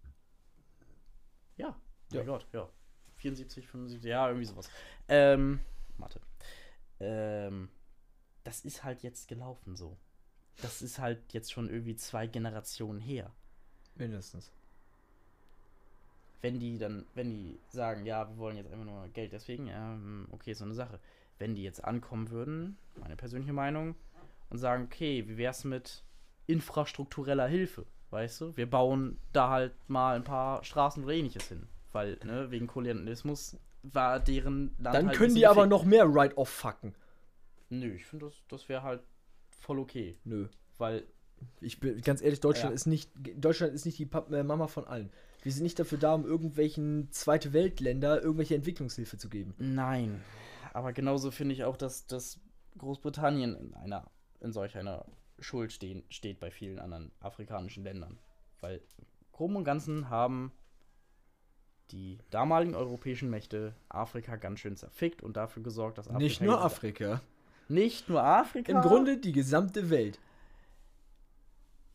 Ja, 1.57 1.67
Ja. 2.11 2.17
mein 2.19 2.25
Gott, 2.27 2.47
ja. 2.53 2.69
74, 3.17 3.67
75, 3.67 4.09
ja, 4.09 4.27
irgendwie 4.27 4.45
sowas. 4.45 4.69
Ähm, 5.07 5.59
Mathe. 5.97 6.21
Ähm, 6.99 7.69
das 8.43 8.63
ist 8.63 8.83
halt 8.83 9.03
jetzt 9.03 9.27
gelaufen 9.27 9.75
so. 9.75 9.97
Das 10.61 10.81
ist 10.81 10.99
halt 10.99 11.33
jetzt 11.33 11.51
schon 11.51 11.69
irgendwie 11.69 11.95
zwei 11.95 12.27
Generationen 12.27 13.01
her. 13.01 13.31
Mindestens. 13.95 14.51
Wenn 16.41 16.59
die 16.59 16.77
dann, 16.77 17.05
wenn 17.15 17.29
die 17.29 17.59
sagen, 17.69 18.05
ja, 18.05 18.29
wir 18.29 18.37
wollen 18.37 18.57
jetzt 18.57 18.71
einfach 18.71 18.85
nur 18.85 19.07
Geld 19.09 19.33
deswegen, 19.33 19.67
ähm, 19.67 20.27
okay, 20.31 20.51
ist 20.51 20.59
so 20.59 20.65
eine 20.65 20.73
Sache. 20.73 20.99
Wenn 21.39 21.55
die 21.55 21.63
jetzt 21.63 21.83
ankommen 21.83 22.29
würden, 22.29 22.77
meine 22.95 23.15
persönliche 23.15 23.53
Meinung, 23.53 23.95
und 24.49 24.57
sagen, 24.57 24.85
okay, 24.85 25.27
wie 25.27 25.37
wär's 25.37 25.63
mit 25.63 26.03
infrastruktureller 26.47 27.47
Hilfe? 27.47 27.85
Weißt 28.11 28.41
du, 28.41 28.55
wir 28.55 28.69
bauen 28.69 29.19
da 29.33 29.49
halt 29.49 29.73
mal 29.89 30.15
ein 30.15 30.23
paar 30.23 30.63
Straßen 30.63 31.03
oder 31.03 31.13
ähnliches 31.13 31.47
hin. 31.47 31.67
Weil, 31.91 32.17
ne, 32.23 32.51
wegen 32.51 32.67
Kolonialismus 32.67 33.57
war 33.83 34.19
deren 34.19 34.75
Land 34.77 34.95
Dann 34.95 35.07
halt 35.07 35.17
können 35.17 35.35
die 35.35 35.47
aber 35.47 35.65
noch 35.65 35.83
mehr 35.83 36.13
Write-off 36.13 36.49
fucken. 36.49 36.95
Nö, 37.69 37.93
ich 37.93 38.05
finde, 38.05 38.25
das, 38.27 38.43
das 38.47 38.69
wäre 38.69 38.83
halt 38.83 39.01
voll 39.59 39.79
okay. 39.79 40.17
Nö. 40.23 40.47
Weil. 40.77 41.05
Ich 41.59 41.79
bin 41.81 41.99
ganz 42.01 42.21
ehrlich, 42.21 42.39
Deutschland 42.39 42.71
ja. 42.71 42.75
ist 42.75 42.85
nicht. 42.85 43.11
Deutschland 43.35 43.73
ist 43.73 43.85
nicht 43.85 43.99
die 43.99 44.05
Pap 44.05 44.31
äh, 44.31 44.43
Mama 44.43 44.67
von 44.67 44.85
allen. 44.85 45.11
Wir 45.43 45.51
sind 45.51 45.63
nicht 45.63 45.77
dafür 45.77 45.97
da, 45.97 46.15
um 46.15 46.25
irgendwelchen 46.25 47.11
Zweite 47.11 47.53
Weltländer 47.53 48.21
irgendwelche 48.21 48.55
Entwicklungshilfe 48.55 49.17
zu 49.17 49.29
geben. 49.29 49.53
Nein. 49.59 50.23
Aber 50.73 50.91
genauso 50.91 51.29
finde 51.29 51.53
ich 51.53 51.63
auch, 51.63 51.77
dass, 51.77 52.07
dass 52.07 52.39
Großbritannien 52.77 53.55
in 53.55 53.73
einer, 53.75 54.09
in 54.39 54.51
solch 54.51 54.75
einer 54.75 55.05
Schuld 55.39 55.71
stehen, 55.71 56.03
steht 56.09 56.39
bei 56.39 56.49
vielen 56.49 56.79
anderen 56.79 57.11
afrikanischen 57.19 57.83
Ländern. 57.83 58.17
Weil 58.61 58.81
grob 59.31 59.55
und 59.55 59.63
ganzen 59.63 60.09
haben 60.09 60.51
die 61.91 62.17
damaligen 62.31 62.73
europäischen 62.73 63.29
Mächte 63.29 63.75
Afrika 63.89 64.37
ganz 64.37 64.59
schön 64.59 64.75
zerfickt 64.75 65.21
und 65.21 65.37
dafür 65.37 65.61
gesorgt, 65.61 65.97
dass 65.97 66.07
Afrika. 66.07 66.23
Nicht 66.23 66.41
nur 66.41 66.61
Afrika. 66.61 67.21
Nicht 67.67 68.09
nur 68.09 68.23
Afrika. 68.23 68.71
Im 68.71 68.81
Grunde 68.81 69.17
die 69.17 69.31
gesamte 69.31 69.89
Welt. 69.89 70.19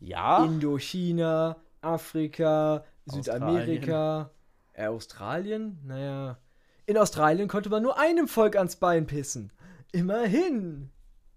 Ja. 0.00 0.44
Indochina, 0.44 1.56
Afrika, 1.80 2.84
Südamerika, 3.06 4.30
äh, 4.72 4.86
Australien? 4.86 5.78
Naja. 5.84 6.38
In 6.86 6.96
Australien 6.96 7.48
konnte 7.48 7.68
man 7.70 7.82
nur 7.82 7.98
einem 7.98 8.26
Volk 8.26 8.56
ans 8.56 8.76
Bein 8.76 9.06
pissen. 9.06 9.52
Immerhin. 9.92 10.90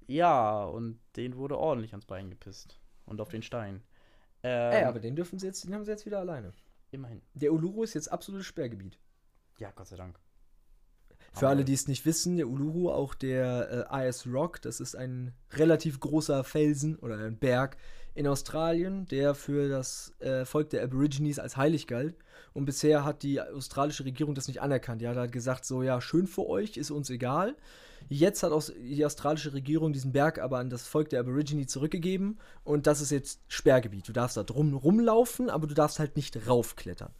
Ja, 0.07 0.63
und 0.63 0.99
den 1.15 1.37
wurde 1.37 1.57
ordentlich 1.57 1.91
ans 1.91 2.05
Bein 2.05 2.29
gepisst. 2.29 2.79
Und 3.05 3.21
auf 3.21 3.29
den 3.29 3.43
Stein. 3.43 3.83
Ähm, 4.43 4.73
Ey, 4.73 4.83
aber 4.83 4.99
den 4.99 5.15
dürfen 5.15 5.39
sie 5.39 5.47
jetzt, 5.47 5.63
den 5.65 5.73
haben 5.73 5.85
sie 5.85 5.91
jetzt 5.91 6.05
wieder 6.05 6.19
alleine. 6.19 6.53
Immerhin. 6.91 7.21
Der 7.33 7.53
Uluru 7.53 7.83
ist 7.83 7.93
jetzt 7.93 8.11
absolutes 8.11 8.45
Sperrgebiet. 8.47 8.97
Ja, 9.57 9.71
Gott 9.71 9.87
sei 9.87 9.95
Dank. 9.95 10.19
Für 11.33 11.47
alle, 11.47 11.65
die 11.65 11.73
es 11.73 11.87
nicht 11.87 12.05
wissen, 12.05 12.37
der 12.37 12.47
Uluru, 12.47 12.91
auch 12.91 13.15
der 13.15 13.87
äh, 13.91 14.07
IS 14.07 14.27
Rock, 14.27 14.61
das 14.61 14.79
ist 14.79 14.95
ein 14.95 15.33
relativ 15.51 15.99
großer 15.99 16.43
Felsen 16.43 16.95
oder 16.97 17.17
ein 17.17 17.37
Berg 17.37 17.77
in 18.13 18.27
Australien, 18.27 19.07
der 19.07 19.33
für 19.33 19.67
das 19.67 20.13
äh, 20.19 20.45
Volk 20.45 20.69
der 20.69 20.83
Aborigines 20.83 21.39
als 21.39 21.57
heilig 21.57 21.87
galt. 21.87 22.15
Und 22.53 22.65
bisher 22.65 23.03
hat 23.03 23.23
die 23.23 23.41
australische 23.41 24.05
Regierung 24.05 24.35
das 24.35 24.47
nicht 24.47 24.61
anerkannt. 24.61 25.01
Die 25.01 25.07
hat 25.07 25.17
halt 25.17 25.31
gesagt, 25.31 25.65
so 25.65 25.81
ja, 25.81 25.99
schön 26.01 26.27
für 26.27 26.45
euch, 26.45 26.77
ist 26.77 26.91
uns 26.91 27.09
egal. 27.09 27.55
Jetzt 28.09 28.43
hat 28.43 28.51
auch 28.51 28.63
die 28.63 29.03
australische 29.03 29.53
Regierung 29.53 29.93
diesen 29.93 30.11
Berg 30.11 30.37
aber 30.37 30.59
an 30.59 30.69
das 30.69 30.85
Volk 30.85 31.09
der 31.09 31.21
Aborigines 31.21 31.71
zurückgegeben 31.71 32.37
und 32.63 32.85
das 32.85 33.01
ist 33.01 33.11
jetzt 33.11 33.41
Sperrgebiet. 33.47 34.07
Du 34.07 34.13
darfst 34.13 34.37
da 34.37 34.43
drum 34.43 34.75
rumlaufen, 34.75 35.49
aber 35.49 35.65
du 35.65 35.73
darfst 35.73 35.99
halt 35.99 36.15
nicht 36.15 36.47
raufklettern. 36.47 37.11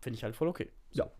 Finde 0.00 0.16
ich 0.16 0.22
halt 0.22 0.36
voll 0.36 0.48
okay. 0.48 0.70
Ja. 0.92 1.10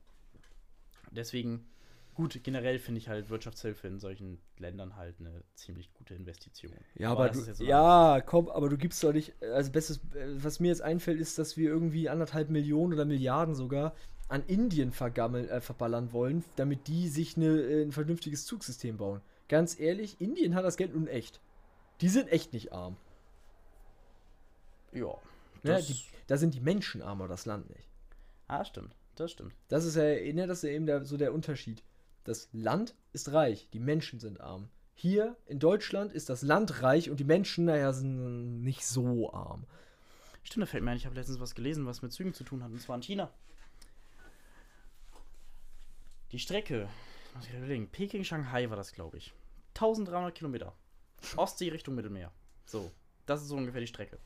Deswegen, 1.18 1.66
gut, 2.14 2.38
generell 2.44 2.78
finde 2.78 2.98
ich 2.98 3.08
halt 3.08 3.28
Wirtschaftshilfe 3.28 3.88
in 3.88 3.98
solchen 3.98 4.38
Ländern 4.56 4.94
halt 4.94 5.16
eine 5.18 5.42
ziemlich 5.56 5.92
gute 5.94 6.14
Investition. 6.14 6.72
Ja, 6.94 7.10
aber, 7.10 7.24
aber 7.24 7.32
du, 7.32 7.54
so 7.54 7.64
ja, 7.64 8.20
komm, 8.24 8.48
aber 8.48 8.68
du 8.68 8.78
gibst 8.78 9.02
doch 9.02 9.12
nicht, 9.12 9.34
also 9.42 9.72
bestes, 9.72 10.00
was 10.36 10.60
mir 10.60 10.68
jetzt 10.68 10.80
einfällt, 10.80 11.18
ist, 11.18 11.36
dass 11.36 11.56
wir 11.56 11.68
irgendwie 11.68 12.08
anderthalb 12.08 12.50
Millionen 12.50 12.92
oder 12.92 13.04
Milliarden 13.04 13.56
sogar 13.56 13.96
an 14.28 14.44
Indien 14.46 14.92
vergammeln, 14.92 15.48
äh, 15.48 15.60
verballern 15.60 16.12
wollen, 16.12 16.44
damit 16.54 16.86
die 16.86 17.08
sich 17.08 17.36
eine, 17.36 17.62
äh, 17.62 17.82
ein 17.82 17.92
vernünftiges 17.92 18.46
Zugsystem 18.46 18.96
bauen. 18.96 19.20
Ganz 19.48 19.80
ehrlich, 19.80 20.20
Indien 20.20 20.54
hat 20.54 20.64
das 20.64 20.76
Geld 20.76 20.94
nun 20.94 21.08
echt. 21.08 21.40
Die 22.00 22.08
sind 22.08 22.28
echt 22.28 22.52
nicht 22.52 22.72
arm. 22.72 22.96
Ja. 24.92 25.18
ja 25.64 25.80
die, 25.80 26.00
da 26.28 26.36
sind 26.36 26.54
die 26.54 26.60
Menschen 26.60 27.02
armer, 27.02 27.26
das 27.26 27.44
Land 27.44 27.68
nicht. 27.70 27.88
Ah, 28.46 28.64
stimmt 28.64 28.94
das 29.20 29.32
stimmt. 29.32 29.54
Das 29.68 29.84
ist 29.84 29.96
ja, 29.96 30.02
ne, 30.02 30.46
das 30.46 30.58
ist 30.58 30.64
ja 30.64 30.70
eben 30.70 30.86
der, 30.86 31.04
so 31.04 31.16
der 31.16 31.32
Unterschied. 31.32 31.82
Das 32.24 32.48
Land 32.52 32.94
ist 33.12 33.32
reich, 33.32 33.68
die 33.72 33.78
Menschen 33.78 34.20
sind 34.20 34.40
arm. 34.40 34.68
Hier 34.94 35.36
in 35.46 35.58
Deutschland 35.58 36.12
ist 36.12 36.28
das 36.28 36.42
Land 36.42 36.82
reich 36.82 37.10
und 37.10 37.20
die 37.20 37.24
Menschen, 37.24 37.66
naja, 37.66 37.92
sind 37.92 38.62
nicht 38.62 38.84
so 38.84 39.32
arm. 39.32 39.64
Stimmt, 40.42 40.62
da 40.62 40.66
fällt 40.66 40.82
mir 40.82 40.90
ein, 40.90 40.96
ich 40.96 41.06
habe 41.06 41.14
letztens 41.14 41.40
was 41.40 41.54
gelesen, 41.54 41.86
was 41.86 42.02
mit 42.02 42.12
Zügen 42.12 42.34
zu 42.34 42.44
tun 42.44 42.62
hat, 42.62 42.70
und 42.70 42.80
zwar 42.80 42.96
in 42.96 43.02
China. 43.02 43.30
Die 46.32 46.38
Strecke, 46.38 46.88
muss 47.34 47.46
ich 47.46 47.54
überlegen, 47.54 47.88
Peking-Shanghai 47.88 48.68
war 48.68 48.76
das, 48.76 48.92
glaube 48.92 49.18
ich. 49.18 49.32
1300 49.74 50.34
Kilometer. 50.34 50.74
Ostsee 51.36 51.68
Richtung 51.68 51.94
Mittelmeer. 51.94 52.32
So, 52.66 52.90
das 53.26 53.42
ist 53.42 53.48
so 53.48 53.56
ungefähr 53.56 53.80
die 53.80 53.86
Strecke. 53.86 54.18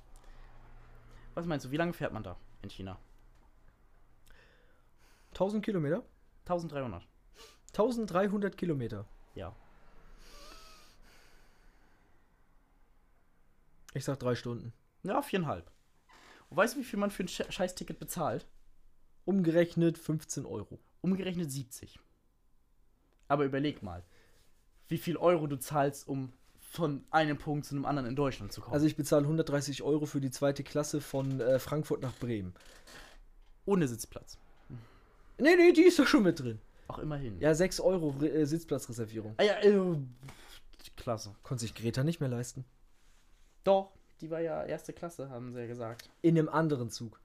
Was 1.34 1.46
meinst 1.46 1.66
du, 1.66 1.70
wie 1.70 1.76
lange 1.76 1.92
fährt 1.92 2.12
man 2.12 2.22
da 2.22 2.36
in 2.62 2.70
China? 2.70 2.98
1000 5.32 5.64
Kilometer? 5.64 6.04
1300. 6.44 7.06
1300 7.72 8.56
Kilometer. 8.56 9.06
Ja. 9.34 9.54
Ich 13.94 14.04
sag 14.04 14.18
drei 14.18 14.34
Stunden. 14.34 14.72
Ja, 15.02 15.22
viereinhalb. 15.22 15.70
Und 16.48 16.56
weißt 16.56 16.74
du, 16.74 16.80
wie 16.80 16.84
viel 16.84 16.98
man 16.98 17.10
für 17.10 17.24
ein 17.24 17.28
Scheißticket 17.28 17.98
bezahlt? 17.98 18.46
Umgerechnet 19.24 19.98
15 19.98 20.46
Euro. 20.46 20.78
Umgerechnet 21.00 21.50
70. 21.50 21.98
Aber 23.28 23.44
überleg 23.44 23.82
mal, 23.82 24.04
wie 24.88 24.98
viel 24.98 25.16
Euro 25.16 25.46
du 25.46 25.56
zahlst, 25.56 26.06
um 26.06 26.32
von 26.58 27.04
einem 27.10 27.38
Punkt 27.38 27.66
zu 27.66 27.74
einem 27.74 27.84
anderen 27.84 28.08
in 28.08 28.16
Deutschland 28.16 28.52
zu 28.52 28.60
kommen. 28.60 28.74
Also 28.74 28.86
ich 28.86 28.96
bezahle 28.96 29.24
130 29.24 29.82
Euro 29.82 30.06
für 30.06 30.20
die 30.20 30.30
zweite 30.30 30.62
Klasse 30.64 31.00
von 31.00 31.40
äh, 31.40 31.58
Frankfurt 31.58 32.00
nach 32.02 32.14
Bremen. 32.14 32.54
Ohne 33.64 33.86
Sitzplatz. 33.88 34.38
Nee, 35.38 35.56
nee, 35.56 35.72
die 35.72 35.82
ist 35.82 35.98
doch 35.98 36.06
schon 36.06 36.22
mit 36.22 36.40
drin. 36.40 36.60
Ach, 36.88 36.98
immerhin. 36.98 37.40
Ja, 37.40 37.54
6 37.54 37.80
Euro 37.80 38.14
äh, 38.22 38.44
Sitzplatzreservierung. 38.44 39.34
Ah 39.38 39.44
ja, 39.44 39.54
äh, 39.60 39.96
klasse. 40.96 41.34
Konnte 41.42 41.62
sich 41.62 41.74
Greta 41.74 42.04
nicht 42.04 42.20
mehr 42.20 42.28
leisten. 42.28 42.64
Doch, 43.64 43.92
die 44.20 44.30
war 44.30 44.40
ja 44.40 44.64
erste 44.64 44.92
Klasse, 44.92 45.30
haben 45.30 45.52
sie 45.52 45.60
ja 45.60 45.66
gesagt. 45.66 46.10
In 46.20 46.38
einem 46.38 46.48
anderen 46.48 46.90
Zug. 46.90 47.20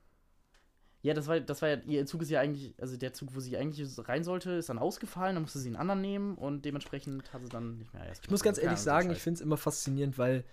Ja, 1.03 1.13
das 1.13 1.27
war, 1.27 1.39
das 1.39 1.61
war 1.61 1.69
ja, 1.69 1.75
ihr 1.85 2.05
Zug 2.05 2.23
ist 2.23 2.29
ja 2.29 2.41
eigentlich, 2.41 2.73
also 2.81 2.97
der 2.97 3.13
Zug, 3.13 3.35
wo 3.35 3.39
sie 3.39 3.55
eigentlich 3.55 3.87
rein 4.07 4.23
sollte, 4.23 4.51
ist 4.51 4.69
dann 4.69 4.79
ausgefallen, 4.79 5.35
dann 5.35 5.43
musste 5.43 5.59
sie 5.59 5.69
einen 5.69 5.75
anderen 5.75 6.01
nehmen 6.01 6.35
und 6.35 6.65
dementsprechend 6.65 7.31
hat 7.31 7.43
sie 7.43 7.49
dann 7.49 7.77
nicht 7.77 7.93
mehr 7.93 8.05
erst. 8.05 8.23
Ich 8.23 8.31
muss 8.31 8.41
ganz 8.41 8.57
ehrlich 8.57 8.79
sagen, 8.79 9.11
ich 9.11 9.19
finde 9.19 9.35
es 9.35 9.41
immer 9.41 9.57
faszinierend, 9.57 10.17
weil 10.17 10.43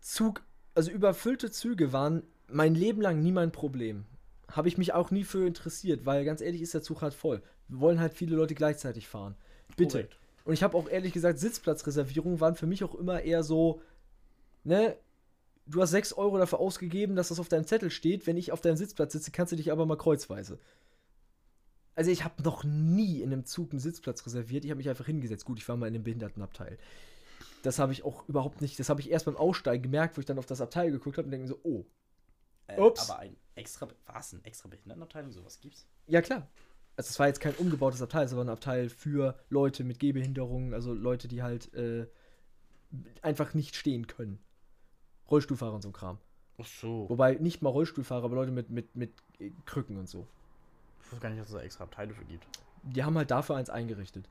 Zug, 0.00 0.42
also 0.74 0.90
überfüllte 0.90 1.50
Züge 1.50 1.92
waren 1.92 2.22
mein 2.48 2.74
Leben 2.74 3.00
lang 3.00 3.22
nie 3.22 3.32
mein 3.32 3.52
Problem 3.52 4.04
habe 4.50 4.68
ich 4.68 4.78
mich 4.78 4.92
auch 4.92 5.10
nie 5.10 5.24
für 5.24 5.46
interessiert, 5.46 6.06
weil 6.06 6.24
ganz 6.24 6.40
ehrlich 6.40 6.62
ist 6.62 6.74
der 6.74 6.82
Zug 6.82 7.02
halt 7.02 7.14
voll. 7.14 7.42
Wir 7.68 7.80
wollen 7.80 8.00
halt 8.00 8.14
viele 8.14 8.36
Leute 8.36 8.54
gleichzeitig 8.54 9.08
fahren. 9.08 9.36
Bitte. 9.76 9.98
Korrekt. 9.98 10.16
Und 10.44 10.54
ich 10.54 10.62
habe 10.62 10.76
auch 10.76 10.88
ehrlich 10.88 11.12
gesagt, 11.12 11.38
Sitzplatzreservierungen 11.38 12.40
waren 12.40 12.56
für 12.56 12.66
mich 12.66 12.82
auch 12.82 12.94
immer 12.94 13.22
eher 13.22 13.42
so, 13.42 13.82
ne, 14.64 14.96
du 15.66 15.80
hast 15.80 15.90
6 15.90 16.14
Euro 16.14 16.38
dafür 16.38 16.58
ausgegeben, 16.58 17.14
dass 17.14 17.28
das 17.28 17.38
auf 17.38 17.48
deinem 17.48 17.66
Zettel 17.66 17.90
steht. 17.90 18.26
Wenn 18.26 18.36
ich 18.36 18.52
auf 18.52 18.60
deinem 18.60 18.76
Sitzplatz 18.76 19.12
sitze, 19.12 19.30
kannst 19.30 19.52
du 19.52 19.56
dich 19.56 19.70
aber 19.70 19.86
mal 19.86 19.96
kreuzweise. 19.96 20.58
Also 21.94 22.10
ich 22.10 22.24
habe 22.24 22.42
noch 22.42 22.64
nie 22.64 23.20
in 23.20 23.32
einem 23.32 23.44
Zug 23.44 23.72
einen 23.72 23.80
Sitzplatz 23.80 24.24
reserviert. 24.24 24.64
Ich 24.64 24.70
habe 24.70 24.78
mich 24.78 24.88
einfach 24.88 25.06
hingesetzt. 25.06 25.44
Gut, 25.44 25.58
ich 25.58 25.68
war 25.68 25.76
mal 25.76 25.86
in 25.86 25.92
dem 25.92 26.02
Behindertenabteil. 26.02 26.78
Das 27.62 27.78
habe 27.78 27.92
ich 27.92 28.04
auch 28.04 28.26
überhaupt 28.26 28.62
nicht, 28.62 28.78
das 28.78 28.88
habe 28.88 29.00
ich 29.00 29.10
erst 29.10 29.26
beim 29.26 29.36
Aussteigen 29.36 29.82
gemerkt, 29.82 30.16
wo 30.16 30.20
ich 30.20 30.26
dann 30.26 30.38
auf 30.38 30.46
das 30.46 30.62
Abteil 30.62 30.90
geguckt 30.90 31.18
habe 31.18 31.26
und 31.26 31.32
denke 31.32 31.46
so, 31.46 31.58
oh, 31.62 31.84
äh, 32.68 32.80
Ups. 32.80 33.10
Aber 33.10 33.20
ein 33.20 33.36
extra, 33.60 33.88
was, 34.06 34.32
ein 34.32 34.44
extra 34.44 34.68
Behindertenabteilung, 34.68 35.30
sowas 35.30 35.60
gibt's? 35.60 35.86
Ja, 36.06 36.20
klar. 36.22 36.48
Also 36.96 37.08
es 37.10 37.18
war 37.18 37.28
jetzt 37.28 37.40
kein 37.40 37.54
umgebautes 37.54 38.02
Abteil, 38.02 38.26
es 38.26 38.34
war 38.34 38.44
ein 38.44 38.48
Abteil 38.48 38.88
für 38.88 39.38
Leute 39.48 39.84
mit 39.84 40.00
Gehbehinderungen, 40.00 40.74
also 40.74 40.92
Leute, 40.92 41.28
die 41.28 41.42
halt 41.42 41.72
äh, 41.74 42.06
einfach 43.22 43.54
nicht 43.54 43.76
stehen 43.76 44.06
können. 44.06 44.38
Rollstuhlfahrer 45.30 45.74
und 45.74 45.82
so 45.82 45.90
ein 45.90 45.92
Kram. 45.92 46.18
Ach 46.58 46.66
so. 46.66 47.08
Wobei 47.08 47.34
nicht 47.34 47.62
mal 47.62 47.70
Rollstuhlfahrer, 47.70 48.24
aber 48.24 48.34
Leute 48.34 48.50
mit, 48.50 48.70
mit, 48.70 48.96
mit 48.96 49.12
Krücken 49.64 49.96
und 49.96 50.08
so. 50.08 50.26
Ich 51.04 51.12
weiß 51.12 51.20
gar 51.20 51.30
nicht, 51.30 51.40
dass 51.40 51.48
es 51.48 51.54
da 51.54 51.60
extra 51.62 51.84
Abteile 51.84 52.12
für 52.12 52.24
gibt. 52.24 52.44
Die 52.82 53.04
haben 53.04 53.16
halt 53.16 53.30
dafür 53.30 53.56
eins 53.56 53.70
eingerichtet. 53.70 54.28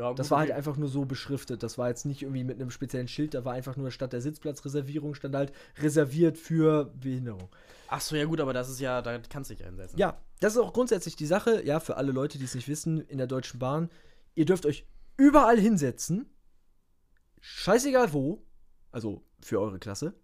Ja, 0.00 0.14
Das 0.14 0.30
war 0.30 0.38
halt 0.38 0.50
einfach 0.50 0.76
nur 0.76 0.88
so 0.88 1.04
beschriftet. 1.04 1.62
Das 1.62 1.76
war 1.76 1.88
jetzt 1.88 2.06
nicht 2.06 2.22
irgendwie 2.22 2.42
mit 2.42 2.58
einem 2.58 2.70
speziellen 2.70 3.06
Schild, 3.06 3.34
da 3.34 3.44
war 3.44 3.52
einfach 3.52 3.76
nur 3.76 3.90
statt 3.90 4.14
der 4.14 4.22
Sitzplatzreservierung 4.22 5.14
stand 5.14 5.34
halt 5.34 5.52
reserviert 5.78 6.38
für 6.38 6.86
Behinderung. 6.98 7.50
Ach 7.88 8.00
so, 8.00 8.16
ja 8.16 8.24
gut, 8.24 8.40
aber 8.40 8.54
das 8.54 8.70
ist 8.70 8.80
ja, 8.80 9.02
da 9.02 9.18
kannst 9.18 9.50
du 9.50 9.54
dich 9.54 9.64
einsetzen. 9.66 9.98
Ja, 9.98 10.18
das 10.40 10.54
ist 10.54 10.58
auch 10.58 10.72
grundsätzlich 10.72 11.16
die 11.16 11.26
Sache, 11.26 11.62
ja, 11.66 11.80
für 11.80 11.98
alle 11.98 12.12
Leute, 12.12 12.38
die 12.38 12.44
es 12.44 12.54
nicht 12.54 12.68
wissen, 12.68 13.00
in 13.02 13.18
der 13.18 13.26
Deutschen 13.26 13.58
Bahn, 13.58 13.90
ihr 14.34 14.46
dürft 14.46 14.64
euch 14.64 14.86
überall 15.18 15.58
hinsetzen, 15.58 16.30
scheißegal 17.40 18.12
wo, 18.14 18.42
also 18.92 19.22
für 19.40 19.60
eure 19.60 19.78
Klasse, 19.78 20.14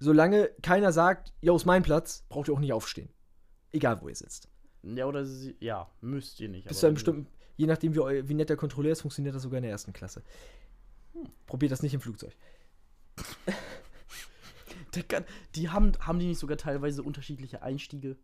solange 0.00 0.50
keiner 0.62 0.92
sagt, 0.92 1.32
jo, 1.40 1.54
ist 1.54 1.64
mein 1.64 1.82
Platz, 1.84 2.24
braucht 2.28 2.48
ihr 2.48 2.54
auch 2.54 2.60
nicht 2.60 2.72
aufstehen. 2.72 3.08
Egal, 3.72 4.00
wo 4.02 4.08
ihr 4.08 4.16
sitzt. 4.16 4.48
Ja, 4.82 5.06
oder 5.06 5.24
sie, 5.24 5.56
ja, 5.60 5.90
müsst 6.00 6.40
ihr 6.40 6.48
nicht. 6.48 6.68
Bis 6.68 6.80
zu 6.80 6.86
einem 6.86 6.94
bestimmten, 6.94 7.26
je 7.56 7.66
nachdem, 7.66 7.94
wie, 7.94 8.28
wie 8.28 8.34
nett 8.34 8.48
der 8.48 8.56
Kontrolleur 8.56 8.92
ist, 8.92 9.00
funktioniert 9.02 9.34
das 9.34 9.42
sogar 9.42 9.58
in 9.58 9.62
der 9.62 9.72
ersten 9.72 9.92
Klasse. 9.92 10.22
Probiert 11.46 11.72
das 11.72 11.82
nicht 11.82 11.94
im 11.94 12.00
Flugzeug. 12.00 12.32
Kann, 15.08 15.24
die 15.54 15.68
haben, 15.68 15.92
haben 16.00 16.18
die 16.18 16.26
nicht 16.26 16.38
sogar 16.38 16.56
teilweise 16.56 17.02
unterschiedliche 17.02 17.62
Einstiege? 17.62 18.16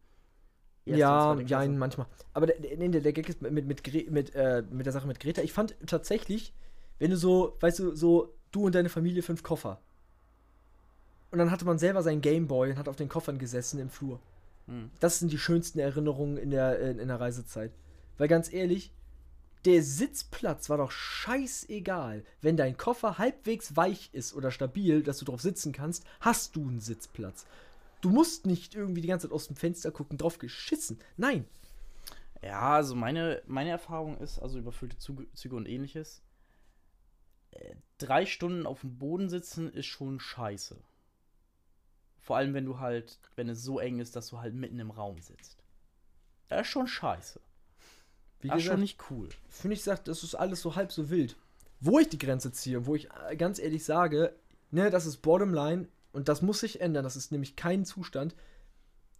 Erste 0.84 1.00
ja, 1.00 1.38
ja, 1.40 1.68
manchmal. 1.68 2.06
Aber 2.32 2.46
der, 2.46 2.58
der, 2.58 3.00
der, 3.00 3.12
Gag 3.12 3.28
ist 3.28 3.42
mit, 3.42 3.52
mit, 3.52 4.10
mit, 4.10 4.34
äh, 4.34 4.62
mit 4.70 4.86
der 4.86 4.92
Sache 4.92 5.06
mit 5.06 5.20
Greta. 5.20 5.42
Ich 5.42 5.52
fand 5.52 5.76
tatsächlich, 5.86 6.54
wenn 6.98 7.10
du 7.10 7.16
so, 7.16 7.56
weißt 7.60 7.78
du, 7.78 7.94
so 7.94 8.34
du 8.50 8.66
und 8.66 8.74
deine 8.74 8.88
Familie 8.88 9.22
fünf 9.22 9.42
Koffer. 9.42 9.80
Und 11.30 11.38
dann 11.38 11.50
hatte 11.50 11.64
man 11.64 11.78
selber 11.78 12.02
seinen 12.02 12.20
Gameboy 12.20 12.70
und 12.70 12.78
hat 12.78 12.88
auf 12.88 12.96
den 12.96 13.08
Koffern 13.08 13.38
gesessen 13.38 13.78
im 13.78 13.90
Flur. 13.90 14.18
Hm. 14.66 14.90
Das 14.98 15.18
sind 15.18 15.32
die 15.32 15.38
schönsten 15.38 15.78
Erinnerungen 15.78 16.36
in 16.36 16.50
der, 16.50 16.78
in, 16.80 16.98
in 16.98 17.08
der 17.08 17.20
Reisezeit. 17.20 17.72
Weil 18.18 18.28
ganz 18.28 18.52
ehrlich, 18.52 18.92
der 19.64 19.82
Sitzplatz 19.82 20.68
war 20.70 20.78
doch 20.78 20.90
scheißegal. 20.90 22.24
Wenn 22.40 22.56
dein 22.56 22.76
Koffer 22.76 23.18
halbwegs 23.18 23.76
weich 23.76 24.10
ist 24.12 24.34
oder 24.34 24.50
stabil, 24.50 25.02
dass 25.02 25.18
du 25.18 25.24
drauf 25.24 25.40
sitzen 25.40 25.72
kannst, 25.72 26.04
hast 26.20 26.56
du 26.56 26.62
einen 26.62 26.80
Sitzplatz. 26.80 27.46
Du 28.00 28.10
musst 28.10 28.46
nicht 28.46 28.74
irgendwie 28.74 29.00
die 29.00 29.08
ganze 29.08 29.28
Zeit 29.28 29.34
aus 29.34 29.46
dem 29.46 29.56
Fenster 29.56 29.92
gucken, 29.92 30.18
drauf 30.18 30.38
geschissen. 30.38 30.98
Nein. 31.16 31.44
Ja, 32.42 32.74
also 32.74 32.96
meine, 32.96 33.40
meine 33.46 33.70
Erfahrung 33.70 34.18
ist, 34.18 34.40
also 34.40 34.58
überfüllte 34.58 34.98
Züge, 34.98 35.54
und 35.54 35.68
ähnliches, 35.68 36.22
äh, 37.52 37.76
drei 37.98 38.26
Stunden 38.26 38.66
auf 38.66 38.80
dem 38.80 38.98
Boden 38.98 39.28
sitzen 39.28 39.72
ist 39.72 39.86
schon 39.86 40.18
scheiße. 40.18 40.76
Vor 42.18 42.36
allem, 42.36 42.54
wenn 42.54 42.64
du 42.64 42.80
halt, 42.80 43.20
wenn 43.36 43.48
es 43.48 43.62
so 43.62 43.78
eng 43.78 44.00
ist, 44.00 44.16
dass 44.16 44.28
du 44.28 44.38
halt 44.38 44.54
mitten 44.54 44.80
im 44.80 44.90
Raum 44.90 45.20
sitzt. 45.20 45.62
Das 46.48 46.62
ist 46.62 46.72
schon 46.72 46.88
scheiße. 46.88 47.40
Wie 48.42 48.48
Das 48.48 48.58
ist 48.58 48.64
schon 48.64 48.80
gesagt, 48.80 48.80
nicht 48.80 49.10
cool. 49.10 49.28
finde 49.48 49.74
ich, 49.74 49.82
sagt, 49.82 50.08
das 50.08 50.22
ist 50.22 50.34
alles 50.34 50.60
so 50.60 50.76
halb 50.76 50.92
so 50.92 51.08
wild. 51.10 51.36
Wo 51.80 51.98
ich 51.98 52.08
die 52.08 52.18
Grenze 52.18 52.52
ziehe 52.52 52.78
und 52.78 52.86
wo 52.86 52.94
ich 52.94 53.08
äh, 53.28 53.36
ganz 53.36 53.58
ehrlich 53.58 53.84
sage, 53.84 54.34
ne, 54.70 54.90
das 54.90 55.06
ist 55.06 55.18
Bottomline 55.18 55.88
und 56.12 56.28
das 56.28 56.42
muss 56.42 56.60
sich 56.60 56.80
ändern. 56.80 57.04
Das 57.04 57.16
ist 57.16 57.32
nämlich 57.32 57.56
kein 57.56 57.84
Zustand. 57.84 58.34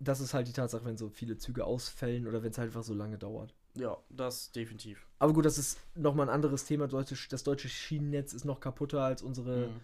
Das 0.00 0.20
ist 0.20 0.34
halt 0.34 0.48
die 0.48 0.52
Tatsache, 0.52 0.84
wenn 0.84 0.96
so 0.96 1.08
viele 1.08 1.38
Züge 1.38 1.64
ausfällen 1.64 2.26
oder 2.26 2.42
wenn 2.42 2.50
es 2.50 2.58
halt 2.58 2.68
einfach 2.68 2.82
so 2.82 2.94
lange 2.94 3.18
dauert. 3.18 3.54
Ja, 3.74 3.96
das 4.10 4.52
definitiv. 4.52 5.06
Aber 5.18 5.32
gut, 5.32 5.44
das 5.46 5.56
ist 5.58 5.78
nochmal 5.94 6.28
ein 6.28 6.34
anderes 6.34 6.64
Thema. 6.64 6.86
Das 6.88 7.42
deutsche 7.44 7.68
Schienennetz 7.68 8.32
ist 8.34 8.44
noch 8.44 8.60
kaputter 8.60 9.00
als 9.02 9.22
unsere 9.22 9.68
Mhm. 9.68 9.80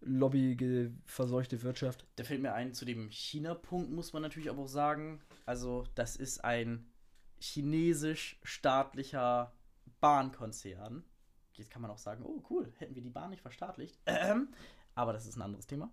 lobbyverseuchte 0.00 1.62
Wirtschaft. 1.62 2.04
Da 2.16 2.24
fällt 2.24 2.40
mir 2.42 2.54
ein, 2.54 2.72
zu 2.74 2.84
dem 2.84 3.10
China-Punkt 3.10 3.90
muss 3.90 4.12
man 4.12 4.22
natürlich 4.22 4.48
aber 4.50 4.62
auch 4.62 4.68
sagen, 4.68 5.20
also 5.46 5.84
das 5.94 6.16
ist 6.16 6.44
ein 6.44 6.86
chinesisch-staatlicher 7.40 9.52
Bahnkonzern. 10.00 11.04
Jetzt 11.54 11.70
kann 11.70 11.82
man 11.82 11.90
auch 11.90 11.98
sagen, 11.98 12.24
oh 12.24 12.42
cool, 12.50 12.72
hätten 12.78 12.94
wir 12.94 13.02
die 13.02 13.10
Bahn 13.10 13.30
nicht 13.30 13.42
verstaatlicht. 13.42 13.98
Ähm, 14.06 14.48
aber 14.94 15.12
das 15.12 15.26
ist 15.26 15.36
ein 15.36 15.42
anderes 15.42 15.66
Thema. 15.66 15.90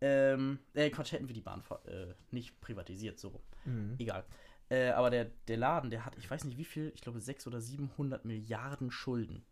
Ähm, 0.00 0.58
äh, 0.74 0.90
Quatsch, 0.90 1.12
hätten 1.12 1.28
wir 1.28 1.34
die 1.34 1.40
Bahn 1.40 1.62
äh, 1.86 2.14
nicht 2.30 2.60
privatisiert, 2.60 3.18
so. 3.18 3.40
Mhm. 3.64 3.96
Egal. 3.98 4.24
Äh, 4.70 4.90
aber 4.90 5.10
der, 5.10 5.26
der 5.46 5.56
Laden, 5.56 5.90
der 5.90 6.04
hat, 6.04 6.16
ich 6.18 6.30
weiß 6.30 6.44
nicht 6.44 6.58
wie 6.58 6.64
viel, 6.64 6.92
ich 6.94 7.00
glaube 7.00 7.20
600 7.20 7.54
oder 7.54 7.60
700 7.60 8.24
Milliarden 8.24 8.90
Schulden. 8.90 9.44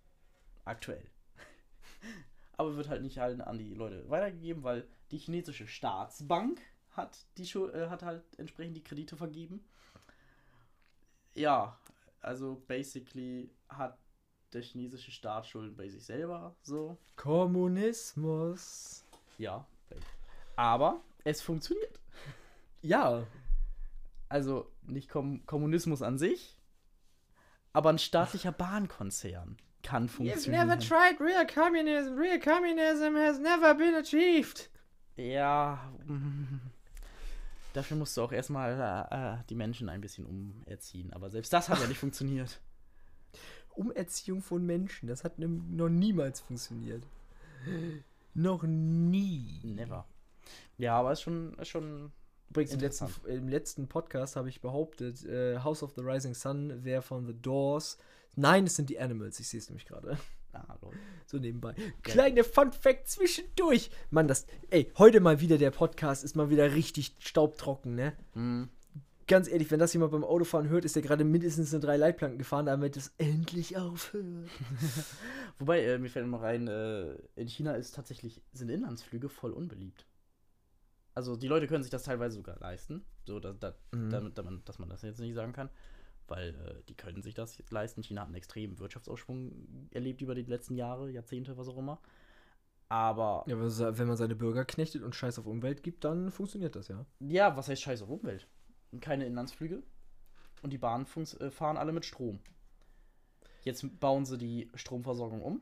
Aktuell. 0.64 1.05
aber 2.57 2.77
wird 2.77 2.89
halt 2.89 3.03
nicht 3.03 3.18
halt 3.18 3.41
an 3.41 3.59
die 3.59 3.74
Leute 3.74 4.09
weitergegeben, 4.11 4.62
weil 4.62 4.87
die 5.11 5.18
chinesische 5.18 5.66
Staatsbank 5.66 6.61
hat, 6.91 7.27
die 7.39 7.45
äh, 7.45 7.89
hat 7.89 8.03
halt 8.03 8.24
entsprechend 8.39 8.77
die 8.77 8.85
Kredite 8.85 9.16
vergeben. 9.16 9.64
Ja, 11.37 11.78
also 12.20 12.62
basically 12.66 13.51
hat 13.68 13.99
der 14.53 14.62
chinesische 14.62 15.11
Staat 15.11 15.47
Schulden 15.47 15.76
bei 15.76 15.89
sich 15.89 16.05
selber, 16.05 16.55
so. 16.62 16.97
Kommunismus. 17.16 19.05
Ja. 19.39 19.66
Aber 20.57 21.03
es 21.24 21.43
funktioniert. 21.43 22.01
Ja, 22.82 23.26
Also 24.28 24.70
nicht 24.82 25.09
Kom 25.09 25.45
Kommunismus 25.47 26.03
an 26.03 26.18
sich, 26.18 26.59
aber 27.72 27.91
ein 27.91 27.99
staatlicher 27.99 28.53
Bahnkonzern 28.53 29.57
kann 29.82 30.09
funktionieren. 30.09 30.80
tried 30.80 31.20
real 31.20 31.47
communism. 31.47 32.14
Real 32.18 32.41
communism 32.41 33.14
has 33.16 33.39
never 33.39 33.74
been 33.74 33.95
achieved. 33.95 34.70
Ja, 35.16 35.93
mm, 36.07 36.61
dafür 37.77 37.97
musst 37.97 38.16
du 38.16 38.22
auch 38.22 38.33
erstmal 38.33 39.07
äh, 39.11 39.35
äh, 39.35 39.39
die 39.49 39.55
Menschen 39.55 39.89
ein 39.89 40.01
bisschen 40.01 40.27
umerziehen. 40.27 41.12
Aber 41.12 41.31
selbst 41.31 41.53
das 41.53 41.68
hat 41.68 41.81
ja 41.81 41.87
nicht 41.87 41.99
funktioniert. 42.01 42.61
Umerziehung 43.74 44.43
von 44.43 44.64
Menschen, 44.64 45.07
das 45.07 45.22
hat 45.22 45.39
noch 45.39 45.89
niemals 45.91 46.41
funktioniert. 46.41 47.07
Noch 48.33 48.62
nie. 48.62 49.61
Never. 49.64 50.07
Ja, 50.79 50.99
aber 50.99 51.12
ist 51.12 51.22
schon, 51.22 51.55
ist 51.59 51.68
schon. 51.68 52.12
Übrigens, 52.49 52.72
im 52.72 52.81
letzten, 52.81 53.07
im 53.27 53.49
letzten 53.49 53.89
Podcast 53.89 54.37
habe 54.37 54.49
ich 54.49 54.61
behauptet, 54.61 55.24
äh, 55.24 55.59
House 55.59 55.83
of 55.83 55.93
the 55.97 56.01
Rising 56.01 56.33
Sun 56.33 56.85
wäre 56.85 57.03
von 57.03 57.27
The 57.27 57.35
Doors. 57.35 57.99
Nein, 58.37 58.64
es 58.64 58.77
sind 58.77 58.89
die 58.89 59.01
Animals, 59.01 59.41
ich 59.41 59.49
sehe 59.49 59.59
es 59.59 59.68
nämlich 59.68 59.87
gerade. 59.87 60.16
Ah, 60.68 60.78
lol. 60.82 60.92
So 61.26 61.38
nebenbei. 61.38 61.74
Kleine 62.02 62.44
Fun 62.44 62.72
Fact 62.72 63.09
zwischendurch. 63.09 63.90
Mann, 64.11 64.28
das. 64.28 64.46
Ey, 64.70 64.90
heute 64.98 65.20
mal 65.20 65.40
wieder 65.40 65.59
der 65.59 65.70
Podcast 65.70 66.24
ist 66.24 66.36
mal 66.36 66.50
wieder 66.50 66.74
richtig 66.74 67.16
staubtrocken, 67.18 67.94
ne? 67.94 68.12
Hm. 68.34 68.68
Ganz 69.28 69.48
ehrlich, 69.48 69.70
wenn 69.72 69.80
das 69.80 69.92
jemand 69.92 70.12
beim 70.12 70.22
Autofahren 70.22 70.68
hört, 70.68 70.84
ist 70.84 70.94
er 70.94 71.02
gerade 71.02 71.24
mindestens 71.24 71.72
in 71.72 71.80
drei 71.80 71.96
Leitplanken 71.96 72.38
gefahren, 72.38 72.66
damit 72.66 72.96
es 72.96 73.12
endlich 73.18 73.76
aufhört. 73.76 74.48
Wobei, 75.59 75.82
äh, 75.84 75.98
mir 75.98 76.09
fällt 76.09 76.28
noch 76.28 76.42
rein, 76.42 76.68
äh, 76.68 77.14
in 77.34 77.48
China 77.48 77.72
ist 77.74 77.94
tatsächlich, 77.96 78.40
sind 78.52 78.68
Inlandsflüge 78.68 79.28
voll 79.28 79.50
unbeliebt. 79.52 80.07
Also 81.14 81.34
die 81.34 81.48
Leute 81.48 81.66
können 81.66 81.82
sich 81.82 81.90
das 81.90 82.04
teilweise 82.04 82.36
sogar 82.36 82.59
leisten, 82.61 83.04
so 83.24 83.40
dass, 83.40 83.59
dass, 83.59 83.74
Mhm. 83.92 84.11
damit, 84.11 84.36
man, 84.44 84.62
dass 84.64 84.78
man 84.78 84.88
das 84.88 85.02
jetzt 85.02 85.18
nicht 85.18 85.34
sagen 85.34 85.52
kann, 85.52 85.70
weil 86.29 86.51
äh, 86.51 86.83
die 86.89 86.95
können 86.95 87.22
sich 87.22 87.35
das 87.35 87.62
leisten. 87.70 88.03
China 88.03 88.22
hat 88.22 88.29
einen 88.29 88.37
extremen 88.37 88.79
Wirtschaftsaufschwung 88.79 89.89
erlebt 89.91 90.20
über 90.22 90.35
die 90.35 90.43
letzten 90.43 90.77
Jahre, 90.77 91.11
Jahrzehnte, 91.11 91.57
was 91.57 91.68
auch 91.68 91.79
immer. 91.79 92.01
Aber 92.89 93.45
Ja, 93.47 93.57
aber 93.57 93.99
wenn 93.99 94.07
man 94.07 94.16
seine 94.16 94.37
Bürger 94.37 94.64
knechtet 94.64 95.03
und 95.03 95.14
Scheiß 95.14 95.39
auf 95.39 95.47
Umwelt 95.47 95.83
gibt, 95.83 96.05
dann 96.05 96.31
funktioniert 96.31 96.77
das 96.77 96.89
ja. 96.89 97.05
ja, 97.20 97.57
was 97.57 97.68
heißt 97.68 97.83
Scheiß 97.83 98.03
auf 98.03 98.11
Umwelt? 98.11 98.47
Keine 99.01 99.27
Inlandsflüge 99.27 99.83
und 100.62 100.72
die 100.72 100.79
Bahnen 100.79 101.07
äh, 101.41 101.51
fahren 101.51 101.77
alle 101.77 101.93
mit 101.93 102.05
Strom. 102.05 102.39
Jetzt 103.62 103.99
bauen 103.99 104.24
sie 104.24 104.39
die 104.39 104.70
Stromversorgung 104.74 105.43
um, 105.43 105.61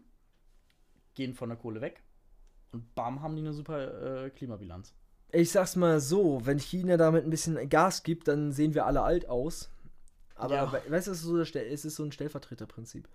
gehen 1.14 1.34
von 1.34 1.48
der 1.48 1.56
Kohle 1.56 1.80
weg 1.80 2.02
und 2.72 2.94
bam, 2.94 3.22
haben 3.22 3.34
die 3.36 3.42
eine 3.42 3.54
super 3.54 4.24
äh, 4.26 4.30
Klimabilanz. 4.30 4.94
Ich 5.32 5.50
sag's 5.50 5.74
mal 5.74 6.00
so, 6.00 6.44
wenn 6.44 6.58
China 6.58 6.96
damit 6.96 7.24
ein 7.24 7.30
bisschen 7.30 7.68
Gas 7.68 8.02
gibt, 8.02 8.28
dann 8.28 8.52
sehen 8.52 8.74
wir 8.74 8.84
alle 8.84 9.02
alt 9.02 9.28
aus. 9.28 9.70
Aber 10.34 10.54
Ja. 10.54 10.72
we- 10.72 10.90
weißt 10.90 11.06
du, 11.06 11.12
es 11.12 11.18
ist 11.18 11.24
so, 11.24 11.38
es 11.38 11.84
ist 11.84 11.96
so 11.96 12.02
ein 12.04 12.12
Stellvertreterprinzip. 12.12 13.08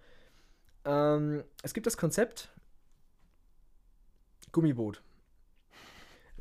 Ähm, 0.86 1.44
es 1.64 1.74
gibt 1.74 1.86
das 1.88 1.98
Konzept 1.98 2.50
Gummiboot. 4.52 5.02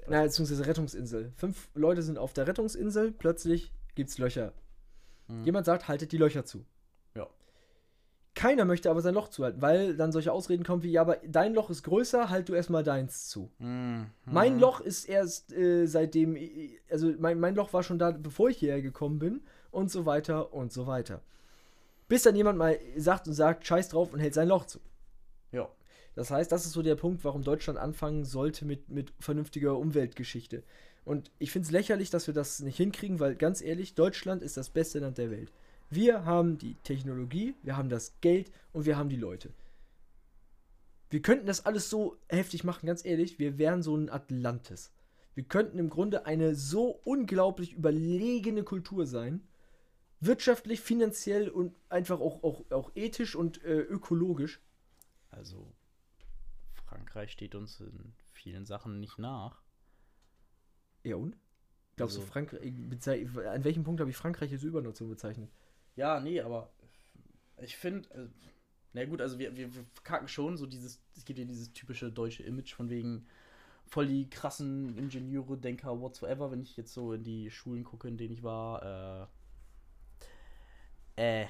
Na, 0.08 0.22
beziehungsweise 0.22 0.66
Rettungsinsel. 0.66 1.32
Fünf 1.36 1.68
Leute 1.74 2.02
sind 2.02 2.16
auf 2.18 2.32
der 2.32 2.46
Rettungsinsel, 2.46 3.12
plötzlich 3.12 3.72
gibt's 3.94 4.16
Löcher. 4.18 4.54
Hm. 5.26 5.44
Jemand 5.44 5.66
sagt, 5.66 5.86
haltet 5.88 6.12
die 6.12 6.16
Löcher 6.16 6.44
zu. 6.46 6.64
Ja. 7.14 7.26
Keiner 8.34 8.64
möchte 8.64 8.88
aber 8.90 9.02
sein 9.02 9.14
Loch 9.14 9.28
zuhalten, 9.28 9.60
weil 9.60 9.96
dann 9.96 10.12
solche 10.12 10.32
Ausreden 10.32 10.64
kommen 10.64 10.82
wie, 10.82 10.92
ja, 10.92 11.02
aber 11.02 11.16
dein 11.26 11.52
Loch 11.52 11.68
ist 11.68 11.82
größer, 11.82 12.30
halt 12.30 12.48
du 12.48 12.54
erstmal 12.54 12.84
deins 12.84 13.28
zu. 13.28 13.50
Mhm. 13.58 14.06
Mein 14.24 14.58
Loch 14.58 14.80
ist 14.80 15.04
erst 15.06 15.52
äh, 15.52 15.86
seitdem, 15.86 16.38
also 16.88 17.12
mein, 17.18 17.38
mein 17.38 17.54
Loch 17.56 17.72
war 17.74 17.82
schon 17.82 17.98
da, 17.98 18.12
bevor 18.12 18.48
ich 18.48 18.58
hierher 18.58 18.80
gekommen 18.80 19.18
bin 19.18 19.42
und 19.70 19.90
so 19.90 20.06
weiter 20.06 20.52
und 20.52 20.72
so 20.72 20.86
weiter. 20.86 21.20
Bis 22.08 22.22
dann 22.22 22.36
jemand 22.36 22.58
mal 22.58 22.78
sagt 22.96 23.28
und 23.28 23.34
sagt, 23.34 23.66
scheiß 23.66 23.90
drauf 23.90 24.12
und 24.12 24.20
hält 24.20 24.34
sein 24.34 24.48
Loch 24.48 24.66
zu. 24.66 24.80
Ja. 25.52 25.68
Das 26.14 26.30
heißt, 26.30 26.50
das 26.50 26.66
ist 26.66 26.72
so 26.72 26.82
der 26.82 26.96
Punkt, 26.96 27.22
warum 27.24 27.42
Deutschland 27.42 27.78
anfangen 27.78 28.24
sollte 28.24 28.64
mit, 28.64 28.88
mit 28.88 29.12
vernünftiger 29.20 29.76
Umweltgeschichte. 29.76 30.62
Und 31.04 31.30
ich 31.38 31.52
finde 31.52 31.66
es 31.66 31.72
lächerlich, 31.72 32.10
dass 32.10 32.26
wir 32.26 32.34
das 32.34 32.60
nicht 32.60 32.76
hinkriegen, 32.76 33.20
weil 33.20 33.34
ganz 33.36 33.62
ehrlich, 33.62 33.94
Deutschland 33.94 34.42
ist 34.42 34.56
das 34.56 34.68
beste 34.68 34.98
Land 34.98 35.18
der 35.18 35.30
Welt. 35.30 35.52
Wir 35.90 36.24
haben 36.24 36.58
die 36.58 36.74
Technologie, 36.82 37.54
wir 37.62 37.76
haben 37.76 37.88
das 37.88 38.12
Geld 38.20 38.50
und 38.72 38.84
wir 38.84 38.98
haben 38.98 39.08
die 39.08 39.16
Leute. 39.16 39.50
Wir 41.10 41.22
könnten 41.22 41.46
das 41.46 41.64
alles 41.64 41.88
so 41.88 42.16
heftig 42.28 42.64
machen, 42.64 42.86
ganz 42.86 43.04
ehrlich, 43.04 43.38
wir 43.38 43.56
wären 43.56 43.82
so 43.82 43.96
ein 43.96 44.10
Atlantis. 44.10 44.90
Wir 45.34 45.44
könnten 45.44 45.78
im 45.78 45.88
Grunde 45.88 46.26
eine 46.26 46.54
so 46.54 47.00
unglaublich 47.04 47.72
überlegene 47.72 48.64
Kultur 48.64 49.06
sein. 49.06 49.40
Wirtschaftlich, 50.20 50.80
finanziell 50.80 51.48
und 51.48 51.74
einfach 51.88 52.20
auch, 52.20 52.42
auch, 52.42 52.70
auch 52.70 52.90
ethisch 52.96 53.36
und 53.36 53.62
äh, 53.62 53.78
ökologisch. 53.80 54.60
Also, 55.30 55.72
Frankreich 56.86 57.30
steht 57.32 57.54
uns 57.54 57.80
in 57.80 58.14
vielen 58.32 58.66
Sachen 58.66 58.98
nicht 59.00 59.18
nach. 59.18 59.62
Ja 61.04 61.16
und? 61.16 61.36
Glaubst 61.96 62.16
Also- 62.16 62.26
du, 62.26 62.32
Frankreich, 62.32 62.60
bezei- 62.88 63.26
an 63.46 63.64
welchem 63.64 63.84
Punkt 63.84 64.00
habe 64.00 64.10
ich 64.10 64.16
Frankreich 64.16 64.50
als 64.52 64.62
Übernutzung 64.64 65.08
bezeichnet? 65.08 65.50
Ja, 65.96 66.20
nee, 66.20 66.40
aber 66.40 66.72
ich 67.60 67.76
finde, 67.76 68.08
äh, 68.14 68.28
na 68.92 69.04
gut, 69.04 69.20
also 69.20 69.38
wir, 69.38 69.56
wir, 69.56 69.72
wir 69.74 69.84
kacken 70.04 70.28
schon 70.28 70.56
so 70.56 70.66
dieses, 70.66 71.00
es 71.16 71.24
gibt 71.24 71.38
ja 71.38 71.44
dieses 71.44 71.72
typische 71.72 72.10
deutsche 72.10 72.42
Image 72.42 72.74
von 72.74 72.88
wegen 72.90 73.26
voll 73.86 74.06
die 74.06 74.28
krassen 74.28 74.96
Ingenieure, 74.98 75.56
Denker, 75.56 76.00
whatsoever, 76.00 76.50
wenn 76.50 76.60
ich 76.62 76.76
jetzt 76.76 76.92
so 76.92 77.12
in 77.14 77.24
die 77.24 77.50
Schulen 77.50 77.84
gucke, 77.84 78.06
in 78.08 78.16
denen 78.16 78.32
ich 78.34 78.42
war, 78.42 79.22
äh, 79.22 79.26
äh, 81.18 81.46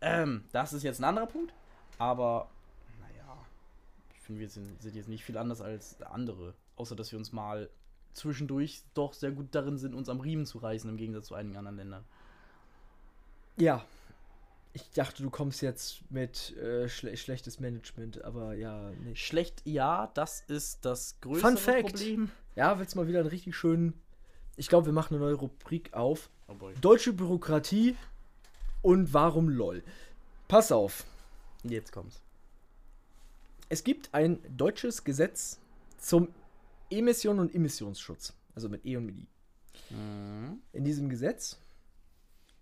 ähm, 0.00 0.44
das 0.52 0.72
ist 0.72 0.82
jetzt 0.82 1.00
ein 1.00 1.04
anderer 1.04 1.26
Punkt, 1.26 1.52
aber, 1.98 2.48
naja, 3.00 3.36
ich 4.14 4.20
finde, 4.20 4.40
wir 4.40 4.48
sind, 4.48 4.80
sind 4.80 4.94
jetzt 4.94 5.08
nicht 5.08 5.24
viel 5.24 5.36
anders 5.36 5.60
als 5.60 6.00
andere, 6.02 6.54
außer 6.76 6.94
dass 6.94 7.10
wir 7.10 7.18
uns 7.18 7.32
mal 7.32 7.68
zwischendurch 8.12 8.82
doch 8.94 9.12
sehr 9.12 9.32
gut 9.32 9.48
darin 9.52 9.78
sind, 9.78 9.94
uns 9.94 10.08
am 10.08 10.20
Riemen 10.20 10.46
zu 10.46 10.58
reißen, 10.58 10.88
im 10.88 10.96
Gegensatz 10.96 11.26
zu 11.26 11.34
einigen 11.34 11.56
anderen 11.56 11.76
Ländern. 11.76 12.04
Ja. 13.56 13.84
Ich 14.72 14.90
dachte, 14.90 15.22
du 15.22 15.30
kommst 15.30 15.62
jetzt 15.62 16.08
mit 16.10 16.56
äh, 16.56 16.88
schle 16.88 17.16
schlechtes 17.16 17.58
Management, 17.58 18.22
aber 18.22 18.54
ja, 18.54 18.90
nicht. 18.90 19.24
Schlecht, 19.24 19.62
ja, 19.64 20.10
das 20.14 20.42
ist 20.42 20.84
das 20.84 21.18
größte 21.20 21.48
Fun 21.48 21.56
Fact. 21.56 21.88
Problem. 21.88 22.30
Ja, 22.54 22.78
willst 22.78 22.94
du 22.94 22.98
mal 22.98 23.08
wieder 23.08 23.20
einen 23.20 23.28
richtig 23.28 23.56
schönen. 23.56 23.94
Ich 24.56 24.68
glaube, 24.68 24.86
wir 24.86 24.92
machen 24.92 25.14
eine 25.14 25.24
neue 25.24 25.34
Rubrik 25.34 25.94
auf. 25.94 26.30
Oh. 26.46 26.54
Deutsche 26.80 27.12
Bürokratie 27.12 27.96
und 28.82 29.12
warum 29.12 29.48
LOL. 29.48 29.82
Pass 30.48 30.72
auf. 30.72 31.04
Jetzt 31.62 31.92
kommt's. 31.92 32.22
Es 33.68 33.84
gibt 33.84 34.14
ein 34.14 34.38
deutsches 34.56 35.04
Gesetz 35.04 35.58
zum 35.98 36.28
Emission- 36.90 37.38
und 37.38 37.54
Emissionsschutz. 37.54 38.32
Also 38.54 38.68
mit 38.68 38.84
E 38.86 38.96
und 38.96 39.06
mit 39.06 39.16
I. 39.18 39.26
Mhm. 39.90 40.60
In 40.72 40.84
diesem 40.84 41.08
Gesetz, 41.08 41.58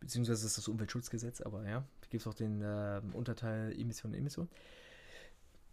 beziehungsweise 0.00 0.46
ist 0.46 0.58
das 0.58 0.68
Umweltschutzgesetz, 0.68 1.40
aber 1.40 1.66
ja, 1.68 1.84
gibt 2.10 2.22
es 2.22 2.26
auch 2.26 2.34
den 2.34 2.60
ähm, 2.64 3.14
Unterteil 3.14 3.72
Emission 3.78 4.12
und 4.12 4.18
Emission. 4.18 4.48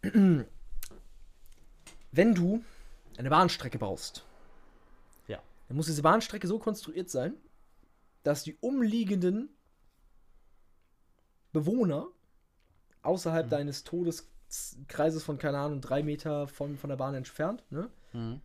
Wenn 2.12 2.34
du 2.34 2.62
eine 3.16 3.30
Bahnstrecke 3.30 3.78
baust, 3.78 4.24
Ja. 5.26 5.42
dann 5.68 5.76
muss 5.76 5.86
diese 5.86 6.02
Bahnstrecke 6.02 6.46
so 6.46 6.58
konstruiert 6.58 7.10
sein, 7.10 7.34
dass 8.22 8.44
die 8.44 8.56
umliegenden 8.60 9.48
Bewohner 11.54 12.08
außerhalb 13.02 13.46
Mhm. 13.46 13.50
deines 13.50 13.84
Todeskreises 13.84 15.22
von, 15.24 15.38
keine 15.38 15.58
Ahnung, 15.58 15.80
drei 15.80 16.02
Meter 16.02 16.46
von, 16.48 16.76
von 16.76 16.90
der 16.90 16.96
Bahn 16.98 17.14
entfernt, 17.14 17.64
ne, 17.70 17.88
Mhm. 18.12 18.40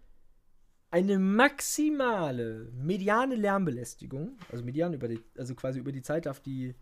eine 0.92 1.20
maximale 1.20 2.70
mediane 2.74 3.36
Lärmbelästigung, 3.36 4.38
also 4.52 4.64
median 4.64 4.94
über 4.94 5.08
die, 5.10 5.20
also 5.38 5.54
quasi 5.56 5.80
über 5.80 5.92
die 5.92 6.02
Zeit 6.02 6.26
darf 6.26 6.40
die 6.40 6.74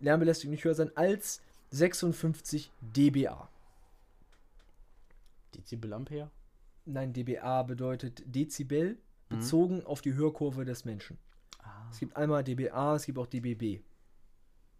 Lärmbelästigung 0.00 0.50
nicht 0.50 0.64
höher 0.64 0.74
sein 0.74 0.90
als 0.96 1.40
56 1.70 2.70
dBA. 2.80 3.48
Dezibellampere? 5.54 6.30
Nein, 6.84 7.12
dBA 7.12 7.62
bedeutet 7.62 8.22
Dezibel 8.26 8.98
Mhm. 9.30 9.38
bezogen 9.38 9.84
auf 9.86 10.00
die 10.02 10.14
Hörkurve 10.14 10.64
des 10.64 10.84
Menschen. 10.84 11.16
Ah. 11.62 11.88
Es 11.90 11.98
gibt 11.98 12.16
einmal 12.16 12.44
dBA, 12.44 12.96
es 12.96 13.06
gibt 13.06 13.18
auch 13.18 13.26
dBB. 13.26 13.80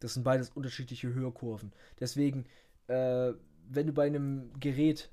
Das 0.05 0.13
sind 0.13 0.23
beides 0.23 0.51
unterschiedliche 0.51 1.15
Hörkurven. 1.15 1.73
Deswegen, 1.99 2.45
äh, 2.89 3.33
wenn 3.71 3.87
du 3.87 3.95
bei 3.95 4.05
einem 4.07 4.53
Gerät 4.61 5.09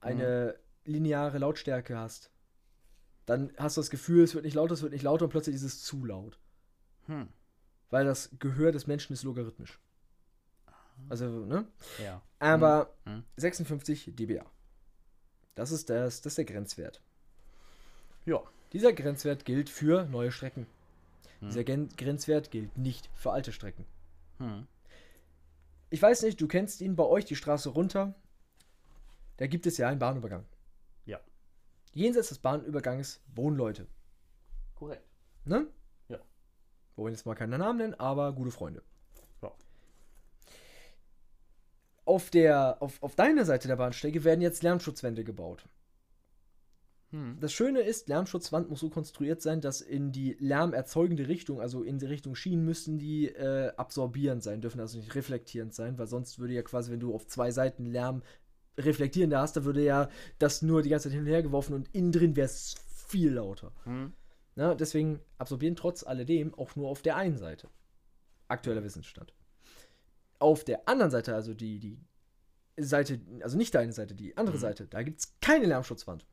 eine 0.00 0.56
lineare 0.84 1.38
Lautstärke 1.38 1.96
hast, 1.96 2.32
dann 3.26 3.52
hast 3.58 3.76
du 3.76 3.80
das 3.80 3.90
Gefühl, 3.90 4.24
es 4.24 4.34
wird 4.34 4.44
nicht 4.44 4.54
lauter, 4.54 4.74
es 4.74 4.82
wird 4.82 4.90
nicht 4.92 5.04
lauter 5.04 5.26
und 5.26 5.30
plötzlich 5.30 5.54
ist 5.54 5.62
es 5.62 5.84
zu 5.84 6.04
laut. 6.04 6.36
Hm. 7.06 7.28
Weil 7.90 8.06
das 8.06 8.30
Gehör 8.40 8.72
des 8.72 8.88
Menschen 8.88 9.12
ist 9.12 9.22
logarithmisch. 9.22 9.78
Also, 11.08 11.26
ne? 11.28 11.68
Ja. 12.02 12.20
Aber 12.40 12.92
Mhm. 13.04 13.22
56 13.36 14.16
dBA. 14.16 14.50
Das 15.54 15.70
ist, 15.70 15.90
das, 15.90 16.22
das 16.22 16.32
ist 16.32 16.38
der 16.38 16.44
Grenzwert. 16.44 17.00
Ja. 18.26 18.42
Dieser 18.72 18.92
Grenzwert 18.92 19.44
gilt 19.44 19.70
für 19.70 20.06
neue 20.06 20.32
Strecken. 20.32 20.66
Hm. 21.38 21.50
Dieser 21.50 21.62
Gen 21.62 21.88
Grenzwert 21.96 22.50
gilt 22.50 22.76
nicht 22.76 23.08
für 23.14 23.30
alte 23.30 23.52
Strecken. 23.52 23.86
Hm. 24.38 24.66
Ich 25.90 26.02
weiß 26.02 26.22
nicht, 26.22 26.40
du 26.40 26.48
kennst 26.48 26.80
ihn 26.80 26.96
bei 26.96 27.04
euch 27.04 27.24
die 27.24 27.36
Straße 27.36 27.70
runter. 27.70 28.14
Da 29.38 29.46
gibt 29.46 29.66
es 29.66 29.78
ja 29.78 29.88
einen 29.88 29.98
Bahnübergang. 29.98 30.44
Ja. 31.06 31.20
Jenseits 31.92 32.28
des 32.28 32.38
Bahnübergangs 32.38 33.20
wohnen 33.34 33.56
Leute. 33.56 33.86
Korrekt. 34.74 35.04
Ne? 35.44 35.66
Ja. 36.08 36.18
Wir 36.18 37.04
wollen 37.04 37.14
jetzt 37.14 37.24
mal 37.24 37.34
keinen 37.34 37.58
Namen 37.58 37.78
nennen, 37.78 37.94
aber 37.94 38.32
gute 38.32 38.50
Freunde. 38.50 38.82
Ja. 39.42 39.52
Auf, 42.04 42.30
der, 42.30 42.82
auf, 42.82 43.02
auf 43.02 43.14
deiner 43.14 43.44
Seite 43.44 43.68
der 43.68 43.76
Bahnstrecke 43.76 44.24
werden 44.24 44.40
jetzt 44.42 44.62
Lärmschutzwände 44.62 45.24
gebaut. 45.24 45.64
Hm. 47.10 47.38
Das 47.40 47.52
Schöne 47.52 47.80
ist, 47.80 48.08
Lärmschutzwand 48.08 48.68
muss 48.68 48.80
so 48.80 48.90
konstruiert 48.90 49.40
sein, 49.40 49.60
dass 49.60 49.80
in 49.80 50.12
die 50.12 50.36
lärmerzeugende 50.38 51.26
Richtung, 51.28 51.60
also 51.60 51.82
in 51.82 51.98
die 51.98 52.06
Richtung 52.06 52.34
Schienen, 52.34 52.64
müssen 52.64 52.98
die 52.98 53.28
äh, 53.28 53.72
absorbierend 53.76 54.42
sein, 54.42 54.60
dürfen 54.60 54.80
also 54.80 54.98
nicht 54.98 55.14
reflektierend 55.14 55.74
sein, 55.74 55.98
weil 55.98 56.06
sonst 56.06 56.38
würde 56.38 56.52
ja 56.54 56.62
quasi, 56.62 56.92
wenn 56.92 57.00
du 57.00 57.14
auf 57.14 57.26
zwei 57.26 57.50
Seiten 57.50 57.86
Lärm 57.86 58.22
reflektierender 58.76 59.40
hast, 59.40 59.56
da 59.56 59.64
würde 59.64 59.82
ja 59.82 60.08
das 60.38 60.62
nur 60.62 60.82
die 60.82 60.90
ganze 60.90 61.08
Zeit 61.08 61.14
hin 61.14 61.22
und 61.22 61.28
her 61.28 61.42
geworfen 61.42 61.74
und 61.74 61.88
innen 61.94 62.12
drin 62.12 62.36
wäre 62.36 62.46
es 62.46 62.74
viel 63.06 63.32
lauter. 63.32 63.72
Hm. 63.84 64.12
Na, 64.54 64.74
deswegen 64.74 65.20
absorbieren 65.38 65.76
trotz 65.76 66.02
alledem 66.02 66.52
auch 66.54 66.76
nur 66.76 66.88
auf 66.88 67.00
der 67.00 67.16
einen 67.16 67.38
Seite. 67.38 67.68
Aktueller 68.48 68.84
Wissensstand. 68.84 69.32
Auf 70.38 70.64
der 70.64 70.88
anderen 70.88 71.10
Seite, 71.10 71.34
also 71.34 71.54
die, 71.54 71.78
die 71.78 71.98
Seite, 72.76 73.20
also 73.40 73.56
nicht 73.56 73.74
deine 73.74 73.92
Seite, 73.92 74.14
die 74.14 74.36
andere 74.36 74.56
Mhm. 74.56 74.60
Seite, 74.60 74.86
da 74.86 75.02
gibt 75.02 75.20
es 75.20 75.38
keine 75.40 75.66
Lärmschutzwand. 75.66 76.26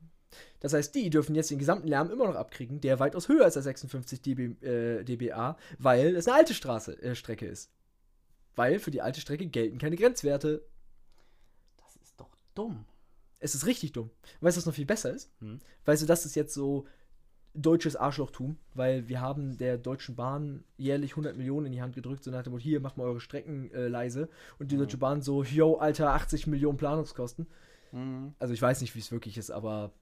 Das 0.60 0.72
heißt, 0.72 0.94
die 0.94 1.10
dürfen 1.10 1.34
jetzt 1.34 1.50
den 1.50 1.58
gesamten 1.58 1.88
Lärm 1.88 2.10
immer 2.10 2.26
noch 2.26 2.34
abkriegen, 2.34 2.80
der 2.80 2.98
weitaus 2.98 3.28
höher 3.28 3.46
ist 3.46 3.56
als 3.56 3.64
56 3.64 4.20
dB, 4.22 4.64
äh, 4.64 5.04
dBA, 5.04 5.56
weil 5.78 6.16
es 6.16 6.26
eine 6.28 6.36
alte 6.38 6.54
Straße, 6.54 7.00
äh, 7.02 7.14
Strecke 7.14 7.46
ist. 7.46 7.70
Weil 8.54 8.78
für 8.78 8.90
die 8.90 9.02
alte 9.02 9.20
Strecke 9.20 9.46
gelten 9.46 9.78
keine 9.78 9.96
Grenzwerte. 9.96 10.62
Das 11.76 11.96
ist 11.96 12.18
doch 12.18 12.30
dumm. 12.54 12.84
Es 13.38 13.54
ist 13.54 13.66
richtig 13.66 13.92
dumm. 13.92 14.10
Weißt 14.40 14.56
du, 14.56 14.60
was 14.60 14.66
noch 14.66 14.74
viel 14.74 14.86
besser 14.86 15.12
ist? 15.12 15.30
Hm. 15.40 15.58
Weißt 15.84 16.02
du, 16.02 16.06
das 16.06 16.24
ist 16.24 16.34
jetzt 16.36 16.54
so 16.54 16.86
deutsches 17.58 17.96
Arschlochtum, 17.96 18.58
weil 18.74 19.08
wir 19.08 19.20
haben 19.20 19.56
der 19.56 19.78
Deutschen 19.78 20.14
Bahn 20.14 20.64
jährlich 20.76 21.12
100 21.12 21.36
Millionen 21.36 21.66
in 21.66 21.72
die 21.72 21.80
Hand 21.82 21.94
gedrückt, 21.94 22.22
so 22.24 22.30
nach 22.30 22.42
dem 22.42 22.52
Motto, 22.52 22.62
hier, 22.62 22.80
macht 22.80 22.96
mal 22.98 23.04
eure 23.04 23.20
Strecken 23.20 23.70
äh, 23.72 23.88
leise. 23.88 24.28
Und 24.58 24.70
die 24.72 24.76
Mhm. 24.76 24.80
Deutsche 24.80 24.98
Bahn 24.98 25.22
so, 25.22 25.42
yo, 25.42 25.76
Alter, 25.76 26.12
80 26.12 26.46
Millionen 26.46 26.76
Planungskosten. 26.78 27.46
Hm. 27.92 28.34
Also 28.38 28.52
ich 28.54 28.60
weiß 28.60 28.80
nicht, 28.80 28.94
wie 28.94 28.98
es 29.00 29.12
wirklich 29.12 29.38
ist, 29.38 29.50
aber 29.50 29.92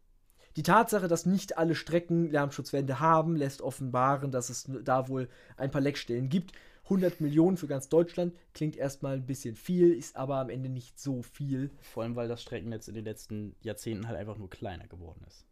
die 0.57 0.63
Tatsache, 0.63 1.09
dass 1.09 1.27
nicht 1.27 1.59
alle 1.59 1.75
Strecken 1.75 2.31
Lärmschutzwände 2.31 3.01
haben, 3.01 3.37
lässt 3.37 3.61
offenbaren, 3.63 4.31
dass 4.31 4.51
es 4.51 4.69
da 4.85 5.09
wohl 5.09 5.29
ein 5.57 5.71
paar 5.71 5.81
Leckstellen 5.81 6.29
gibt. 6.29 6.53
100 6.85 7.21
Millionen 7.21 7.57
für 7.57 7.67
ganz 7.67 7.89
Deutschland 7.89 8.35
klingt 8.53 8.77
erstmal 8.77 9.15
ein 9.15 9.27
bisschen 9.27 9.57
viel, 9.57 9.93
ist 9.95 10.17
aber 10.17 10.37
am 10.37 10.51
Ende 10.51 10.69
nicht 10.69 10.99
so 11.01 11.23
viel. 11.23 11.71
Vor 11.81 12.03
allem, 12.03 12.15
weil 12.15 12.29
das 12.29 12.43
Streckennetz 12.43 12.89
in 12.89 12.95
den 12.95 13.05
letzten 13.05 13.57
Jahrzehnten 13.63 14.07
halt 14.07 14.19
einfach 14.19 14.37
nur 14.37 14.51
kleiner 14.51 14.87
geworden 14.87 15.25
ist. 15.27 15.47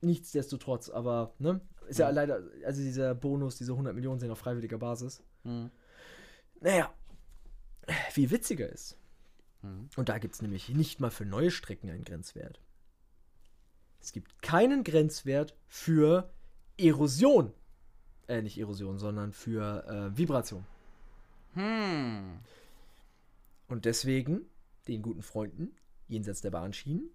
Nichtsdestotrotz, 0.00 0.88
aber, 0.88 1.34
ne? 1.38 1.60
Ist 1.88 1.98
ja 1.98 2.06
Ja. 2.06 2.12
leider, 2.14 2.42
also 2.64 2.80
dieser 2.82 3.14
Bonus, 3.14 3.56
diese 3.56 3.72
100 3.72 3.94
Millionen 3.94 4.20
sind 4.20 4.30
auf 4.30 4.38
freiwilliger 4.38 4.78
Basis. 4.78 5.22
Hm. 5.44 5.70
Naja, 6.60 6.92
viel 8.10 8.30
witziger 8.30 8.68
ist, 8.68 8.96
Hm. 9.62 9.88
und 9.96 10.08
da 10.08 10.18
gibt 10.18 10.34
es 10.34 10.42
nämlich 10.42 10.68
nicht 10.70 11.00
mal 11.00 11.10
für 11.10 11.24
neue 11.24 11.50
Strecken 11.50 11.90
einen 11.90 12.04
Grenzwert. 12.04 12.60
Es 14.00 14.12
gibt 14.12 14.42
keinen 14.42 14.84
Grenzwert 14.84 15.56
für 15.66 16.30
Erosion. 16.78 17.52
Äh, 18.26 18.42
nicht 18.42 18.58
Erosion, 18.58 18.98
sondern 18.98 19.32
für 19.32 19.84
äh, 19.86 20.16
Vibration. 20.16 20.64
Hm. 21.54 22.40
Und 23.68 23.84
deswegen, 23.84 24.42
den 24.86 25.02
guten 25.02 25.22
Freunden, 25.22 25.74
jenseits 26.06 26.40
der 26.40 26.50
Bahnschienen, 26.50 27.10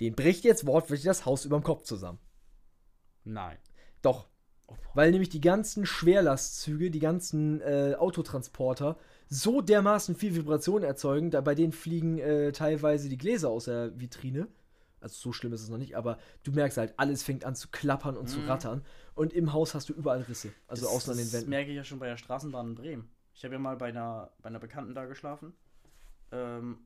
den 0.00 0.14
bricht 0.14 0.44
jetzt 0.44 0.66
wortwörtlich 0.66 1.04
das 1.04 1.26
Haus 1.26 1.44
überm 1.44 1.62
Kopf 1.62 1.84
zusammen. 1.84 2.18
Nein. 3.24 3.58
Doch, 4.02 4.28
Oh. 4.72 4.74
Weil 4.94 5.10
nämlich 5.10 5.28
die 5.28 5.40
ganzen 5.40 5.86
Schwerlastzüge, 5.86 6.90
die 6.90 6.98
ganzen 6.98 7.60
äh, 7.62 7.94
Autotransporter 7.98 8.96
so 9.28 9.60
dermaßen 9.60 10.14
viel 10.14 10.34
Vibration 10.34 10.82
erzeugen, 10.82 11.30
da 11.30 11.40
bei 11.40 11.54
denen 11.54 11.72
fliegen 11.72 12.18
äh, 12.18 12.52
teilweise 12.52 13.08
die 13.08 13.18
Gläser 13.18 13.48
aus 13.48 13.64
der 13.64 13.98
Vitrine. 13.98 14.48
Also 15.02 15.14
so 15.16 15.32
schlimm 15.32 15.52
ist 15.52 15.62
es 15.62 15.68
noch 15.68 15.78
nicht, 15.78 15.96
aber 15.96 16.18
du 16.44 16.52
merkst 16.52 16.78
halt, 16.78 16.94
alles 16.98 17.22
fängt 17.22 17.44
an 17.44 17.54
zu 17.54 17.68
klappern 17.68 18.16
und 18.16 18.28
zu 18.28 18.38
Mhm. 18.40 18.48
rattern. 18.48 18.84
Und 19.14 19.32
im 19.32 19.52
Haus 19.52 19.74
hast 19.74 19.88
du 19.88 19.92
überall 19.92 20.22
Risse. 20.22 20.52
Also 20.68 20.86
das, 20.86 20.94
außen 20.94 21.10
an 21.12 21.16
den 21.18 21.26
Das 21.26 21.32
Wänden. 21.34 21.50
merke 21.50 21.70
ich 21.70 21.76
ja 21.76 21.84
schon 21.84 21.98
bei 21.98 22.06
der 22.06 22.16
Straßenbahn 22.16 22.68
in 22.70 22.74
Bremen. 22.74 23.10
Ich 23.34 23.44
habe 23.44 23.54
ja 23.54 23.58
mal 23.58 23.76
bei 23.76 23.88
einer, 23.88 24.32
bei 24.42 24.48
einer 24.48 24.58
Bekannten 24.60 24.94
da 24.94 25.06
geschlafen. 25.06 25.52
Ähm, 26.30 26.78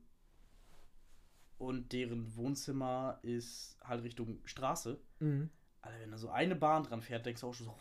und 1.57 1.91
deren 1.91 2.35
Wohnzimmer 2.35 3.19
ist 3.23 3.77
halt 3.83 4.03
Richtung 4.03 4.39
Straße. 4.45 4.99
Mhm. 5.19 5.49
Alter, 5.81 5.99
wenn 6.01 6.11
da 6.11 6.17
so 6.17 6.29
eine 6.29 6.55
Bahn 6.55 6.83
dran 6.83 7.01
fährt, 7.01 7.25
denkst 7.25 7.41
du 7.41 7.47
auch 7.47 7.53
schon 7.53 7.67
so, 7.67 7.75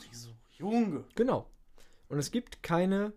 denkst 0.00 0.08
du 0.10 0.28
so 0.28 0.36
Junge. 0.56 1.04
Genau. 1.14 1.48
Und 2.08 2.18
es 2.18 2.30
gibt 2.30 2.62
keine. 2.62 3.12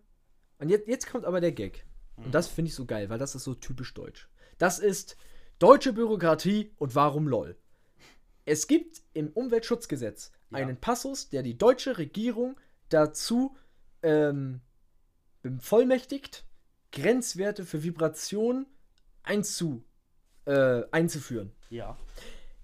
Und 0.60 0.70
jetzt, 0.70 0.88
jetzt 0.88 1.10
kommt 1.10 1.26
aber 1.26 1.42
der 1.42 1.52
Gag. 1.52 1.86
Mhm. 2.18 2.26
Und 2.26 2.36
das 2.36 2.48
finde 2.48 2.70
ich 2.70 2.76
so 2.76 2.86
geil, 2.86 3.10
weil 3.10 3.20
das 3.20 3.36
ist 3.36 3.44
so 3.44 3.54
typisch 3.56 3.94
deutsch. 3.94 4.30
Das 4.58 4.80
ist 4.80 5.18
deutsche 5.60 5.94
Bürokratie 5.94 6.72
und 6.78 6.96
warum 6.96 7.28
lol. 7.28 7.58
Es 8.46 8.68
gibt 8.68 9.02
im 9.14 9.30
Umweltschutzgesetz 9.30 10.32
Ja. 10.52 10.58
einen 10.60 10.78
Passus, 10.78 11.30
der 11.30 11.44
die 11.44 11.58
deutsche 11.58 11.98
Regierung 11.98 12.58
dazu 12.90 13.56
ähm, 14.04 14.62
bevollmächtigt, 15.42 16.46
Grenzwerte 16.92 17.66
für 17.66 17.84
Vibration 17.84 18.66
einzu, 19.24 19.84
äh, 20.46 20.84
einzuführen. 20.92 21.52
Ja. 21.70 21.98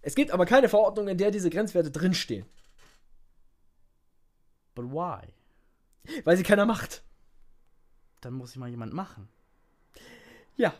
Es 0.01 0.15
gibt 0.15 0.31
aber 0.31 0.45
keine 0.45 0.69
Verordnung, 0.69 1.07
in 1.09 1.17
der 1.17 1.31
diese 1.31 1.49
Grenzwerte 1.49 1.91
drinstehen, 1.91 2.45
But 4.75 4.85
why? 4.91 5.27
weil 6.23 6.35
sie 6.37 6.43
keiner 6.43 6.65
macht. 6.65 7.03
Dann 8.21 8.33
muss 8.33 8.51
ich 8.51 8.57
mal 8.57 8.69
jemand 8.69 8.93
machen. 8.93 9.27
Ja. 10.55 10.73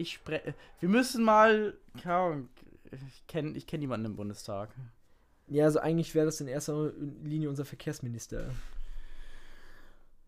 Ich 0.00 0.14
spreche. 0.14 0.54
Wir 0.80 0.88
müssen 0.88 1.22
mal. 1.22 1.76
keine 2.02 2.14
Ahnung, 2.14 2.48
Ich 2.90 3.26
kenne 3.26 3.56
ich 3.56 3.66
kenn 3.66 3.82
jemanden 3.82 4.06
im 4.06 4.16
Bundestag. 4.16 4.70
Ja, 5.46 5.64
also 5.64 5.80
eigentlich 5.80 6.14
wäre 6.14 6.26
das 6.26 6.40
in 6.40 6.48
erster 6.48 6.92
Linie 7.22 7.48
unser 7.50 7.64
Verkehrsminister. 7.66 8.50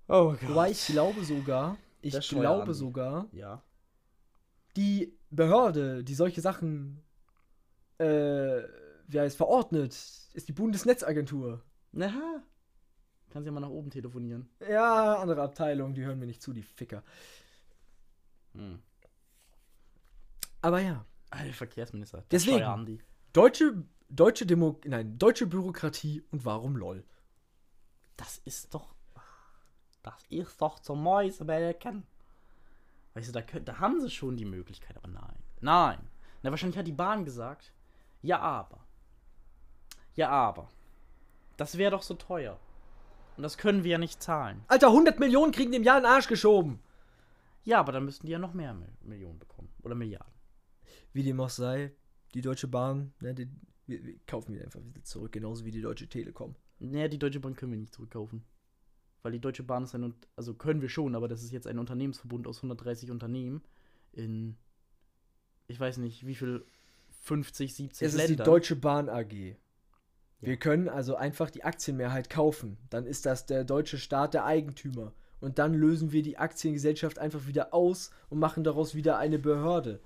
Oh 0.09 0.35
Wobei 0.43 0.73
ich 0.73 0.87
glaube 0.87 1.25
sogar, 1.25 1.79
ich 2.03 2.13
Der 2.13 2.21
glaube 2.21 2.75
sogar, 2.75 3.29
Ja. 3.33 3.63
die 4.77 5.17
Behörde, 5.31 6.05
die 6.05 6.15
solche 6.15 6.41
Sachen 6.43 7.01
äh, 7.99 8.63
wie 9.09 9.21
heißt, 9.21 9.37
verordnet, 9.37 9.93
ist 9.93 10.49
die 10.49 10.53
Bundesnetzagentur. 10.53 11.63
Na. 11.93 12.43
Kannst 13.31 13.47
ja 13.47 13.53
mal 13.53 13.61
nach 13.61 13.69
oben 13.71 13.91
telefonieren. 13.91 14.49
Ja, 14.69 15.17
andere 15.17 15.41
Abteilung, 15.43 15.95
die 15.95 16.05
hören 16.05 16.19
mir 16.19 16.27
nicht 16.27 16.43
zu, 16.43 16.53
die 16.53 16.63
Ficker. 16.63 17.03
Hm. 18.55 18.83
Aber 20.63 20.81
ja, 20.81 21.05
Alter, 21.31 21.53
Verkehrsminister. 21.53 22.25
Deswegen. 22.31 22.57
Deutsche, 23.33 23.83
deutsche 24.09 24.47
Demo, 24.47 24.81
nein, 24.85 25.19
deutsche 25.19 25.47
Bürokratie 25.47 26.25
und 26.31 26.45
warum 26.45 26.77
lol. 26.77 27.05
Das 28.17 28.39
ist 28.45 28.73
doch. 28.75 28.95
Das 30.03 30.23
ist 30.31 30.61
doch 30.61 30.79
zum 30.81 31.03
Mäusemelken. 31.03 32.05
Weißt 33.15 33.29
du, 33.29 33.33
da, 33.33 33.43
könnt, 33.43 33.69
da 33.69 33.79
haben 33.79 34.01
sie 34.01 34.11
schon 34.11 34.37
die 34.37 34.45
Möglichkeit, 34.45 34.97
aber 34.97 35.09
nein. 35.09 35.37
Nein. 35.61 35.99
Na, 36.43 36.51
wahrscheinlich 36.51 36.79
hat 36.79 36.87
die 36.87 36.93
Bahn 36.93 37.25
gesagt. 37.25 37.73
Ja, 38.23 38.41
aber. 38.41 38.79
Ja, 40.15 40.29
aber. 40.31 40.69
Das 41.57 41.79
wäre 41.79 41.91
doch 41.93 42.03
so 42.03 42.15
teuer. 42.15 42.59
Und 43.37 43.43
das 43.45 43.59
können 43.59 43.85
wir 43.85 43.93
ja 43.93 43.99
nicht 43.99 44.23
zahlen. 44.23 44.65
Alter, 44.69 44.89
100 44.89 45.19
Millionen 45.21 45.53
kriegen 45.53 45.73
dem 45.73 45.83
Jahr 45.85 45.99
in 45.99 46.05
den 46.05 46.13
Arsch 46.13 46.27
geschoben. 46.29 46.81
Ja, 47.65 47.79
aber 47.81 47.93
dann 47.93 48.05
müssten 48.05 48.27
die 48.27 48.33
ja 48.33 48.39
noch 48.39 48.55
mehr 48.55 48.75
Mil- 48.75 48.93
Millionen 49.03 49.39
bekommen. 49.39 49.69
Oder 49.83 49.95
Milliarden. 49.95 50.32
Wie 51.13 51.23
dem 51.23 51.41
auch 51.41 51.51
sei, 51.51 51.93
die 52.35 52.41
Deutsche 52.41 52.69
Bahn, 52.69 53.13
ne, 53.21 53.35
die, 53.35 53.49
wir, 53.87 54.05
wir 54.05 54.15
kaufen 54.27 54.53
die 54.53 54.61
einfach 54.61 54.85
wieder 54.85 55.05
zurück, 55.05 55.33
genauso 55.33 55.65
wie 55.65 55.71
die 55.71 55.83
Deutsche 55.83 56.09
Telekom. 56.09 56.55
Naja, 56.79 57.09
die 57.09 57.19
Deutsche 57.19 57.41
Bahn 57.41 57.55
können 57.55 57.73
wir 57.73 57.79
nicht 57.79 57.95
zurückkaufen. 57.95 58.45
Weil 59.23 59.33
die 59.33 59.41
Deutsche 59.41 59.63
Bahn 59.63 59.85
ist 59.85 59.95
ein, 59.95 60.15
also 60.35 60.55
können 60.55 60.83
wir 60.83 60.89
schon, 60.89 61.15
aber 61.15 61.29
das 61.29 61.43
ist 61.43 61.53
jetzt 61.53 61.67
ein 61.69 61.79
Unternehmensverbund 61.79 62.47
aus 62.49 62.59
130 62.59 63.11
Unternehmen 63.11 63.63
in, 64.11 64.57
ich 65.69 65.79
weiß 65.79 65.99
nicht, 65.99 66.27
wie 66.27 66.35
viel, 66.35 66.65
50, 67.23 67.75
70 67.75 68.07
Es 68.07 68.15
ist 68.15 68.21
die 68.23 68.27
Ländern. 68.29 68.47
Deutsche 68.47 68.77
Bahn 68.77 69.09
AG. 69.09 69.57
Wir 70.41 70.57
können 70.57 70.89
also 70.89 71.15
einfach 71.15 71.51
die 71.51 71.63
Aktienmehrheit 71.63 72.29
kaufen. 72.29 72.79
Dann 72.91 73.07
ist 73.07 73.27
das 73.27 73.47
der 73.47 73.65
deutsche 73.65 73.99
Staat 73.99 74.35
der 74.35 74.45
Eigentümer. 74.45 75.15
Und 75.41 75.59
dann 75.59 75.73
lösen 75.73 76.11
wir 76.11 76.23
die 76.23 76.39
Aktiengesellschaft 76.39 77.19
einfach 77.19 77.47
wieder 77.47 77.73
aus 77.73 78.11
und 78.29 78.41
machen 78.41 78.65
daraus 78.65 78.95
wieder 78.95 79.19
eine 79.19 79.39
Behörde. 79.39 80.01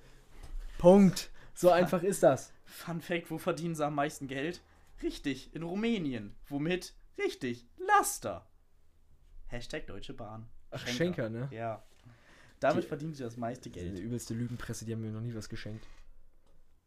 Punkt. 0.87 1.30
So 1.53 1.70
einfach 1.72 2.05
ist 2.05 2.22
das. 2.22 2.53
Fun 2.64 3.01
Fact, 3.01 3.28
wo 3.32 3.39
verdienen 3.39 3.74
sie 3.74 3.84
am 3.84 3.97
meisten 3.97 4.28
Geld? 4.28 4.61
Richtig, 5.03 5.53
in 5.53 5.64
Rumänien. 5.64 6.37
Womit? 6.49 6.95
Richtig, 7.18 7.66
Laster. 7.89 8.47
Hashtag 9.49 9.89
Deutsche 9.89 10.14
Bahn. 10.14 10.47
Ach, 10.70 10.87
Schenker, 10.87 11.28
ne? 11.28 11.49
Ja. 11.51 11.82
Damit 12.61 12.84
Die- 12.84 12.89
verdienen 12.89 13.14
sie 13.14 13.24
das 13.24 13.37
meiste 13.37 13.68
Geld. 13.68 13.99
übelste 13.99 14.32
Lügenpresse, 14.34 14.84
die 14.84 14.93
haben 14.93 15.01
mir 15.03 15.11
noch 15.11 15.20
nie 15.20 15.34
was 15.34 15.49
geschenkt. 15.49 15.84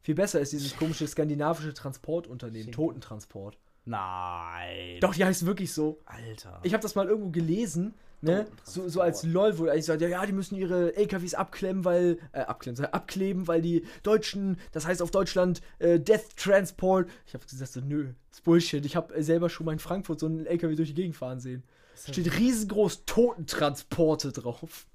Viel 0.02 0.16
besser 0.16 0.40
ist 0.40 0.54
dieses 0.54 0.78
komische 0.78 1.06
skandinavische 1.06 1.74
Transportunternehmen, 1.74 2.68
Schenker. 2.68 2.76
Totentransport. 2.78 3.58
Nein. 3.84 5.02
Doch, 5.02 5.14
die 5.14 5.26
heißen 5.26 5.46
wirklich 5.46 5.74
so. 5.74 6.00
Alter. 6.06 6.62
Ich 6.64 6.72
habe 6.74 6.82
das 6.82 6.96
mal 6.96 7.06
irgendwo 7.08 7.32
gelesen, 7.32 7.96
ne? 8.22 8.48
So, 8.64 8.88
so 8.88 9.02
als 9.02 9.24
LOL, 9.24 9.58
wo 9.58 9.68
eigentlich 9.68 9.86
sagt, 9.86 10.02
ja, 10.02 10.08
ja, 10.08 10.26
die 10.26 10.34
müssen 10.34 10.56
ihre 10.56 10.96
LKWs 10.96 11.34
abklemmen, 11.34 11.86
weil, 11.86 12.20
äh, 12.32 12.42
abklemmen, 12.42 12.84
abkleben, 12.86 13.48
weil 13.48 13.62
die 13.62 13.86
Deutschen, 14.04 14.58
das 14.72 14.86
heißt 14.86 15.02
auf 15.02 15.12
Deutschland, 15.12 15.62
äh, 15.80 16.00
Death 16.00 16.36
Transport. 16.36 17.10
Ich 17.26 17.34
habe 17.34 17.46
gesagt, 17.46 17.72
so, 17.72 17.82
nö, 17.82 18.14
ist 18.32 18.44
Bullshit. 18.44 18.86
Ich 18.86 18.96
habe 18.96 19.14
äh, 19.16 19.24
selber 19.24 19.50
schon 19.50 19.66
mal 19.66 19.74
in 19.74 19.80
Frankfurt 19.80 20.20
so 20.20 20.26
einen 20.26 20.46
LKW 20.46 20.76
durch 20.76 20.90
die 20.90 20.96
Gegend 20.96 21.16
fahren 21.16 21.40
sehen. 21.40 21.64
Steht 21.96 22.38
riesengroß 22.38 23.06
Totentransporte 23.06 24.32
drauf. 24.32 24.88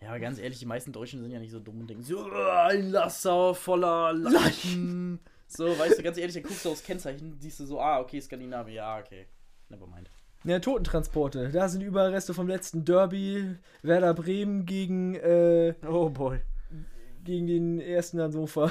Ja, 0.00 0.10
aber 0.10 0.20
ganz 0.20 0.38
ehrlich, 0.38 0.58
die 0.58 0.66
meisten 0.66 0.92
Deutschen 0.92 1.20
sind 1.20 1.30
ja 1.30 1.40
nicht 1.40 1.50
so 1.50 1.58
dumm 1.58 1.80
und 1.80 1.88
denken 1.88 2.04
so, 2.04 2.18
"Oh, 2.18 2.66
ein 2.68 2.90
Laster 2.90 3.54
voller 3.54 4.12
Leichen. 4.12 5.18
So, 5.46 5.78
weißt 5.78 5.98
du, 5.98 6.02
ganz 6.02 6.18
ehrlich, 6.18 6.34
dann 6.34 6.42
guckst 6.42 6.64
du 6.64 6.70
aufs 6.70 6.82
Kennzeichen, 6.82 7.36
siehst 7.38 7.60
du 7.60 7.66
so, 7.66 7.80
ah, 7.80 8.00
okay, 8.00 8.20
Skandinavien, 8.20 8.76
ja, 8.76 8.98
okay. 8.98 9.26
Nevermind. 9.68 10.10
Ja, 10.44 10.58
Totentransporte. 10.58 11.48
Da 11.50 11.68
sind 11.70 11.80
Überreste 11.80 12.34
vom 12.34 12.46
letzten 12.48 12.84
Derby. 12.84 13.56
Werder 13.82 14.12
Bremen 14.12 14.66
gegen, 14.66 15.14
äh, 15.14 15.74
Oh 15.88 16.10
boy. 16.10 16.40
gegen 17.24 17.46
den 17.46 17.80
ersten 17.80 18.20
Hannover. 18.20 18.70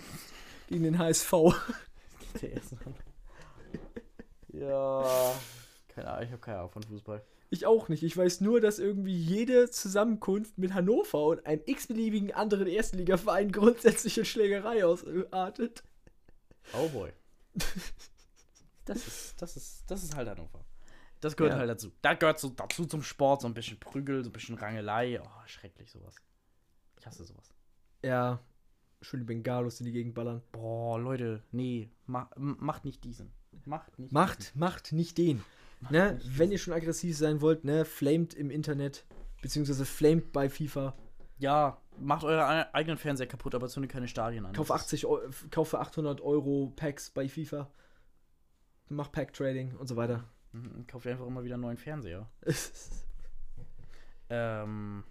gegen 0.68 0.82
den 0.82 0.98
HSV. 0.98 1.32
Der 2.42 2.52
erste. 2.52 2.76
Ja. 4.48 5.34
Keine 5.94 6.08
Ahnung, 6.08 6.24
ich 6.24 6.30
habe 6.32 6.40
keine 6.40 6.58
Ahnung 6.58 6.70
von 6.72 6.82
Fußball. 6.82 7.22
Ich 7.50 7.64
auch 7.64 7.88
nicht. 7.88 8.02
Ich 8.02 8.16
weiß 8.16 8.40
nur, 8.40 8.60
dass 8.60 8.78
irgendwie 8.80 9.16
jede 9.16 9.70
Zusammenkunft 9.70 10.58
mit 10.58 10.74
Hannover 10.74 11.26
und 11.26 11.46
einem 11.46 11.62
x-beliebigen 11.64 12.32
anderen 12.34 12.66
Erstligaverein 12.66 13.52
grundsätzlich 13.52 14.18
in 14.18 14.24
Schlägerei 14.24 14.84
ausartet. 14.84 15.84
Oh 16.74 16.88
boy. 16.88 17.12
Das 18.84 19.06
ist, 19.06 19.34
das 19.42 19.54
ist, 19.54 19.84
das 19.86 20.02
ist 20.02 20.16
halt 20.16 20.30
Hannover. 20.30 20.64
Das 21.20 21.36
gehört 21.36 21.54
Ja. 21.54 21.58
halt 21.58 21.70
dazu. 21.70 21.92
Das 22.02 22.18
gehört 22.18 22.38
so 22.38 22.48
dazu 22.50 22.86
zum 22.86 23.02
Sport, 23.02 23.42
so 23.42 23.48
ein 23.48 23.54
bisschen 23.54 23.78
Prügel, 23.80 24.22
so 24.22 24.30
ein 24.30 24.32
bisschen 24.32 24.56
Rangelei. 24.56 25.20
Oh, 25.20 25.26
schrecklich 25.46 25.90
sowas. 25.90 26.14
Ich 26.98 27.06
hasse 27.06 27.24
sowas. 27.24 27.52
Ja, 28.04 28.40
schöne 29.00 29.24
Bengalos 29.24 29.80
in 29.80 29.86
die 29.86 29.92
Gegend 29.92 30.14
ballern. 30.14 30.42
Boah, 30.52 30.98
Leute, 30.98 31.42
nee, 31.50 31.90
ma 32.06 32.30
macht 32.36 32.84
nicht 32.84 33.02
diesen. 33.04 33.32
Macht 33.64 33.98
nicht 33.98 34.12
Macht, 34.12 34.54
macht 34.54 34.92
nicht 34.92 35.18
den. 35.18 35.42
Ne? 35.90 36.14
nicht 36.14 36.38
Wenn 36.38 36.52
ihr 36.52 36.58
schon 36.58 36.74
aggressiv 36.74 37.16
sein 37.16 37.40
wollt, 37.40 37.64
ne, 37.64 37.84
flamed 37.84 38.34
im 38.34 38.50
Internet, 38.50 39.04
beziehungsweise 39.42 39.84
flamed 39.84 40.32
bei 40.32 40.48
FIFA. 40.48 40.90
diesen. 40.96 41.08
Ja, 41.38 41.80
macht 42.00 42.24
eure 42.24 42.46
ei- 42.46 42.74
eigenen 42.74 42.98
Fernseher 42.98 43.26
kaputt, 43.28 43.54
aber 43.54 43.68
zündet 43.68 43.90
keine 43.92 44.08
Stadien 44.08 44.44
an. 44.46 44.52
Kauf, 44.52 44.68
Das 44.68 44.76
ist- 44.78 44.82
80 45.04 45.06
Eu 45.06 45.20
kauf 45.50 45.68
für 45.70 45.78
800 45.80 46.20
Euro 46.20 46.72
Packs 46.76 47.10
bei 47.10 47.28
FIFA. 47.28 47.70
Mach 48.88 49.12
Pack-Trading 49.12 49.76
und 49.76 49.86
so 49.86 49.96
weiter. 49.96 50.24
Kauft 50.86 51.06
ihr 51.06 51.12
einfach 51.12 51.26
immer 51.26 51.44
wieder 51.44 51.54
einen 51.54 51.62
neuen 51.62 51.78
Fernseher. 51.78 52.28
Ähm. 54.30 55.04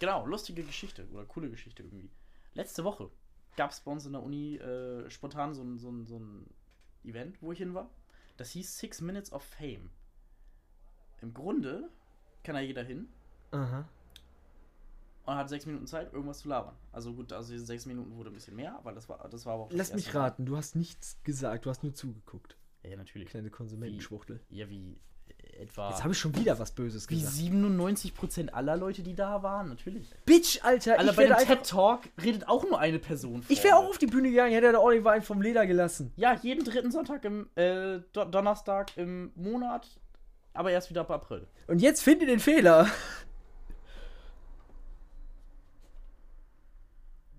Genau, 0.00 0.26
lustige 0.26 0.62
Geschichte 0.62 1.06
oder 1.12 1.24
coole 1.24 1.50
Geschichte 1.50 1.82
irgendwie. 1.82 2.10
Letzte 2.54 2.84
Woche 2.84 3.10
gab 3.56 3.70
es 3.72 3.80
bei 3.80 3.90
uns 3.90 4.06
in 4.06 4.12
der 4.12 4.22
Uni 4.22 4.56
äh, 4.56 5.10
spontan 5.10 5.54
so 5.54 5.62
ein, 5.62 5.78
so, 5.78 5.90
ein, 5.90 6.06
so 6.06 6.18
ein 6.18 6.46
Event, 7.04 7.42
wo 7.42 7.52
ich 7.52 7.58
hin 7.58 7.74
war. 7.74 7.90
Das 8.36 8.50
hieß 8.50 8.78
Six 8.78 9.00
Minutes 9.00 9.32
of 9.32 9.42
Fame. 9.42 9.90
Im 11.20 11.34
Grunde 11.34 11.90
kann 12.44 12.54
da 12.54 12.60
jeder 12.60 12.84
hin 12.84 13.08
Aha. 13.50 13.88
und 15.26 15.34
hat 15.34 15.48
sechs 15.48 15.66
Minuten 15.66 15.88
Zeit, 15.88 16.12
irgendwas 16.12 16.38
zu 16.38 16.48
labern. 16.48 16.76
Also 16.92 17.12
gut, 17.12 17.32
also 17.32 17.52
diese 17.52 17.66
sechs 17.66 17.86
Minuten 17.86 18.14
wurde 18.16 18.30
ein 18.30 18.34
bisschen 18.34 18.54
mehr, 18.54 18.78
weil 18.84 18.94
das 18.94 19.08
war, 19.08 19.28
das 19.28 19.44
war 19.44 19.54
aber 19.54 19.64
auch. 19.64 19.70
Lass 19.72 19.92
mich 19.92 20.14
Mal. 20.14 20.20
raten, 20.20 20.46
du 20.46 20.56
hast 20.56 20.76
nichts 20.76 21.18
gesagt, 21.24 21.66
du 21.66 21.70
hast 21.70 21.82
nur 21.82 21.94
zugeguckt. 21.94 22.56
Ja, 22.88 22.96
natürlich. 22.96 23.28
Kleine 23.28 23.50
Konsumentenschwuchtel. 23.50 24.40
Ja, 24.48 24.68
wie 24.68 24.96
äh, 25.28 25.62
etwa. 25.62 25.90
Jetzt 25.90 26.02
habe 26.02 26.12
ich 26.12 26.18
schon 26.18 26.34
wieder 26.36 26.58
was 26.58 26.72
Böses 26.72 27.08
wie 27.10 27.20
gesagt. 27.20 27.36
97% 27.36 28.50
aller 28.50 28.76
Leute, 28.76 29.02
die 29.02 29.14
da 29.14 29.42
waren, 29.42 29.68
natürlich. 29.68 30.08
Bitch, 30.24 30.60
Alter, 30.62 30.98
Alter, 30.98 31.10
ich 31.10 31.16
bei 31.16 31.26
dem. 31.26 31.36
TED 31.36 31.66
Talk 31.66 32.08
redet 32.22 32.48
auch 32.48 32.64
nur 32.64 32.78
eine 32.78 32.98
Person. 32.98 33.44
Ich 33.48 33.62
wäre 33.62 33.76
auch 33.76 33.88
auf 33.88 33.98
die 33.98 34.06
Bühne 34.06 34.30
gegangen, 34.30 34.52
hätte 34.52 34.70
der 34.70 34.82
Oliver 34.82 35.12
einen 35.12 35.22
vom 35.22 35.42
Leder 35.42 35.66
gelassen. 35.66 36.12
Ja, 36.16 36.34
jeden 36.34 36.64
dritten 36.64 36.90
Sonntag 36.90 37.24
im 37.24 37.48
äh, 37.56 38.00
Do 38.12 38.24
Donnerstag 38.24 38.96
im 38.96 39.32
Monat, 39.34 39.88
aber 40.54 40.70
erst 40.70 40.88
wieder 40.90 41.02
ab 41.02 41.10
April. 41.10 41.46
Und 41.66 41.80
jetzt 41.80 42.02
finde 42.02 42.26
den 42.26 42.40
Fehler. 42.40 42.88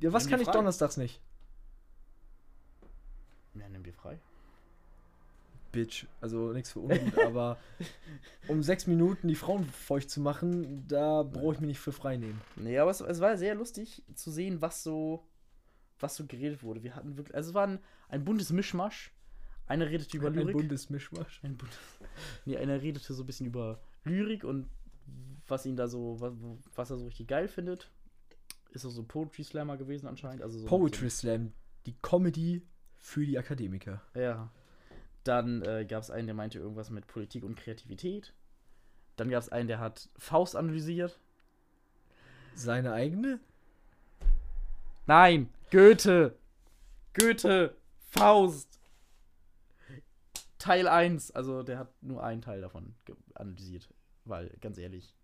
Ja, 0.02 0.14
was 0.14 0.28
kann 0.30 0.40
ich 0.40 0.48
donnerstags 0.48 0.96
nicht? 0.96 1.20
Ja, 3.56 3.68
nimm 3.68 3.84
dir 3.84 3.94
frei. 3.94 4.20
Bitch, 5.72 6.06
also 6.22 6.52
nichts 6.52 6.72
für 6.72 6.80
ungut, 6.80 7.18
aber 7.26 7.58
um 8.48 8.64
sechs 8.64 8.88
Minuten 8.88 9.28
die 9.28 9.36
Frauen 9.36 9.66
feucht 9.66 10.10
zu 10.10 10.22
machen, 10.22 10.88
da 10.88 11.24
brauche 11.24 11.54
ich 11.56 11.60
mich 11.60 11.68
nicht 11.70 11.80
für 11.80 11.92
frei 11.92 12.18
nehmen. 12.18 12.42
Nee, 12.56 12.78
aber 12.78 12.92
es, 12.92 13.02
es 13.02 13.20
war 13.20 13.38
sehr 13.38 13.56
lustig 13.56 14.04
zu 14.16 14.32
sehen, 14.32 14.62
was 14.62 14.84
so, 14.84 15.28
was 16.00 16.16
so 16.16 16.26
geredet 16.26 16.64
wurde. 16.64 16.84
Wir 16.84 16.96
hatten 16.96 17.18
wirklich, 17.18 17.36
also 17.36 17.50
es 17.50 17.54
war 17.54 17.68
ein, 17.68 17.80
ein 18.08 18.24
buntes 18.24 18.52
Mischmasch. 18.52 19.14
Einer 19.68 19.88
redete 19.88 20.18
über 20.18 20.28
Ein 20.28 20.34
Lyrik. 20.34 20.54
Bundesmischmasch. 20.54 21.42
Ein 21.44 21.56
Bund 21.56 21.72
nee, 22.46 22.58
einer 22.58 22.82
redete 22.82 23.14
so 23.14 23.22
ein 23.22 23.26
bisschen 23.28 23.46
über 23.46 23.80
Lyrik 24.04 24.44
und 24.44 24.68
was 25.48 25.66
ihn 25.66 25.76
da 25.76 25.88
so, 25.88 26.20
was, 26.20 26.34
was 26.76 26.90
er 26.90 26.98
so 26.98 27.06
richtig 27.06 27.28
geil 27.28 27.48
findet. 27.48 27.92
Ist 28.72 28.84
er 28.84 28.90
so 28.90 29.04
Poetry 29.04 29.44
Slammer 29.44 29.78
gewesen 29.78 30.08
anscheinend. 30.08 30.42
Also 30.42 30.60
so, 30.60 30.66
Poetry 30.66 31.10
Slam, 31.10 31.54
die 31.86 31.96
Comedy 32.02 32.66
für 32.98 33.26
die 33.26 33.38
Akademiker. 33.38 34.02
So, 34.14 34.20
ja. 34.20 34.52
Dann 35.24 35.62
äh, 35.64 35.86
gab 35.86 36.02
es 36.04 36.10
einen, 36.12 36.28
der 36.28 36.36
meinte 36.36 36.60
irgendwas 36.60 36.90
mit 36.90 37.08
Politik 37.08 37.44
und 37.44 37.56
Kreativität. 37.56 38.34
Dann 39.16 39.30
gab 39.30 39.42
es 39.42 39.50
einen, 39.50 39.68
der 39.68 39.80
hat 39.80 40.10
Faust 40.18 40.56
analysiert. 40.56 41.20
Seine 42.56 42.94
eigene? 42.94 43.40
Nein, 45.06 45.50
Goethe. 45.72 46.36
Goethe, 47.20 47.76
Faust. 48.10 48.80
Teil 50.58 50.88
1. 50.88 51.32
Also 51.32 51.64
der 51.64 51.80
hat 51.80 51.90
nur 52.02 52.24
einen 52.24 52.42
Teil 52.42 52.62
davon 52.62 52.96
analysiert. 53.34 53.90
Weil, 54.26 54.50
ganz 54.62 54.78
ehrlich. 54.78 55.16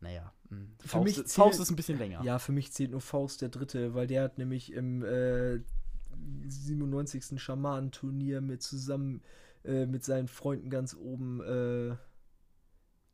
Naja, 0.00 0.32
Für 0.80 0.88
Faust, 0.88 1.14
zählt- 1.14 1.30
Faust 1.30 1.60
ist 1.60 1.70
ein 1.70 1.76
bisschen 1.76 1.98
länger. 1.98 2.22
Ja, 2.24 2.38
für 2.38 2.52
mich 2.52 2.72
zählt 2.72 2.90
nur 2.90 3.00
Faust 3.00 3.40
der 3.40 3.48
Dritte, 3.50 3.94
weil 3.94 4.06
der 4.06 4.22
hat 4.24 4.36
nämlich 4.38 4.72
im 4.72 5.04
äh, 5.04 5.60
97. 6.46 7.40
Schamanenturnier 7.40 8.40
mit 8.40 8.62
zusammen 8.62 9.22
äh, 9.64 9.86
mit 9.86 10.04
seinen 10.04 10.28
Freunden 10.28 10.70
ganz 10.70 10.94
oben 10.94 11.40
äh, 11.40 11.96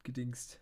gedingst. 0.02 0.60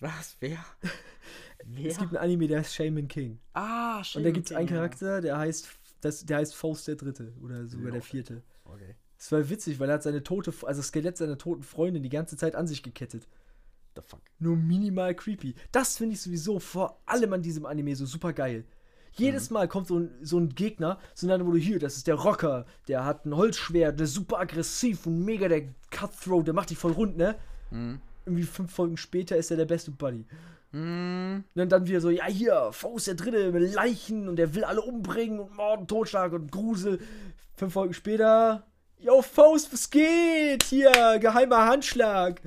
Was? 0.00 0.36
Wer? 0.40 0.64
Wer? 1.64 1.90
Es 1.90 1.98
gibt 1.98 2.10
einen 2.10 2.22
Anime, 2.22 2.46
der 2.46 2.60
heißt 2.60 2.74
Shaman 2.74 3.08
King. 3.08 3.40
ah, 3.52 4.02
Und 4.14 4.22
da 4.22 4.30
gibt 4.30 4.46
es 4.46 4.50
King, 4.50 4.58
einen 4.58 4.68
ja. 4.68 4.74
Charakter, 4.76 5.20
der 5.20 5.38
heißt, 5.38 5.68
das, 6.00 6.24
der 6.24 6.36
heißt 6.36 6.54
Faust 6.54 6.86
der 6.86 6.94
Dritte 6.96 7.34
oder 7.42 7.66
sogar 7.66 7.86
Ja, 7.86 7.92
der 7.92 8.02
vierte. 8.02 8.42
Okay. 8.64 8.94
Es 9.18 9.32
war 9.32 9.48
witzig, 9.50 9.80
weil 9.80 9.88
er 9.90 9.94
hat 9.94 10.04
seine 10.04 10.22
tote, 10.22 10.52
also 10.64 10.78
das 10.78 10.86
Skelett 10.88 11.16
seiner 11.16 11.36
toten 11.36 11.64
Freundin 11.64 12.04
die 12.04 12.08
ganze 12.08 12.36
Zeit 12.36 12.54
an 12.54 12.68
sich 12.68 12.84
gekettet. 12.84 13.26
The 13.96 14.02
fuck. 14.02 14.22
Nur 14.38 14.54
minimal 14.54 15.16
creepy. 15.16 15.56
Das 15.72 15.96
finde 15.96 16.14
ich 16.14 16.20
sowieso 16.20 16.60
vor 16.60 17.02
allem 17.04 17.32
an 17.32 17.42
diesem 17.42 17.66
Anime 17.66 17.96
so 17.96 18.06
super 18.06 18.32
geil. 18.32 18.64
Jedes 19.18 19.50
Mal 19.50 19.68
kommt 19.68 19.88
so 19.88 19.98
ein, 19.98 20.10
so 20.22 20.38
ein 20.38 20.50
Gegner, 20.50 20.98
so 21.14 21.26
dann 21.26 21.44
wurde 21.46 21.58
hier, 21.58 21.78
das 21.78 21.96
ist 21.96 22.06
der 22.06 22.14
Rocker, 22.14 22.66
der 22.86 23.04
hat 23.04 23.26
ein 23.26 23.36
Holzschwert, 23.36 23.98
der 23.98 24.04
ist 24.04 24.14
super 24.14 24.38
aggressiv 24.38 25.06
und 25.06 25.24
mega 25.24 25.48
der 25.48 25.62
Cutthroat, 25.90 26.46
der 26.46 26.54
macht 26.54 26.70
dich 26.70 26.78
voll 26.78 26.92
rund, 26.92 27.16
ne? 27.16 27.36
Mhm. 27.70 28.00
Irgendwie 28.24 28.44
fünf 28.44 28.72
Folgen 28.72 28.96
später 28.96 29.36
ist 29.36 29.50
er 29.50 29.56
der 29.56 29.64
beste 29.64 29.90
Buddy. 29.90 30.24
Mhm. 30.72 31.44
Und 31.54 31.72
dann 31.72 31.86
wieder 31.86 32.00
so, 32.00 32.10
ja 32.10 32.26
hier, 32.26 32.70
Faust 32.72 33.06
der 33.06 33.14
Dritte 33.14 33.52
mit 33.52 33.74
Leichen 33.74 34.28
und 34.28 34.36
der 34.36 34.54
will 34.54 34.64
alle 34.64 34.82
umbringen 34.82 35.40
und 35.40 35.56
Morden, 35.56 35.86
Totschlag 35.86 36.32
und 36.32 36.52
Grusel. 36.52 37.00
Fünf 37.54 37.72
Folgen 37.72 37.94
später, 37.94 38.66
yo 38.98 39.22
Faust, 39.22 39.72
was 39.72 39.90
geht? 39.90 40.64
Hier, 40.64 41.18
geheimer 41.20 41.66
Handschlag. 41.66 42.40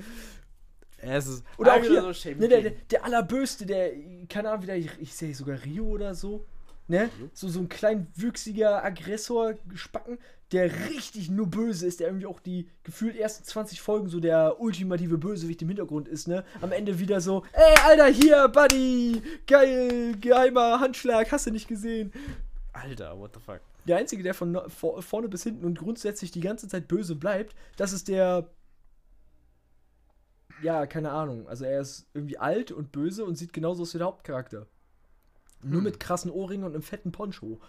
Es 1.02 1.26
ist 1.26 1.44
Oder 1.58 1.74
auch 1.74 1.80
hier, 1.80 2.12
so 2.14 2.28
ne, 2.30 2.48
der, 2.48 2.62
der, 2.62 2.70
der 2.70 3.04
allerböste, 3.04 3.66
der, 3.66 3.90
keine 4.28 4.50
Ahnung, 4.50 4.62
wieder, 4.62 4.76
ich, 4.76 4.88
ich 5.00 5.14
sehe 5.14 5.34
sogar 5.34 5.58
Rio 5.64 5.84
oder 5.86 6.14
so, 6.14 6.46
ne? 6.88 7.10
Rio? 7.18 7.30
So, 7.32 7.48
so 7.48 7.60
ein 7.60 7.68
kleinwüchsiger 7.68 8.84
Aggressor 8.84 9.54
Spacken, 9.74 10.18
der 10.52 10.70
richtig 10.90 11.30
nur 11.30 11.46
böse 11.46 11.86
ist, 11.86 12.00
der 12.00 12.08
irgendwie 12.08 12.26
auch 12.26 12.40
die 12.40 12.68
gefühlt 12.82 13.16
ersten 13.16 13.44
20 13.44 13.80
Folgen 13.80 14.08
so 14.08 14.20
der 14.20 14.60
ultimative 14.60 15.18
Bösewicht 15.18 15.62
im 15.62 15.68
Hintergrund 15.68 16.08
ist, 16.08 16.28
ne? 16.28 16.44
Am 16.60 16.72
Ende 16.72 16.98
wieder 16.98 17.20
so, 17.20 17.44
ey, 17.52 17.74
Alter, 17.84 18.06
hier, 18.06 18.48
Buddy, 18.48 19.22
geil, 19.46 20.14
geheimer 20.20 20.80
Handschlag, 20.80 21.32
hast 21.32 21.46
du 21.46 21.50
nicht 21.50 21.68
gesehen? 21.68 22.12
Alter, 22.72 23.18
what 23.18 23.32
the 23.34 23.40
fuck. 23.40 23.60
Der 23.86 23.96
Einzige, 23.96 24.22
der 24.22 24.34
von 24.34 24.60
vor, 24.68 25.02
vorne 25.02 25.28
bis 25.28 25.42
hinten 25.42 25.64
und 25.64 25.78
grundsätzlich 25.78 26.30
die 26.30 26.40
ganze 26.40 26.68
Zeit 26.68 26.88
böse 26.88 27.16
bleibt, 27.16 27.54
das 27.76 27.92
ist 27.92 28.08
der. 28.08 28.48
Ja, 30.62 30.86
keine 30.86 31.10
Ahnung. 31.10 31.48
Also 31.48 31.64
er 31.64 31.80
ist 31.80 32.06
irgendwie 32.14 32.38
alt 32.38 32.70
und 32.70 32.92
böse 32.92 33.24
und 33.24 33.36
sieht 33.36 33.52
genauso 33.52 33.82
aus 33.82 33.94
wie 33.94 33.98
der 33.98 34.06
Hauptcharakter. 34.06 34.66
Nur 35.62 35.78
Hm. 35.78 35.84
mit 35.84 36.00
krassen 36.00 36.30
Ohrringen 36.30 36.64
und 36.64 36.74
einem 36.74 36.82
fetten 36.82 37.12
Poncho. 37.12 37.60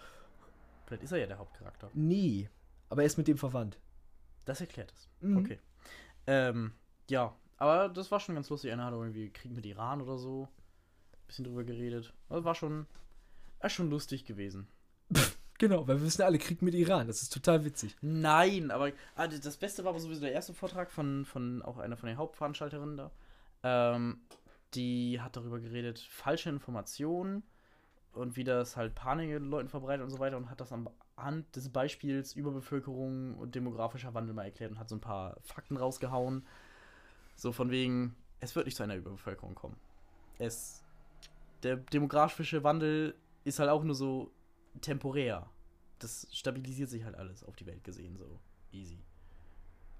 Vielleicht 0.86 1.04
ist 1.04 1.12
er 1.12 1.18
ja 1.18 1.26
der 1.26 1.38
Hauptcharakter. 1.38 1.90
Nee. 1.94 2.48
Aber 2.88 3.02
er 3.02 3.06
ist 3.06 3.18
mit 3.18 3.28
dem 3.28 3.38
verwandt. 3.38 3.78
Das 4.44 4.60
erklärt 4.60 4.92
es. 4.96 5.08
Mhm. 5.20 5.38
Okay. 5.38 5.58
Ähm, 6.26 6.72
ja, 7.08 7.34
aber 7.56 7.88
das 7.88 8.10
war 8.10 8.20
schon 8.20 8.34
ganz 8.34 8.50
lustig. 8.50 8.72
Einer 8.72 8.84
hat 8.84 8.92
irgendwie 8.92 9.30
Krieg 9.30 9.52
mit 9.52 9.64
Iran 9.64 10.02
oder 10.02 10.18
so. 10.18 10.48
Bisschen 11.26 11.44
drüber 11.44 11.64
geredet. 11.64 12.12
Das 12.28 12.44
war 12.44 12.54
schon, 12.54 12.86
war 13.60 13.70
schon 13.70 13.90
lustig 13.90 14.24
gewesen. 14.24 14.68
Genau, 15.58 15.86
weil 15.86 15.98
wir 15.98 16.06
wissen 16.06 16.22
alle, 16.22 16.38
Krieg 16.38 16.62
mit 16.62 16.74
Iran. 16.74 17.06
Das 17.06 17.22
ist 17.22 17.32
total 17.32 17.64
witzig. 17.64 17.96
Nein, 18.00 18.72
aber 18.72 18.90
ah, 19.14 19.28
das 19.28 19.56
Beste 19.56 19.84
war 19.84 19.90
aber 19.90 20.00
sowieso 20.00 20.22
der 20.22 20.32
erste 20.32 20.52
Vortrag 20.52 20.90
von, 20.90 21.24
von 21.24 21.62
auch 21.62 21.78
einer 21.78 21.96
von 21.96 22.08
den 22.08 22.18
Hauptveranstalterinnen 22.18 22.96
da. 22.96 23.10
Ähm, 23.62 24.18
die 24.74 25.20
hat 25.20 25.36
darüber 25.36 25.60
geredet, 25.60 26.00
falsche 26.00 26.50
Informationen 26.50 27.44
und 28.14 28.36
wie 28.36 28.44
das 28.44 28.76
halt 28.76 28.94
Panik 28.94 29.30
in 29.30 29.50
Leuten 29.50 29.68
verbreitet 29.68 30.04
und 30.04 30.10
so 30.10 30.18
weiter 30.18 30.36
und 30.36 30.50
hat 30.50 30.60
das 30.60 30.72
anhand 30.72 31.56
des 31.56 31.68
Beispiels 31.68 32.34
Überbevölkerung 32.34 33.34
und 33.36 33.54
demografischer 33.54 34.14
Wandel 34.14 34.34
mal 34.34 34.44
erklärt 34.44 34.70
und 34.72 34.78
hat 34.78 34.88
so 34.88 34.96
ein 34.96 35.00
paar 35.00 35.36
Fakten 35.42 35.76
rausgehauen. 35.76 36.46
So 37.36 37.52
von 37.52 37.70
wegen, 37.70 38.14
es 38.40 38.54
wird 38.54 38.66
nicht 38.66 38.76
zu 38.76 38.82
einer 38.82 38.96
Überbevölkerung 38.96 39.54
kommen. 39.54 39.76
Es, 40.38 40.82
der 41.62 41.76
demografische 41.76 42.62
Wandel 42.62 43.14
ist 43.44 43.58
halt 43.58 43.70
auch 43.70 43.82
nur 43.84 43.94
so 43.94 44.30
temporär. 44.80 45.48
Das 45.98 46.26
stabilisiert 46.32 46.90
sich 46.90 47.04
halt 47.04 47.14
alles 47.16 47.44
auf 47.44 47.56
die 47.56 47.66
Welt 47.66 47.82
gesehen, 47.84 48.16
so 48.16 48.38
easy. 48.72 48.98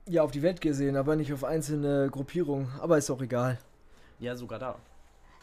Ja, 0.06 0.22
auf 0.22 0.32
die 0.32 0.42
Welt 0.42 0.60
gesehen, 0.60 0.96
aber 0.96 1.16
nicht 1.16 1.32
auf 1.32 1.44
einzelne 1.44 2.10
Gruppierungen. 2.10 2.68
Aber 2.80 2.98
ist 2.98 3.10
auch 3.10 3.22
egal. 3.22 3.58
Ja, 4.18 4.36
sogar 4.36 4.58
da. 4.58 4.78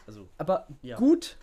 Also, 0.06 0.28
Aber 0.38 0.66
Ja. 0.82 0.96
gut, 0.96 1.36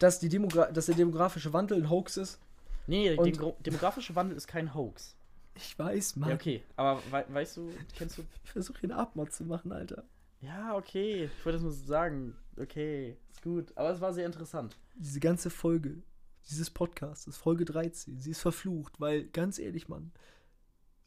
dass, 0.00 0.18
die 0.18 0.28
Demogra 0.28 0.72
dass 0.72 0.86
der 0.86 0.96
demografische 0.96 1.52
Wandel 1.52 1.78
ein 1.78 1.90
Hoax 1.90 2.16
ist. 2.16 2.40
nee, 2.88 3.14
der 3.14 3.54
demografische 3.60 4.16
Wandel 4.16 4.36
ist 4.36 4.48
kein 4.48 4.74
Hoax. 4.74 5.14
Ich 5.54 5.78
weiß, 5.78 6.16
Mann. 6.16 6.30
Ja, 6.30 6.34
okay, 6.34 6.62
aber 6.76 7.02
wei 7.10 7.24
weißt 7.28 7.58
du, 7.58 7.72
kennst 7.96 8.18
du. 8.18 8.24
Ich 8.44 8.50
versuche 8.50 8.80
hier 8.80 8.90
einen 8.90 8.98
Abmord 8.98 9.32
zu 9.32 9.44
machen, 9.44 9.72
Alter. 9.72 10.04
Ja, 10.40 10.74
okay, 10.74 11.24
ich 11.24 11.44
wollte 11.44 11.58
das 11.58 11.62
nur 11.62 11.72
sagen. 11.72 12.34
Okay, 12.58 13.16
ist 13.30 13.42
gut. 13.42 13.72
Aber 13.76 13.90
es 13.90 14.00
war 14.00 14.12
sehr 14.12 14.26
interessant. 14.26 14.76
diese 14.94 15.20
ganze 15.20 15.50
Folge, 15.50 16.02
dieses 16.48 16.70
Podcast, 16.70 17.28
ist 17.28 17.36
Folge 17.36 17.64
13, 17.64 18.20
sie 18.20 18.30
ist 18.30 18.40
verflucht, 18.40 19.00
weil, 19.00 19.24
ganz 19.24 19.58
ehrlich, 19.58 19.88
Mann, 19.88 20.12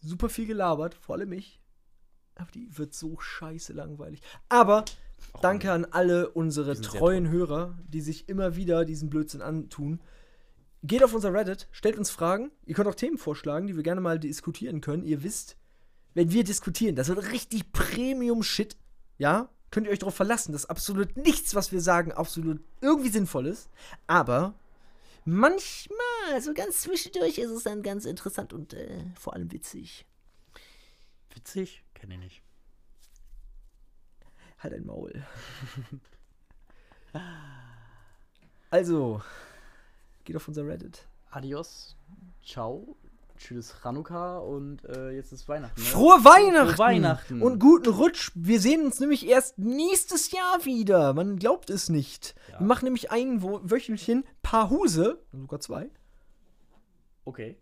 super 0.02 0.30
viel 0.30 0.46
gelabert, 0.46 0.94
vor 0.94 1.16
allem 1.16 1.32
ich. 1.32 1.60
Aber 2.36 2.52
die 2.52 2.78
wird 2.78 2.94
so 2.94 3.20
scheiße 3.20 3.74
langweilig. 3.74 4.22
Aber 4.50 4.86
Danke 5.42 5.72
an 5.72 5.86
alle 5.86 6.30
unsere 6.30 6.80
treuen 6.80 7.30
Hörer, 7.30 7.78
die 7.88 8.02
sich 8.02 8.30
immer 8.30 8.56
wieder 8.56 8.86
diesen 8.86 9.10
Blödsinn 9.10 9.42
antun. 9.42 10.00
Geht 10.84 11.04
auf 11.04 11.14
unser 11.14 11.34
Reddit, 11.34 11.68
stellt 11.72 11.98
uns 11.98 12.12
Fragen. 12.12 12.52
Ihr 12.66 12.76
könnt 12.76 12.88
auch 12.88 12.96
Themen 12.96 13.18
vorschlagen, 13.18 13.68
die 13.68 13.76
wir 13.76 13.84
gerne 13.84 14.02
mal 14.02 14.20
diskutieren 14.20 14.82
können. 14.82 15.04
Ihr 15.04 15.24
wisst, 15.24 15.58
wenn 16.14 16.32
wir 16.32 16.44
diskutieren, 16.44 16.96
das 16.96 17.08
wird 17.08 17.32
richtig 17.32 17.72
Premium-Shit. 17.72 18.76
Ja? 19.18 19.50
Könnt 19.72 19.88
ihr 19.88 19.94
euch 19.94 20.00
darauf 20.00 20.16
verlassen, 20.16 20.52
dass 20.52 20.66
absolut 20.66 21.18
nichts, 21.18 21.56
was 21.56 21.72
wir 21.72 21.82
sagen, 21.82 22.12
absolut 22.12 22.62
irgendwie 22.82 23.10
sinnvoll 23.10 23.48
ist. 23.48 23.70
Aber 24.08 24.54
manchmal, 25.26 26.42
so 26.42 26.54
ganz 26.54 26.82
zwischendurch, 26.82 27.38
ist 27.38 27.50
es 27.50 27.64
dann 27.64 27.82
ganz 27.82 28.06
interessant 28.06 28.54
und 28.54 28.74
äh, 28.74 29.06
vor 29.20 29.34
allem 29.34 29.52
witzig. 29.52 30.06
Witzig? 31.34 31.84
Kenne 31.96 32.14
ich 32.16 32.20
nicht. 32.20 32.44
Halt 34.64 34.74
ein 34.74 34.86
Maul. 34.86 35.24
Also, 38.70 39.22
geht 40.24 40.38
auf 40.38 40.47
unser 40.47 40.66
Reddit. 40.66 41.05
Adios, 41.30 41.97
ciao, 42.41 42.95
tschüss 43.38 43.76
Chanukka 43.84 44.38
und 44.38 44.86
äh, 44.86 45.11
jetzt 45.11 45.34
ist 45.34 45.49
Weihnachten. 45.49 45.82
Ne? 45.82 45.86
Frohe 45.86 46.24
Weihnachten! 46.24 46.70
Frohe 46.70 46.80
Weihnachten. 46.80 47.41
Und 47.41 47.59
guten 47.59 47.89
Rutsch. 47.89 48.32
Wir 48.36 48.61
sehen 48.61 48.86
uns 48.86 49.01
nämlich 49.01 49.28
erst 49.28 49.59
nächstes 49.59 50.32
Jahr 50.32 50.64
wieder. 50.64 51.14
Man 51.14 51.39
glaubt 51.39 51.70
es 51.70 51.89
nicht. 51.89 52.34
Ja. 52.49 52.61
Wir 52.61 52.68
machen 52.68 52.86
nämlich 52.86 53.11
ein 53.11 53.43
Wöchelchen 53.43 54.24
Pause, 54.41 55.22
sogar 55.34 55.59
zwei. 55.59 55.89
Okay. 57.26 57.57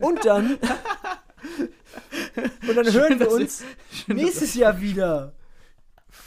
Und 0.00 0.24
dann. 0.24 0.54
und 2.68 2.76
dann 2.76 2.84
Schön, 2.84 2.94
hören 2.94 3.20
wir 3.20 3.30
uns 3.30 3.62
nächstes 4.08 4.54
Jahr 4.54 4.80
wieder. 4.80 5.34